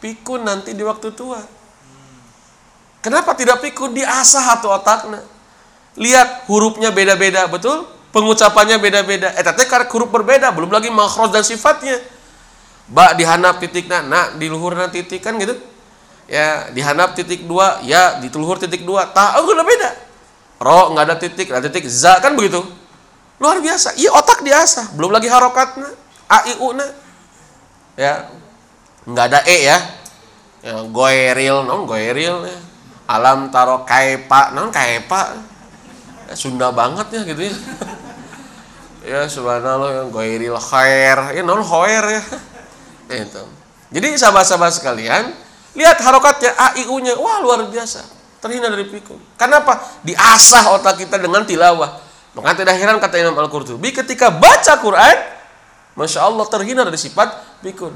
[0.00, 1.40] pikun nanti di waktu tua
[3.00, 5.32] kenapa tidak pikun diasah atau otaknya
[5.96, 7.84] Lihat hurufnya beda-beda, betul?
[8.12, 9.32] Pengucapannya beda-beda.
[9.36, 12.00] Eh, tapi huruf berbeda, belum lagi makhraj dan sifatnya.
[12.88, 15.56] Ba dihanap titik na, na di luhur titik kan gitu.
[16.28, 19.12] Ya, dihanap titik dua, ya di luhur titik dua.
[19.12, 19.90] Ta, oh udah beda.
[20.60, 21.88] Ro nggak ada titik, ada titik.
[21.88, 22.64] Za kan begitu.
[23.42, 23.98] Luar biasa.
[23.98, 25.90] Iya otak diasah, belum lagi harokatnya.
[26.30, 26.86] A I U na.
[27.98, 28.30] Ya.
[29.02, 29.78] Nggak ada E ya.
[30.62, 32.58] Ya, goeril, non goeril ya.
[33.10, 35.50] Alam taro kaipa, non kaipa
[36.32, 37.56] Sunda banget ya gitu ya
[39.12, 42.22] ya subhanallah yang goiril khair ya non khair ya
[43.26, 43.44] itu
[43.92, 45.24] jadi sahabat-sahabat sekalian
[45.76, 48.04] lihat harokatnya a i u nya wah luar biasa
[48.40, 52.00] terhindar dari pikun kenapa diasah otak kita dengan tilawah
[52.32, 55.16] maka tidak heran kata Imam Al-Qurtubi ketika baca Quran
[55.92, 57.92] Masya Allah terhindar dari sifat pikun.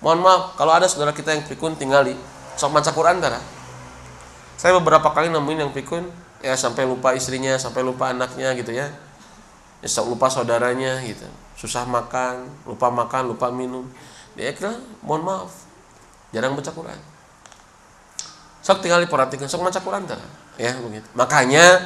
[0.00, 2.16] Mohon maaf kalau ada saudara kita yang pikun tinggali.
[2.56, 3.44] Sok baca Quran darah
[4.54, 6.06] saya beberapa kali nemuin yang pikun
[6.38, 8.88] ya sampai lupa istrinya sampai lupa anaknya gitu ya.
[9.84, 11.28] Ya lupa saudaranya gitu.
[11.58, 13.84] Susah makan lupa makan lupa minum.
[14.32, 14.74] Dia kira
[15.04, 15.52] mohon maaf
[16.32, 16.98] jarang baca Quran.
[18.64, 20.22] Sok tinggal diperhatikan sok baca Quran tak
[20.56, 21.06] ya begitu.
[21.12, 21.84] Makanya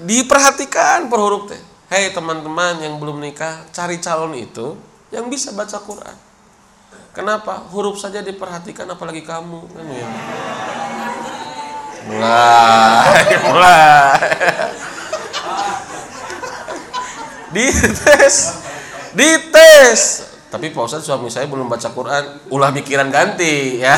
[0.00, 1.60] diperhatikan per huruf teh.
[1.92, 4.72] Hei teman-teman yang belum nikah cari calon itu
[5.12, 6.16] yang bisa baca Quran.
[7.12, 7.68] Kenapa?
[7.68, 9.60] Huruf saja diperhatikan apalagi kamu.
[9.68, 10.08] Kan ya?
[12.08, 14.20] Mulai mulai.
[17.52, 18.36] Dites
[19.12, 20.32] dites.
[20.48, 22.48] Tapi Pak Ustadz suami saya belum baca Quran.
[22.48, 23.96] Ulah mikiran ganti ya.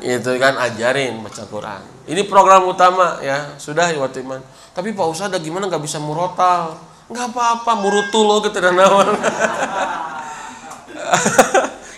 [0.00, 1.82] Itu kan ajarin baca Quran.
[2.08, 3.56] Ini program utama ya.
[3.56, 4.40] Sudah ya Watiman
[4.72, 5.68] tapi Pak Ustadz gimana?
[5.68, 6.76] Nggak bisa murotal.
[7.12, 9.12] Nggak apa-apa murutul lo gitu dan nawan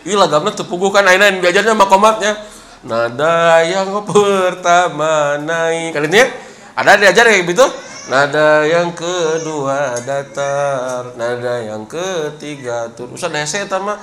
[0.05, 2.37] ini lagamnya tepuguh kan aina diajarnya makomatnya
[2.85, 5.97] nada yang pertama naik.
[5.97, 6.27] Kalian ya
[6.77, 7.65] ada diajar kayak gitu?
[8.13, 13.17] Nada yang kedua datar, nada yang ketiga turun.
[13.17, 13.97] Usah nese tama.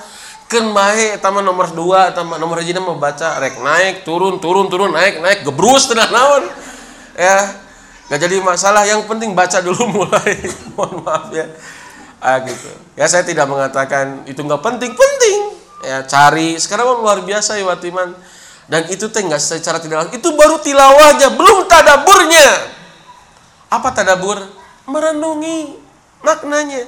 [0.50, 0.74] Ken
[1.22, 3.38] tama nomor dua tama nomor hiji mau baca.
[3.38, 5.46] Rek naik turun turun turun naik naik.
[5.46, 6.44] Gebrus tenang naon.
[7.14, 7.54] Ya,
[8.12, 8.84] nggak jadi masalah.
[8.84, 10.36] Yang penting baca dulu mulai.
[10.76, 11.48] Mohon maaf ya.
[12.20, 12.68] Ah gitu.
[13.00, 15.40] Ya saya tidak mengatakan itu nggak penting, penting.
[15.88, 16.60] Ya cari.
[16.60, 18.12] Sekarang luar biasa ya Watiman.
[18.68, 20.16] Dan itu teh nggak secara tidak langsung.
[20.20, 22.48] Itu baru tilawahnya, belum tadaburnya.
[23.72, 24.44] Apa tadabur?
[24.92, 25.80] Merenungi
[26.20, 26.88] maknanya.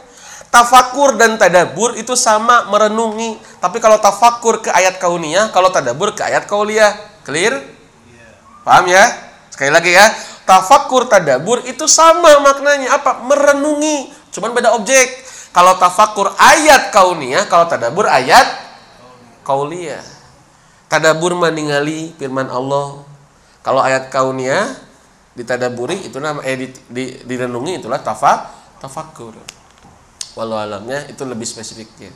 [0.52, 3.40] Tafakur dan tadabur itu sama merenungi.
[3.64, 6.94] Tapi kalau tafakur ke ayat kauniyah, kalau tadabur ke ayat kauliyah.
[7.24, 7.64] Clear?
[8.68, 9.04] Paham ya?
[9.50, 10.08] Sekali lagi ya.
[10.44, 13.00] Tafakur tadabur itu sama maknanya.
[13.00, 13.24] Apa?
[13.24, 14.12] Merenungi.
[14.32, 15.24] Cuman beda objek.
[15.54, 18.46] Kalau tafakur ayat kauniyah, kalau tadabur ayat
[19.46, 20.02] kauliyah.
[20.90, 23.06] Tadabur meningali firman Allah.
[23.62, 24.94] Kalau ayat kauniyah
[25.34, 29.34] ditadaburi itu nama eh di, di, direnungi itulah tafak tafakur
[30.38, 32.14] walau alamnya itu lebih spesifiknya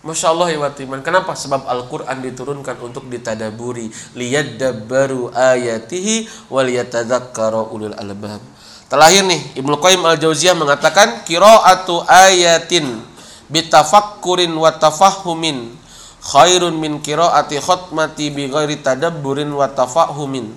[0.00, 1.04] Masya Allah ya watiman.
[1.04, 1.36] Kenapa?
[1.36, 3.92] Sebab Al-Quran diturunkan untuk ditadaburi?
[4.16, 8.40] Liyadabbaru ayatihi Waliyatadhakkara ulul albab.
[8.88, 13.04] Terakhir nih Ibnu Qayyim Al-Jauziyah mengatakan Kira'atu ayatin
[13.52, 15.76] Bitafakkurin wa tafahumin
[16.20, 20.50] Khairun min kira'ati khutmati Bi ghairi tadabburin wa tafahumin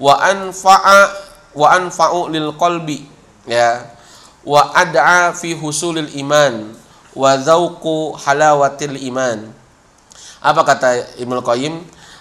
[0.00, 3.06] Wa anfa'a wa anfa'u lil qalbi
[3.46, 3.86] ya
[4.42, 6.74] wa ad'a fi husulil iman
[7.14, 9.50] wa dzauqu halawatil iman
[10.44, 11.74] apa kata Ibnu Qayyim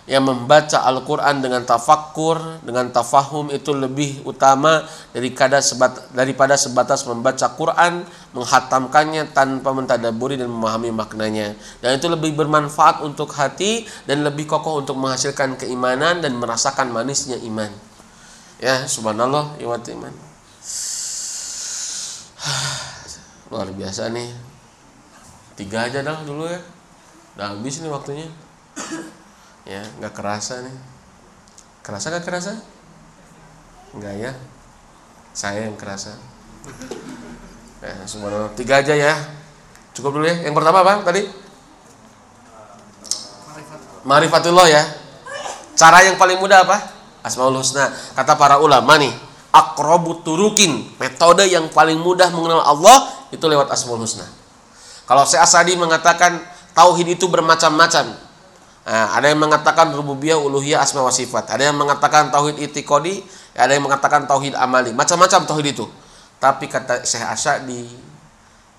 [0.03, 4.83] yang membaca Al-Quran dengan tafakkur, dengan tafahum itu lebih utama
[5.15, 8.03] daripada sebat, daripada sebatas membaca Quran,
[8.35, 11.55] menghatamkannya tanpa mentadaburi dan memahami maknanya.
[11.79, 17.39] Dan itu lebih bermanfaat untuk hati dan lebih kokoh untuk menghasilkan keimanan dan merasakan manisnya
[17.39, 17.71] iman.
[18.59, 20.13] Ya, subhanallah, iman.
[23.51, 24.52] Luar biasa nih.
[25.53, 26.61] Tiga aja dah dulu ya.
[27.37, 28.27] Udah habis nih waktunya.
[29.63, 30.75] Ya, nggak kerasa nih.
[31.85, 32.51] Kerasa nggak kerasa?
[33.93, 34.31] Enggak ya.
[35.33, 36.17] Saya yang kerasa.
[37.81, 38.53] Ya, subhanallah.
[38.57, 39.13] Tiga aja ya.
[39.93, 40.41] Cukup dulu ya.
[40.41, 41.29] Yang pertama apa tadi?
[44.03, 44.83] Marifatullah ya.
[45.73, 46.77] Cara yang paling mudah apa?
[47.23, 47.89] Asmaul Husna.
[48.13, 49.13] Kata para ulama nih,
[49.49, 54.27] akrobut turukin, metode yang paling mudah mengenal Allah itu lewat Asmaul Husna.
[55.03, 56.39] Kalau saya Asadi mengatakan
[56.71, 58.15] tauhid itu bermacam-macam.
[58.83, 61.47] Nah, ada yang mengatakan rububiyah, uluhiyah, asma wa sifat.
[61.55, 63.23] Ada yang mengatakan tauhid itikodi,
[63.55, 64.91] ada yang mengatakan tauhid amali.
[64.91, 65.85] Macam-macam tauhid itu.
[66.39, 67.87] Tapi kata Syekh Asadi,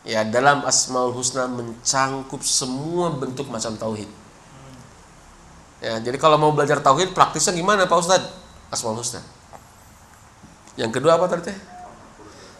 [0.04, 4.08] ya dalam Asmaul Husna mencangkup semua bentuk macam tauhid.
[5.80, 8.28] Ya, jadi kalau mau belajar tauhid praktisnya gimana Pak Ustadz?
[8.68, 9.24] Asmaul Husna.
[10.76, 11.56] Yang kedua apa tadi teh?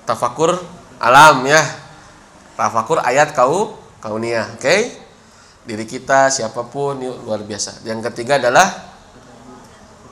[0.09, 0.57] Tafakur
[0.97, 1.61] alam ya.
[2.55, 4.63] Tafakur ayat kau kauniyah, oke?
[4.63, 4.81] Okay?
[5.65, 7.83] Diri kita siapa pun luar biasa.
[7.89, 8.69] Yang ketiga adalah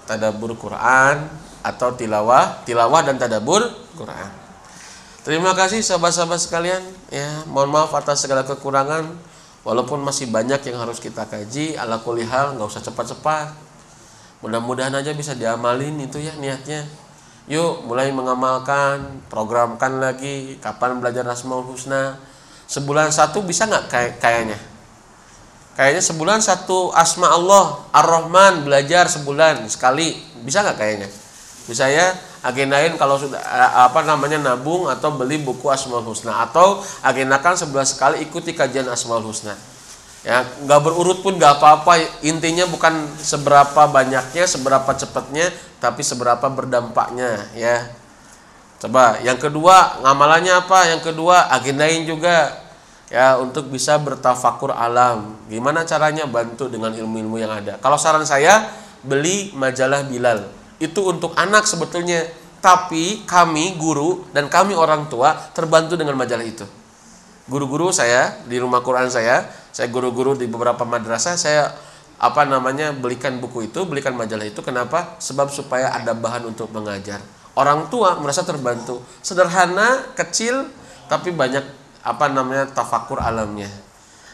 [0.08, 1.28] tadabur Quran
[1.62, 3.62] atau tilawah, tilawah dan tadabur
[3.94, 4.30] Quran.
[5.22, 6.82] Terima kasih sahabat-sahabat sekalian
[7.12, 7.46] ya.
[7.46, 9.06] Mohon maaf atas segala kekurangan
[9.62, 13.54] walaupun masih banyak yang harus kita kaji ala kulihal nggak usah cepat-cepat
[14.42, 16.82] mudah-mudahan aja bisa diamalin itu ya niatnya
[17.46, 22.18] yuk mulai mengamalkan programkan lagi kapan belajar Asmaul Husna
[22.66, 24.58] sebulan satu bisa nggak kayak kayaknya?
[25.72, 30.20] Kayaknya sebulan satu asma Allah Ar-Rahman belajar sebulan sekali.
[30.44, 31.08] Bisa nggak kayaknya?
[31.64, 32.12] Bisa ya
[32.44, 33.40] agendain kalau sudah
[33.86, 36.44] apa namanya nabung atau beli buku Asmaul Husna.
[36.44, 39.56] Atau agendakan sebulan sekali ikuti kajian Asmaul Husna.
[40.22, 42.04] Ya nggak berurut pun nggak apa-apa.
[42.20, 45.48] Intinya bukan seberapa banyaknya seberapa cepatnya
[45.80, 48.01] tapi seberapa berdampaknya ya
[48.82, 52.62] coba yang kedua ngamalannya apa yang kedua agendain juga
[53.12, 55.36] ya untuk bisa bertafakur alam.
[55.52, 57.76] Gimana caranya bantu dengan ilmu-ilmu yang ada.
[57.76, 58.72] Kalau saran saya
[59.04, 60.48] beli majalah Bilal.
[60.80, 62.26] Itu untuk anak sebetulnya,
[62.64, 66.64] tapi kami guru dan kami orang tua terbantu dengan majalah itu.
[67.46, 71.70] Guru-guru saya di rumah Quran saya, saya guru-guru di beberapa madrasah saya
[72.22, 74.58] apa namanya belikan buku itu, belikan majalah itu.
[74.64, 75.20] Kenapa?
[75.20, 77.20] Sebab supaya ada bahan untuk mengajar.
[77.52, 79.04] Orang tua merasa terbantu.
[79.20, 80.68] Sederhana, kecil,
[81.08, 81.64] tapi banyak
[82.02, 83.68] apa namanya tafakur alamnya.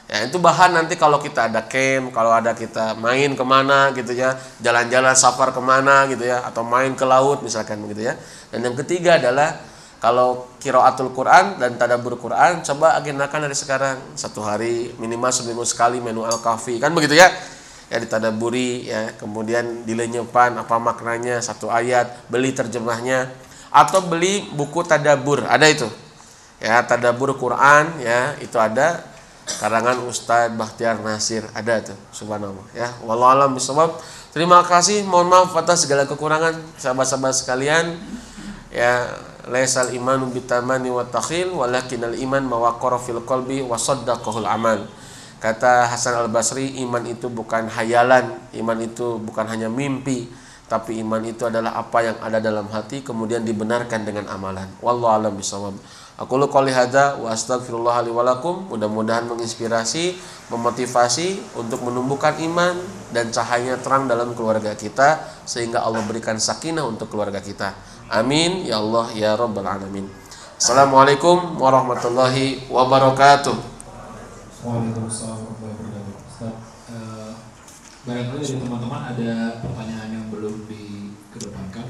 [0.09, 4.17] Ya itu bahan nanti kalau kita ada camp, kalau ada kita main ke mana gitu
[4.17, 8.15] ya, jalan-jalan safar ke mana gitu ya, atau main ke laut misalkan begitu ya.
[8.49, 9.61] Dan yang ketiga adalah
[9.99, 15.99] kalau kiraatul Quran dan tadabur Quran coba agendakan dari sekarang satu hari minimal seminggu sekali
[15.99, 17.27] menu al kafi kan begitu ya
[17.89, 19.13] ya ditadaburi ya.
[19.17, 23.33] Kemudian dilenyepan apa maknanya satu ayat beli terjemahnya
[23.69, 25.45] atau beli buku tadabur.
[25.45, 25.89] Ada itu.
[26.63, 29.05] Ya tadabur Quran ya itu ada.
[29.49, 32.93] Karangan Ustadz Bahtiar Nasir ada tuh subhanallah ya.
[33.01, 33.97] Wallahualam bisawab
[34.29, 37.97] terima kasih mohon maaf atas segala kekurangan sahabat-sahabat sekalian.
[38.69, 39.09] Ya
[39.49, 44.85] laisal imanu bitamani wa takhil walakinal iman mawaqara fil qalbi wa saddaqahul amal
[45.39, 50.27] Kata Hasan Al-Basri, iman itu bukan hayalan, iman itu bukan hanya mimpi,
[50.69, 54.69] tapi iman itu adalah apa yang ada dalam hati kemudian dibenarkan dengan amalan.
[54.85, 55.79] Wallahu a'lam bishawab.
[56.19, 58.11] Aku lu qouli hadza wa astaghfirullah li.
[58.11, 60.19] Mudah-mudahan menginspirasi,
[60.51, 62.75] memotivasi untuk menumbuhkan iman
[63.15, 67.73] dan cahaya terang dalam keluarga kita sehingga Allah berikan sakinah untuk keluarga kita.
[68.11, 70.11] Amin ya Allah ya rabbal alamin.
[70.59, 73.78] Assalamualaikum warahmatullahi wabarakatuh.
[74.59, 76.15] Waalaikumsalam warahmatullahi wabarakatuh.
[76.27, 76.55] Ustaz,
[76.91, 77.31] uh,
[78.03, 79.33] barangkali dari teman-teman ada
[79.63, 81.87] pertanyaan yang belum dikedepankan.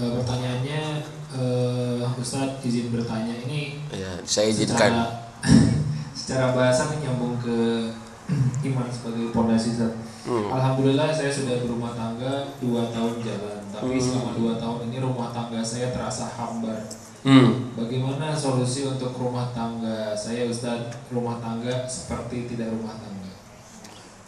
[0.00, 1.04] Uh, pertanyaannya,
[1.36, 3.84] uh, Ustaz izin bertanya ini.
[3.92, 4.88] Ya, saya izinkan.
[4.88, 5.04] Secara,
[6.16, 7.92] secara bahasa menyambung ke
[8.72, 9.92] iman sebagai pondasi Ustaz.
[10.24, 10.48] Hmm.
[10.48, 14.04] Alhamdulillah saya sudah berumah tangga dua tahun jalan, tapi hmm.
[14.04, 16.88] selama dua tahun ini rumah tangga saya terasa hambar
[17.28, 17.76] Hmm.
[17.76, 23.28] Bagaimana solusi untuk rumah tangga saya Ustaz rumah tangga seperti tidak rumah tangga?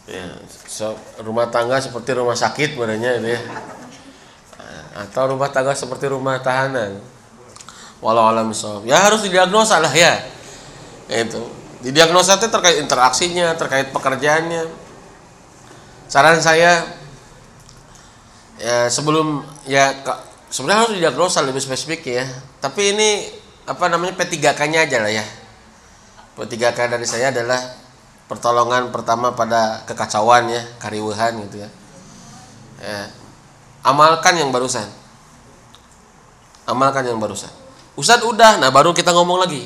[0.04, 0.28] Ya,
[0.68, 0.92] so,
[1.24, 3.40] rumah tangga seperti rumah sakit sebenarnya ini ya.
[5.00, 7.00] Atau rumah tangga seperti rumah tahanan.
[8.04, 8.52] Walau alam
[8.84, 10.20] Ya harus didiagnosa lah ya.
[11.08, 11.48] Itu.
[11.80, 14.68] Didiagnosa itu terkait interaksinya, terkait pekerjaannya.
[16.04, 16.84] Saran saya
[18.60, 19.88] ya sebelum ya
[20.50, 22.26] sebenarnya harus didiagnosa lebih spesifik ya.
[22.58, 23.08] Tapi ini
[23.64, 25.24] apa namanya P3K-nya aja lah ya.
[26.34, 27.58] P3K dari saya adalah
[28.26, 31.70] pertolongan pertama pada kekacauan ya kariwuhan gitu ya.
[32.82, 33.00] ya.
[33.86, 34.86] Amalkan yang barusan.
[36.68, 37.50] Amalkan yang barusan.
[37.96, 38.60] Ustadz udah.
[38.60, 39.64] Nah baru kita ngomong lagi.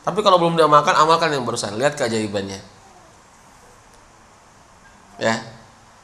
[0.00, 1.74] Tapi kalau belum diamalkan amalkan yang barusan.
[1.76, 2.60] Lihat keajaibannya.
[5.20, 5.59] Ya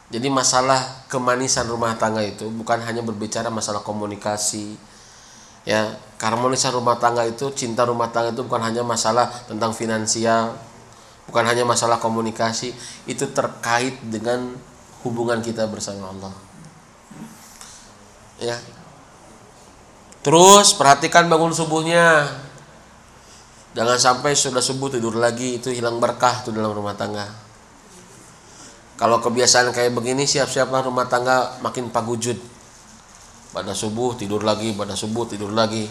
[0.06, 4.78] jadi masalah kemanisan rumah tangga itu bukan hanya berbicara masalah komunikasi.
[5.66, 10.54] Ya, keharmonisan rumah tangga itu, cinta rumah tangga itu bukan hanya masalah tentang finansial,
[11.26, 12.70] bukan hanya masalah komunikasi,
[13.10, 14.54] itu terkait dengan
[15.02, 16.30] hubungan kita bersama Allah.
[18.38, 18.54] Ya.
[20.22, 22.30] Terus perhatikan bangun subuhnya.
[23.74, 27.45] Jangan sampai sudah subuh tidur lagi itu hilang berkah tuh dalam rumah tangga.
[28.96, 32.40] Kalau kebiasaan kayak begini siap-siaplah rumah tangga makin pagujud.
[33.52, 35.88] Pada subuh tidur lagi, pada subuh tidur lagi.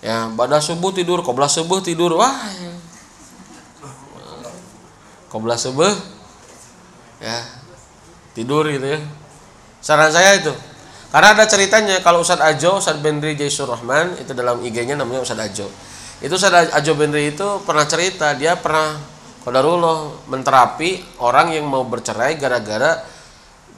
[0.00, 2.14] Ya, pada subuh tidur, kobra subuh tidur.
[2.14, 2.34] Wah.
[5.30, 5.90] Kobra subuh
[7.20, 7.38] ya
[8.34, 8.98] tidur gitu ya.
[9.82, 10.50] Saran saya itu.
[11.10, 15.46] Karena ada ceritanya kalau Ustadz Ajo, Ustadz Bendri Jaisur Rahman itu dalam IG-nya namanya Ustadz
[15.50, 15.66] Ajo.
[16.22, 18.94] Itu Ustadz Ajo Bendri itu pernah cerita dia pernah
[19.40, 23.00] Qadarullah menterapi orang yang mau bercerai gara-gara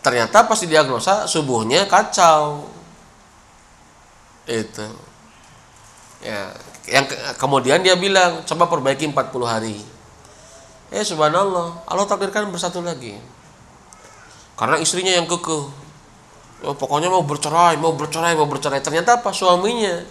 [0.02, 2.66] ternyata pas diagnosa subuhnya kacau.
[4.42, 4.86] Itu.
[6.22, 6.50] Ya,
[6.90, 9.78] yang ke kemudian dia bilang coba perbaiki 40 hari.
[10.90, 13.14] Eh subhanallah, Allah takdirkan bersatu lagi.
[14.58, 15.64] Karena istrinya yang kekeh.
[16.62, 18.82] Oh, pokoknya mau bercerai, mau bercerai, mau bercerai.
[18.82, 19.30] Ternyata apa?
[19.30, 20.02] Suaminya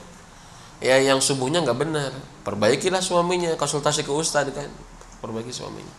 [0.79, 2.11] ya yang subuhnya nggak benar.
[2.47, 4.71] Perbaikilah suaminya, konsultasi ke ustadz kan
[5.21, 5.93] perbaiki suaminya.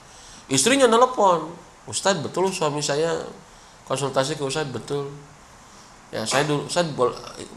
[0.51, 1.49] Istrinya nelpon
[1.87, 3.23] Ustadz betul suami saya
[3.87, 4.71] konsultasi ke Ustadz?
[4.71, 5.11] Betul.
[6.13, 6.95] Ya saya dulu Ustadz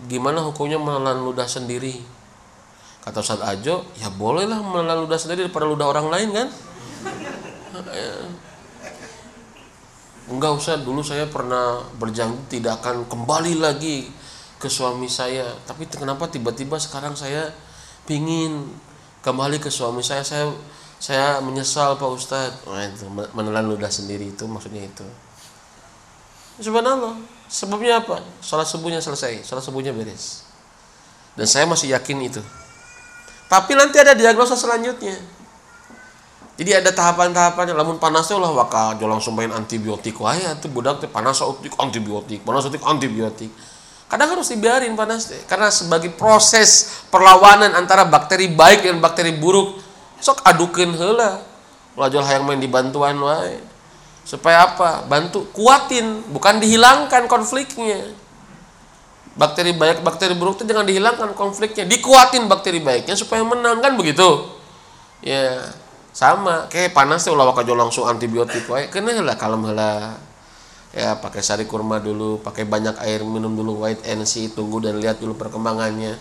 [0.08, 2.02] gimana hukumnya menelan ludah sendiri?
[3.06, 6.48] Kata Ustadz Ajo ya bolehlah menelan ludah sendiri daripada ludah orang lain kan?
[7.76, 8.08] Ya.
[10.32, 14.08] enggak usah dulu saya pernah berjanji tidak akan kembali lagi
[14.56, 15.46] ke suami saya.
[15.68, 17.52] Tapi kenapa tiba-tiba sekarang saya
[18.08, 18.72] pingin
[19.22, 20.24] kembali ke suami saya?
[20.24, 20.50] Saya
[21.06, 22.65] saya menyesal Pak Ustadz.
[22.65, 23.06] Oh, itu
[23.38, 25.06] menelan ludah sendiri itu maksudnya itu?
[26.57, 27.14] Subhanallah.
[27.45, 28.26] Sebabnya apa?
[28.41, 29.45] Sholat subuhnya selesai.
[29.45, 30.49] Sholat subuhnya beres.
[31.38, 32.41] Dan saya masih yakin itu.
[33.45, 35.14] Tapi nanti ada diagnosa selanjutnya.
[36.57, 37.77] Jadi ada tahapan-tahapannya.
[37.77, 40.18] Lamun panasnya lah waka jo langsung main antibiotik.
[40.18, 42.41] Wah ya tuh budak tuh panas otik antibiotik.
[42.41, 43.53] Panas otik antibiotik.
[44.10, 49.85] Kadang harus dibiarin panas deh karena sebagai proses perlawanan antara bakteri baik dan bakteri buruk
[50.26, 51.46] sok adukin hela
[51.94, 53.62] lajol hayang main dibantuan wae.
[54.26, 55.06] Supaya apa?
[55.06, 58.10] Bantu kuatin bukan dihilangkan konfliknya.
[59.36, 61.86] Bakteri baik bakteri buruk itu jangan dihilangkan konfliknya.
[61.86, 64.50] Dikuatin bakteri baiknya supaya menang kan begitu?
[65.22, 65.72] Ya
[66.10, 66.66] sama.
[66.74, 68.90] Kayak panas tuh ulah wakajo langsung antibiotik wae.
[68.90, 70.18] Kena lah kalem lah
[70.96, 75.22] ya pakai sari kurma dulu pakai banyak air minum dulu white NC tunggu dan lihat
[75.22, 76.18] dulu perkembangannya.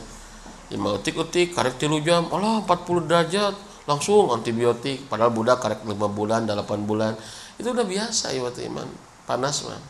[0.68, 2.28] Ya mau utik utik karek tilu jam.
[2.28, 7.12] Allah 40 derajat langsung antibiotik padahal budak karek 5 bulan 8 bulan.
[7.60, 8.88] Itu udah biasa ya waktu iman.
[9.24, 9.80] Panas mah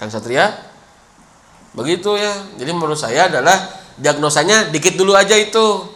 [0.00, 0.50] Kang Satria?
[1.74, 2.32] Begitu ya.
[2.60, 3.56] Jadi menurut saya adalah
[4.00, 5.90] diagnosanya dikit dulu aja itu.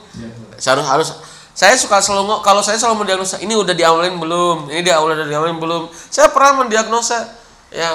[0.58, 1.08] Harus harus
[1.54, 4.70] saya suka selalu kalau saya selalu mendiagnosa ini udah diawalin belum?
[4.70, 5.90] Ini dia udah diawalin belum?
[5.90, 7.26] Saya pernah mendiagnosa
[7.74, 7.92] ya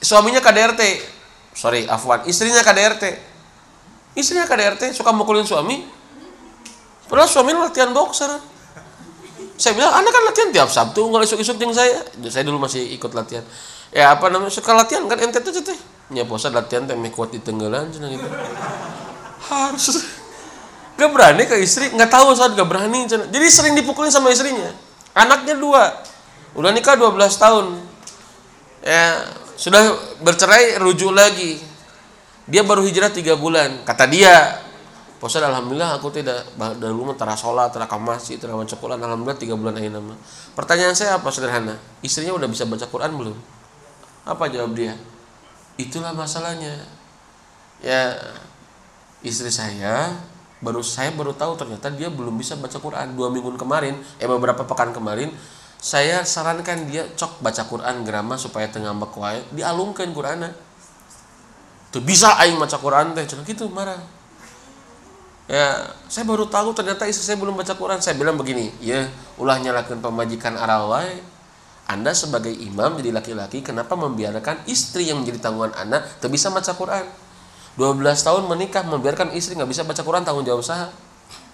[0.00, 0.82] suaminya KDRT
[1.56, 3.04] sorry Afwan istrinya KDRT
[4.16, 5.84] istrinya KDRT suka mukulin suami
[7.06, 8.30] padahal suami latihan boxer
[9.56, 13.12] saya bilang anak kan latihan tiap Sabtu nggak isuk-isuk yang saya saya dulu masih ikut
[13.16, 13.44] latihan
[13.94, 15.78] ya apa namanya suka latihan kan ente tuh teh
[16.12, 18.26] ya posa latihan teh kuat di tenggelan cina gitu
[19.46, 19.86] harus
[20.96, 23.04] Gak berani ke istri, nggak tahu saat gak berani.
[23.04, 24.72] Jadi sering dipukulin sama istrinya.
[25.12, 25.92] Anaknya dua,
[26.56, 27.66] udah nikah 12 tahun.
[28.80, 29.28] Ya
[29.60, 29.92] sudah
[30.24, 31.60] bercerai, rujuk lagi.
[32.48, 33.84] Dia baru hijrah tiga bulan.
[33.84, 34.56] Kata dia,
[35.16, 36.44] Posa alhamdulillah aku tidak
[36.76, 39.00] dulu mah tara sholat, tara kamasi, tara baca Quran.
[39.00, 40.12] Alhamdulillah tiga bulan aja nama.
[40.52, 41.76] Pertanyaan saya apa sederhana?
[42.04, 43.36] Istrinya udah bisa baca Quran belum?
[44.28, 44.92] Apa jawab dia?
[45.80, 46.84] Itulah masalahnya.
[47.80, 48.16] Ya
[49.24, 50.16] istri saya
[50.60, 54.64] baru saya baru tahu ternyata dia belum bisa baca Quran dua minggu kemarin eh beberapa
[54.64, 55.28] pekan kemarin
[55.76, 60.48] saya sarankan dia cok baca Quran grama supaya tengah wae dialungkan Quran
[61.92, 64.00] tuh bisa aing baca Quran teh cina gitu marah
[65.46, 68.02] ya saya baru tahu ternyata istri saya belum baca Quran.
[68.02, 69.06] Saya bilang begini ya
[69.38, 71.22] ulah nyalakan pemajikan arawai.
[71.86, 76.74] Anda sebagai imam jadi laki-laki kenapa membiarkan istri yang menjadi tanggungan anda tak bisa baca
[76.74, 77.06] Quran?
[77.78, 80.90] 12 tahun menikah membiarkan istri nggak bisa baca Quran tanggung jawab usaha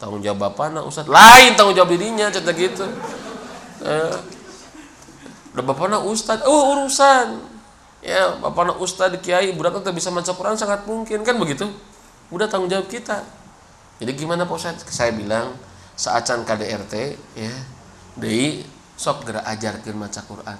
[0.00, 2.86] tanggung jawab bapak anak ustad lain tanggung jawab dirinya cerita gitu.
[3.84, 4.16] Eh,
[5.52, 7.52] udah bapak anak ustad oh urusan.
[8.00, 11.20] Ya bapak anak ustad kiai budak tak bisa baca Quran sangat mungkin.
[11.28, 11.68] Kan begitu?
[12.32, 13.41] Udah tanggung jawab kita
[14.02, 15.54] jadi gimana Pak Ustad saya bilang
[15.94, 16.94] saacan KDRT
[17.38, 17.54] ya
[18.18, 18.66] dari
[18.98, 20.58] sok gerak ajarkan baca Quran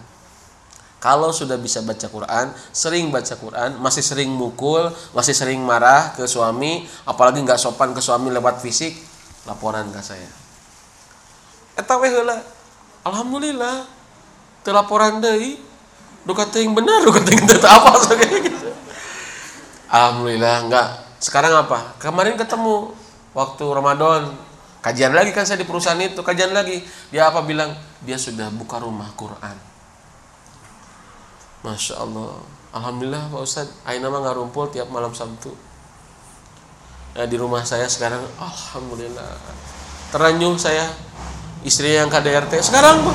[1.02, 6.22] kalau sudah bisa baca Quran, sering baca Quran, masih sering mukul, masih sering marah ke
[6.30, 8.94] suami, apalagi nggak sopan ke suami lewat fisik,
[9.42, 10.30] laporan ke saya.
[11.74, 12.06] Eta weh
[13.02, 13.82] Alhamdulillah.
[14.62, 15.58] Telaporan deui.
[16.22, 18.70] Duka yang benar, duka yang teu apa gitu.
[19.90, 20.88] Alhamdulillah enggak.
[21.18, 21.98] Sekarang apa?
[21.98, 22.94] Kemarin ketemu
[23.32, 24.32] waktu Ramadan.
[24.82, 26.82] Kajian lagi kan saya di perusahaan itu kajian lagi.
[27.14, 27.70] Dia apa bilang?
[28.02, 29.56] Dia sudah buka rumah Quran.
[31.62, 32.42] Masya Allah.
[32.72, 35.54] Alhamdulillah Pak Ustad Aina mah ngarumpul tiap malam Sabtu.
[37.12, 39.38] Nah di rumah saya sekarang Alhamdulillah.
[40.10, 40.90] Teranyuh saya.
[41.62, 43.06] Istri yang KDRT Sekarang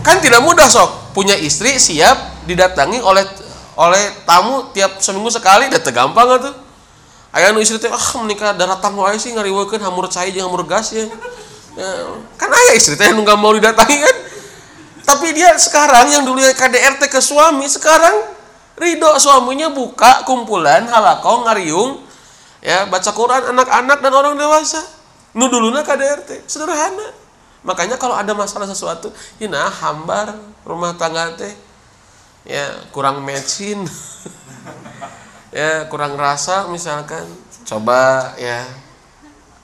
[0.00, 1.12] kan tidak mudah sok.
[1.12, 3.20] Punya istri siap didatangi oleh
[3.76, 5.68] oleh tamu tiap seminggu sekali.
[5.68, 6.65] Dan gampang tuh
[7.36, 10.96] ayah nu istri teh ah menikah datang wae sih ngariweukeun hamur cai jeung hamur gas
[10.96, 11.04] ya,
[11.76, 11.88] ya
[12.40, 14.16] kan ayah istri teh nu mau didatangi kan
[15.06, 18.26] tapi dia sekarang yang dulu KDRT ke suami, sekarang
[18.74, 22.02] ridho suaminya buka kumpulan halakong ngariung
[22.58, 24.82] ya baca Quran anak-anak dan orang dewasa.
[25.36, 27.14] Nu dulunya KDRT, sederhana.
[27.62, 30.34] Makanya kalau ada masalah sesuatu, ya nah hambar
[30.66, 31.54] rumah tangga teh
[32.42, 33.86] ya kurang matching.
[35.56, 37.24] ya kurang rasa misalkan.
[37.64, 38.60] Coba ya.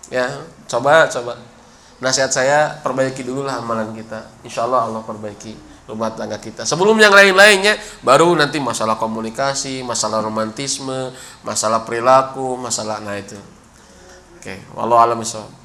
[0.09, 1.36] Ya coba coba.
[2.01, 4.24] Nasihat saya perbaiki dulu lah amalan kita.
[4.40, 5.52] Insya Allah Allah perbaiki
[5.85, 6.64] rumah tangga kita.
[6.64, 11.12] Sebelum yang lain-lainnya baru nanti masalah komunikasi masalah romantisme
[11.44, 13.36] masalah perilaku masalah nah itu.
[14.40, 14.59] Oke okay.
[14.74, 15.62] walau alam islam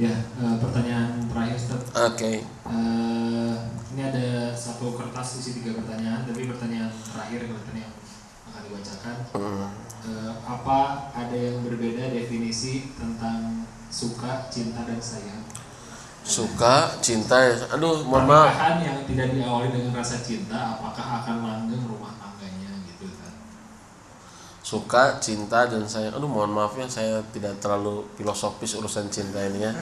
[0.00, 1.82] ya uh, pertanyaan terakhir Ustaz.
[1.92, 2.16] Oke.
[2.16, 2.36] Okay.
[2.66, 3.54] uh, eh,
[3.92, 4.26] ini ada
[4.56, 7.91] satu kertas isi tiga pertanyaan tapi pertanyaan terakhir pertanyaan
[8.72, 9.68] yang akan dibacakan hmm.
[10.08, 10.78] uh, apa
[11.12, 15.44] ada yang berbeda definisi tentang suka cinta dan sayang?
[16.22, 17.36] Suka cinta
[17.68, 18.54] aduh mohon maaf.
[18.54, 23.32] Pernikahan yang tidak diawali dengan rasa cinta apakah akan langgeng rumah tangganya gitu kan
[24.62, 26.16] suka cinta dan sayang.
[26.16, 29.72] Aduh mohon maaf ya saya tidak terlalu filosofis urusan cinta ini ya.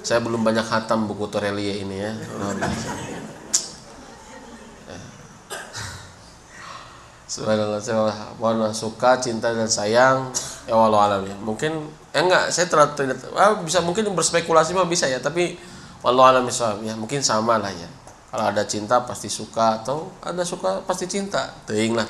[0.00, 2.12] Saya belum banyak hatam buku Torelia ini ya.
[2.38, 3.19] Luar biasa.
[7.30, 7.78] Subhanallah,
[8.42, 10.34] maaf, suka, cinta dan sayang
[10.66, 11.38] ya walau alam ya.
[11.38, 11.70] Mungkin
[12.10, 15.54] eh enggak, saya terlalu tidak ah, bisa mungkin berspekulasi mah bisa ya, tapi
[16.02, 16.42] walau alam
[16.82, 17.86] ya mungkin sama lah ya.
[18.34, 21.54] Kalau ada cinta pasti suka atau ada suka pasti cinta.
[21.70, 22.06] Ting lah.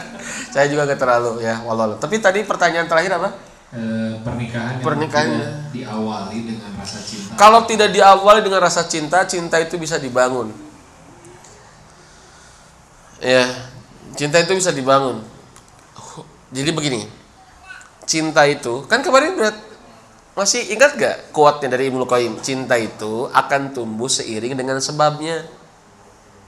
[0.52, 1.96] saya juga gak terlalu ya walau alam.
[1.96, 3.32] Tapi tadi pertanyaan terakhir apa?
[3.68, 5.52] Eh, pernikahan yang Pernikahan tidak ya.
[5.76, 10.52] diawali dengan rasa cinta Kalau tidak diawali dengan rasa cinta, cinta itu bisa dibangun.
[13.20, 13.44] Ya,
[14.14, 15.20] cinta itu bisa dibangun.
[16.56, 17.04] Jadi begini,
[18.08, 19.68] cinta itu kan kemarin berat
[20.38, 22.38] masih ingat gak kuatnya dari Ibnu Qayyim?
[22.38, 25.42] Cinta itu akan tumbuh seiring dengan sebabnya.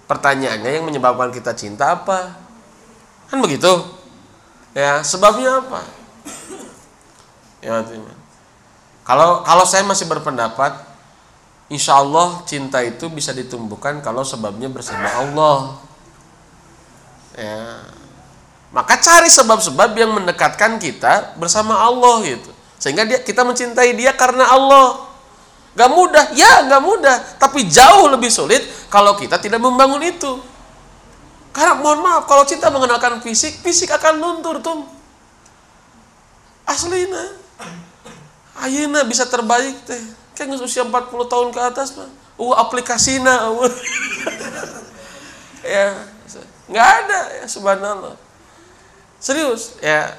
[0.07, 2.39] Pertanyaannya yang menyebabkan kita cinta apa?
[3.27, 3.66] Kan begitu.
[4.78, 5.82] Ya, sebabnya apa?
[7.59, 7.82] Ya.
[9.03, 10.70] Kalau kalau saya masih berpendapat,
[11.66, 15.82] insya Allah cinta itu bisa ditumbuhkan kalau sebabnya bersama Allah.
[17.39, 17.86] Ya.
[18.70, 22.51] Maka cari sebab-sebab yang mendekatkan kita bersama Allah gitu.
[22.78, 25.11] Sehingga dia kita mencintai dia karena Allah.
[25.74, 27.16] Gak mudah, ya gak mudah.
[27.39, 30.39] Tapi jauh lebih sulit kalau kita tidak membangun itu.
[31.51, 34.86] Karena mohon maaf, kalau cinta mengenalkan fisik, fisik akan luntur tuh.
[36.62, 37.35] Aslina.
[38.62, 39.98] Ayeuna bisa terbaik teh.
[40.39, 42.07] Kayak usia 40 tahun ke atas mah.
[42.39, 43.51] Uh aplikasina.
[43.51, 43.66] Uh.
[45.74, 46.07] ya,
[46.71, 48.15] nggak ada ya subhanallah.
[49.21, 50.17] Serius, ya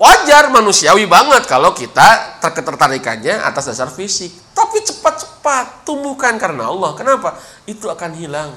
[0.00, 4.32] wajar manusiawi banget kalau kita terketertarikannya atas dasar fisik.
[4.56, 6.96] Tapi cepat-cepat tumbuhkan karena Allah.
[6.96, 7.36] Kenapa?
[7.68, 8.56] Itu akan hilang.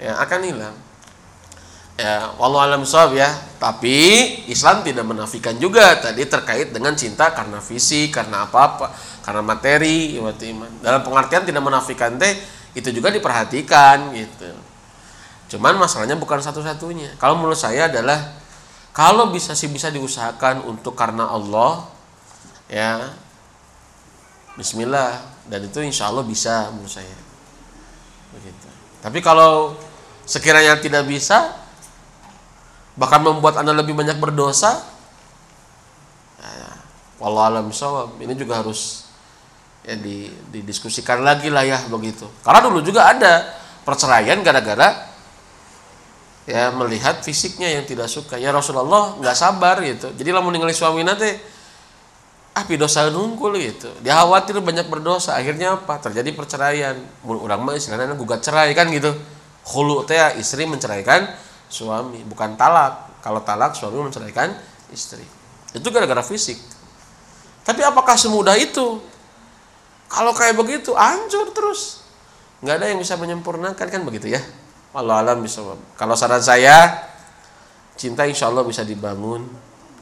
[0.00, 0.74] Ya, akan hilang.
[2.00, 3.28] Ya, wallahu alam shawab ya.
[3.60, 3.94] Tapi
[4.48, 8.90] Islam tidak menafikan juga tadi terkait dengan cinta karena fisik, karena apa-apa,
[9.22, 10.70] karena materi, iman.
[10.80, 12.34] Dalam pengertian tidak menafikan teh
[12.72, 14.69] itu juga diperhatikan gitu.
[15.50, 17.18] Cuman masalahnya bukan satu-satunya.
[17.18, 18.38] Kalau menurut saya adalah
[18.94, 21.90] kalau bisa sih bisa diusahakan untuk karena Allah
[22.70, 23.10] ya
[24.54, 25.18] Bismillah
[25.50, 27.18] dan itu insya Allah bisa menurut saya
[28.30, 28.68] begitu.
[29.02, 29.74] Tapi kalau
[30.22, 31.50] sekiranya tidak bisa
[32.94, 34.86] bahkan membuat anda lebih banyak berdosa
[36.38, 36.70] ya,
[37.18, 39.10] walau alam sawab ini juga harus
[39.82, 45.09] ya di, didiskusikan lagi lah ya begitu karena dulu juga ada perceraian gara-gara
[46.50, 48.34] ya melihat fisiknya yang tidak suka.
[48.34, 50.10] Ya Rasulullah nggak sabar gitu.
[50.10, 51.30] Jadi lah meninggali suami nanti
[52.58, 53.86] api dosa nungkul gitu.
[54.02, 55.38] Dia khawatir banyak berdosa.
[55.38, 56.02] Akhirnya apa?
[56.02, 56.98] Terjadi perceraian.
[57.22, 59.14] Orang mah istilahnya gugat cerai kan gitu.
[59.70, 61.30] Hulu teh istri menceraikan
[61.70, 63.22] suami bukan talak.
[63.22, 64.50] Kalau talak suami menceraikan
[64.90, 65.22] istri.
[65.70, 66.58] Itu gara-gara fisik.
[67.62, 68.98] Tapi apakah semudah itu?
[70.10, 72.02] Kalau kayak begitu hancur terus.
[72.66, 74.42] Nggak ada yang bisa menyempurnakan kan begitu ya
[74.90, 75.62] Walau alam bisa
[75.94, 77.06] kalau saran saya
[77.94, 79.46] cinta insya Allah bisa dibangun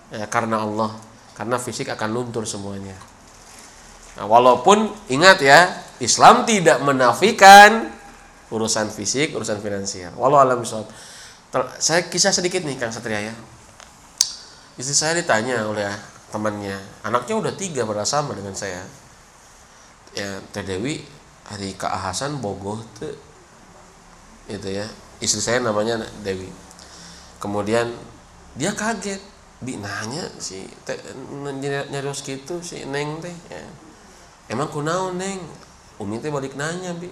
[0.08, 0.96] ya, karena Allah.
[1.36, 2.98] Karena fisik akan luntur semuanya.
[4.18, 5.70] Nah, walaupun ingat ya
[6.02, 7.94] Islam tidak menafikan
[8.50, 10.16] urusan fisik urusan finansial.
[10.18, 10.82] Walau alam bisa
[11.78, 13.34] saya kisah sedikit nih Kang Satria ya.
[14.80, 15.86] Istri saya ditanya oleh
[16.34, 16.76] temannya.
[17.04, 18.82] Anaknya udah tiga bersama dengan saya.
[20.16, 21.04] Ya Teh Dewi
[21.46, 23.27] hari Kak Hasan bogoh tuh
[24.48, 24.88] itu ya.
[25.20, 26.48] Istri saya namanya Dewi.
[27.38, 27.92] Kemudian
[28.56, 29.20] dia kaget.
[29.58, 30.94] Bi nanya si teh
[31.90, 33.58] nyarios gitu si neng teh ya.
[34.46, 35.42] emang kunaon neng?
[35.98, 37.10] Umi teh balik nanya bi.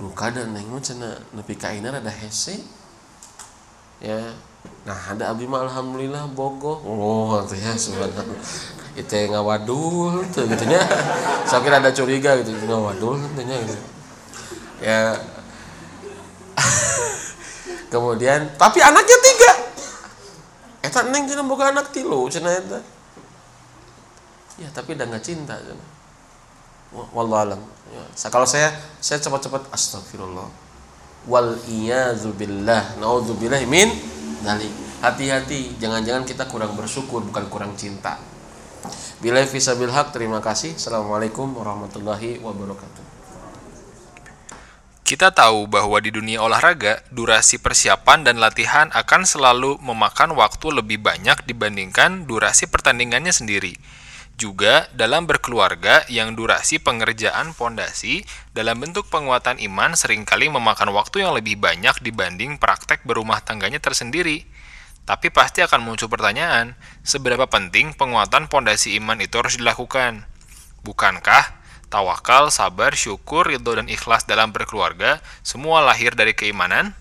[0.00, 2.56] Lu kada neng mah cina nepi ada hese.
[4.00, 4.32] Ya.
[4.88, 6.80] Nah ada abdi mah alhamdulillah bogoh.
[6.88, 8.40] Oh tuh ya subhanallah.
[8.96, 10.64] Itu ngawadul tuh gitu
[11.44, 13.76] saya kira ada curiga gitu ngawadul tentunya gitu.
[14.80, 15.20] Ya
[17.92, 19.52] kemudian tapi anaknya tiga.
[20.82, 22.80] Eta neng cina boga anak tilu cina eta.
[24.60, 25.84] Ya tapi udah nggak cinta cina
[26.92, 27.60] wallahu alam.
[27.92, 28.04] Ya.
[28.28, 30.48] kalau saya saya cepat-cepat astagfirullah.
[31.30, 33.88] Wal iyazubillah naudzubillah min
[34.42, 38.18] dalik hati-hati jangan-jangan kita kurang bersyukur bukan kurang cinta.
[39.22, 40.74] Bila fisabil haq terima kasih.
[40.74, 43.11] Assalamualaikum warahmatullahi wabarakatuh
[45.02, 51.02] kita tahu bahwa di dunia olahraga, durasi persiapan dan latihan akan selalu memakan waktu lebih
[51.02, 53.74] banyak dibandingkan durasi pertandingannya sendiri.
[54.38, 58.24] Juga dalam berkeluarga yang durasi pengerjaan pondasi
[58.56, 63.82] dalam bentuk penguatan iman sering kali memakan waktu yang lebih banyak dibanding praktek berumah tangganya
[63.82, 64.48] tersendiri.
[65.02, 70.24] Tapi pasti akan muncul pertanyaan, seberapa penting penguatan pondasi iman itu harus dilakukan?
[70.86, 71.61] Bukankah
[71.92, 76.96] tawakal, sabar, syukur, ridho, dan ikhlas dalam berkeluarga semua lahir dari keimanan?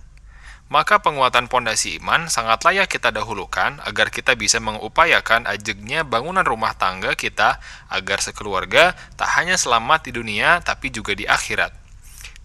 [0.71, 6.71] maka penguatan pondasi iman sangat layak kita dahulukan agar kita bisa mengupayakan ajegnya bangunan rumah
[6.79, 7.59] tangga kita
[7.91, 11.75] agar sekeluarga tak hanya selamat di dunia tapi juga di akhirat.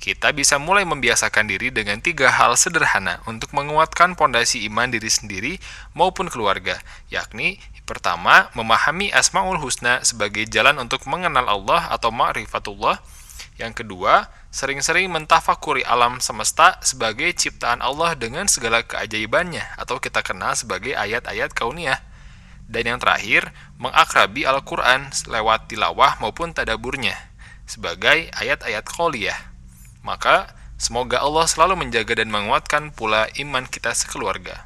[0.03, 5.53] Kita bisa mulai membiasakan diri dengan tiga hal sederhana untuk menguatkan pondasi iman diri sendiri
[5.97, 12.99] maupun keluarga, yakni pertama, memahami Asmaul Husna sebagai jalan untuk mengenal Allah atau ma'rifatullah,
[13.57, 20.53] yang kedua, sering-sering mentafakuri alam semesta sebagai ciptaan Allah dengan segala keajaibannya atau kita kenal
[20.53, 22.05] sebagai ayat-ayat kauniyah.
[22.67, 23.49] Dan yang terakhir,
[23.81, 27.17] mengakrabi Al-Quran lewat tilawah maupun tadaburnya
[27.65, 29.39] sebagai ayat-ayat qauliyah.
[30.03, 34.66] Maka, semoga Allah selalu menjaga dan menguatkan pula iman kita sekeluarga.